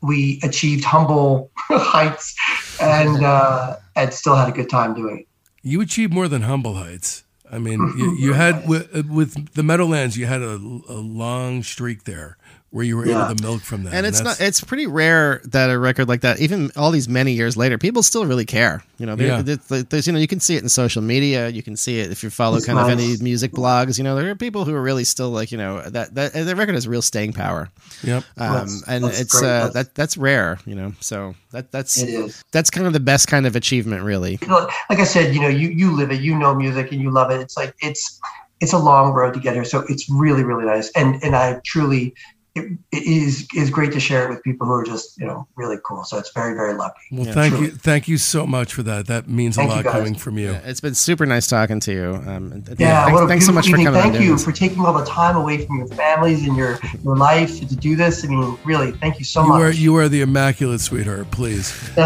We 0.00 0.40
achieved 0.42 0.84
humble 0.84 1.52
heights 1.56 2.34
and 2.80 3.24
uh, 3.24 3.76
and 3.94 4.12
still 4.12 4.34
had 4.34 4.48
a 4.48 4.52
good 4.52 4.68
time 4.68 4.94
doing 4.94 5.20
it. 5.20 5.26
You 5.62 5.80
achieved 5.80 6.12
more 6.12 6.26
than 6.28 6.42
humble 6.42 6.74
heights. 6.74 7.24
I 7.52 7.58
mean, 7.58 7.78
you, 7.96 8.16
you 8.16 8.32
had 8.32 8.66
with, 8.68 8.96
uh, 8.96 9.02
with 9.08 9.54
the 9.54 9.62
Meadowlands, 9.62 10.16
you 10.16 10.26
had 10.26 10.42
a, 10.42 10.54
a 10.54 10.98
long 10.98 11.62
streak 11.62 12.04
there 12.04 12.38
where 12.72 12.84
you 12.84 12.96
were 12.96 13.06
Yeah. 13.06 13.26
able 13.26 13.36
to 13.36 13.42
milk 13.42 13.60
from 13.62 13.84
that. 13.84 13.92
And 13.94 14.06
it's 14.06 14.18
that's- 14.18 14.40
not. 14.40 14.46
It's 14.46 14.60
pretty 14.62 14.86
rare 14.86 15.40
that 15.44 15.68
a 15.70 15.78
record 15.78 16.08
like 16.08 16.22
that, 16.22 16.40
even 16.40 16.70
all 16.74 16.90
these 16.90 17.06
many 17.08 17.32
years 17.32 17.54
later, 17.56 17.76
people 17.78 18.02
still 18.02 18.24
really 18.24 18.46
care. 18.46 18.82
You 18.98 19.04
know, 19.06 19.14
Yeah. 19.14 19.42
there- 19.42 19.58
there- 19.68 19.82
there's 19.82 20.06
you 20.06 20.12
know 20.14 20.18
you 20.18 20.26
can 20.26 20.40
see 20.40 20.56
it 20.56 20.62
in 20.62 20.68
social 20.70 21.02
media. 21.02 21.48
You 21.50 21.62
can 21.62 21.76
see 21.76 22.00
it 22.00 22.10
if 22.10 22.22
you 22.24 22.30
follow 22.30 22.56
It's 22.56 22.64
kind 22.66 22.78
of 22.78 22.88
any 22.88 23.16
music 23.18 23.52
blogs. 23.52 23.98
You 23.98 24.04
know, 24.04 24.16
there 24.16 24.30
are 24.30 24.34
people 24.34 24.64
who 24.64 24.74
are 24.74 24.80
really 24.82 25.04
still 25.04 25.30
like 25.30 25.52
you 25.52 25.58
know 25.58 25.82
that 25.82 26.14
that 26.14 26.32
the 26.32 26.56
record 26.56 26.74
has 26.74 26.88
real 26.88 27.02
staying 27.02 27.34
power. 27.34 27.68
Yep. 28.02 28.24
Um, 28.38 28.52
That's- 28.52 28.82
and 28.88 29.04
that's 29.04 29.20
it's 29.20 29.38
great. 29.40 29.48
uh, 29.48 29.52
That's- 29.68 29.72
that 29.74 29.94
that's 29.94 30.16
rare. 30.16 30.58
You 30.64 30.74
know, 30.74 30.92
so 31.00 31.34
that 31.52 31.70
that's 31.72 31.98
It 31.98 32.08
is. 32.08 32.42
that's 32.52 32.70
kind 32.70 32.86
of 32.86 32.94
the 32.94 33.00
best 33.00 33.28
kind 33.28 33.46
of 33.46 33.54
achievement, 33.54 34.02
really. 34.02 34.38
Like 34.48 34.98
I 34.98 35.04
said, 35.04 35.34
you 35.34 35.40
know, 35.42 35.48
you 35.48 35.68
you 35.68 35.94
live 35.94 36.10
it, 36.10 36.20
you 36.22 36.34
know 36.38 36.54
music, 36.54 36.90
and 36.92 37.02
you 37.02 37.10
love 37.10 37.30
it. 37.30 37.40
It's 37.40 37.56
like 37.56 37.74
it's 37.80 38.18
it's 38.62 38.72
a 38.72 38.78
long 38.78 39.12
road 39.12 39.34
to 39.34 39.40
get 39.40 39.54
here, 39.54 39.64
so 39.64 39.84
it's 39.90 40.08
really 40.08 40.42
really 40.44 40.64
nice. 40.64 40.90
And 40.96 41.16
and 41.22 41.34
I 41.36 41.60
truly, 41.66 42.14
it, 42.54 42.64
it 42.92 43.02
is 43.02 43.46
is 43.56 43.70
great 43.70 43.92
to 43.92 44.00
share 44.00 44.24
it 44.26 44.30
with 44.30 44.42
people 44.42 44.66
who 44.66 44.72
are 44.74 44.84
just 44.84 45.18
you 45.18 45.26
know 45.26 45.46
really 45.56 45.78
cool. 45.84 46.04
So 46.04 46.18
it's 46.18 46.30
very 46.32 46.54
very 46.54 46.74
lucky. 46.74 47.00
Well, 47.10 47.26
Yeah, 47.26 47.32
thank 47.32 47.52
truly. 47.54 47.66
you, 47.68 47.72
thank 47.72 48.08
you 48.08 48.18
so 48.18 48.46
much 48.46 48.74
for 48.74 48.82
that. 48.82 49.06
That 49.06 49.28
means 49.28 49.56
Thank 49.56 49.70
a 49.72 49.76
lot 49.76 49.84
coming 49.84 50.14
from 50.14 50.36
you. 50.38 50.50
Yeah, 50.52 50.60
it's 50.64 50.80
been 50.80 50.94
super 50.94 51.24
nice 51.24 51.46
talking 51.46 51.80
to 51.80 51.92
you. 51.92 52.14
Um, 52.26 52.52
and- 52.52 52.76
Yeah, 52.78 53.06
thanks, 53.06 53.20
thanks 53.28 53.46
so 53.46 53.52
much 53.52 53.68
for 53.70 53.76
coming. 53.76 53.94
Thank 53.94 54.20
you 54.20 54.36
for 54.36 54.52
taking 54.52 54.84
all 54.84 54.92
the 54.92 55.04
time 55.06 55.36
away 55.36 55.64
from 55.66 55.78
your 55.78 55.86
families 55.88 56.46
and 56.46 56.56
your 56.56 56.78
your 57.02 57.16
life 57.16 57.58
to 57.60 57.74
do 57.76 57.96
this. 57.96 58.24
I 58.24 58.28
mean, 58.28 58.58
really, 58.64 58.92
thank 58.92 59.18
you 59.18 59.24
so 59.24 59.42
You 59.42 59.48
much. 59.48 59.60
are 59.60 59.70
you 59.72 59.96
are 59.96 60.08
the 60.08 60.20
immaculate 60.20 60.80
sweetheart. 60.80 61.30
Please, 61.30 61.72
um, 61.98 62.04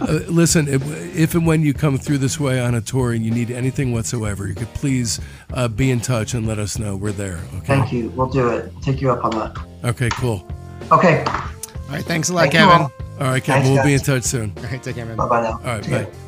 uh, 0.00 0.20
listen. 0.28 0.68
If, 0.68 0.82
if 1.16 1.34
and 1.34 1.46
when 1.46 1.62
you 1.62 1.74
come 1.74 1.98
through 1.98 2.18
this 2.18 2.40
way 2.40 2.60
on 2.60 2.74
a 2.74 2.80
tour 2.80 3.12
and 3.12 3.24
you 3.24 3.30
need 3.30 3.50
anything 3.50 3.92
whatsoever, 3.92 4.46
you 4.48 4.54
could 4.54 4.72
please 4.72 5.20
uh, 5.52 5.68
be 5.68 5.90
in 5.90 6.00
touch 6.00 6.32
and 6.34 6.46
let 6.46 6.58
us 6.58 6.78
know. 6.78 6.96
We're 6.96 7.12
there. 7.12 7.40
Okay. 7.58 7.66
Thank 7.66 7.92
you. 7.92 8.08
We'll 8.10 8.28
do 8.28 8.48
it. 8.48 8.72
Take 8.82 9.00
you 9.02 9.10
up 9.10 9.24
on 9.24 9.32
that. 9.32 9.71
Okay. 9.84 10.08
Cool. 10.10 10.46
Okay. 10.90 11.24
All 11.24 11.96
right, 11.98 12.04
thanks 12.04 12.28
a 12.30 12.34
lot, 12.34 12.42
Thank 12.42 12.52
Kevin. 12.52 12.68
all. 12.82 12.92
All 13.20 13.26
right, 13.32 13.42
Kevin. 13.44 13.62
Thanks, 13.64 13.68
We'll 13.76 13.84
be 13.84 13.94
in 13.94 14.00
touch 14.00 14.22
soon. 14.24 14.52
All 14.56 14.62
right, 14.64 14.82
take 14.82 14.96
care, 14.96 15.04
man. 15.04 15.16
Bye 15.16 15.28
bye 15.28 15.42
now. 15.42 15.52
All 15.52 15.58
right. 15.64 15.82
Take 15.82 15.90
care. 15.90 16.04
Bye. 16.06 16.18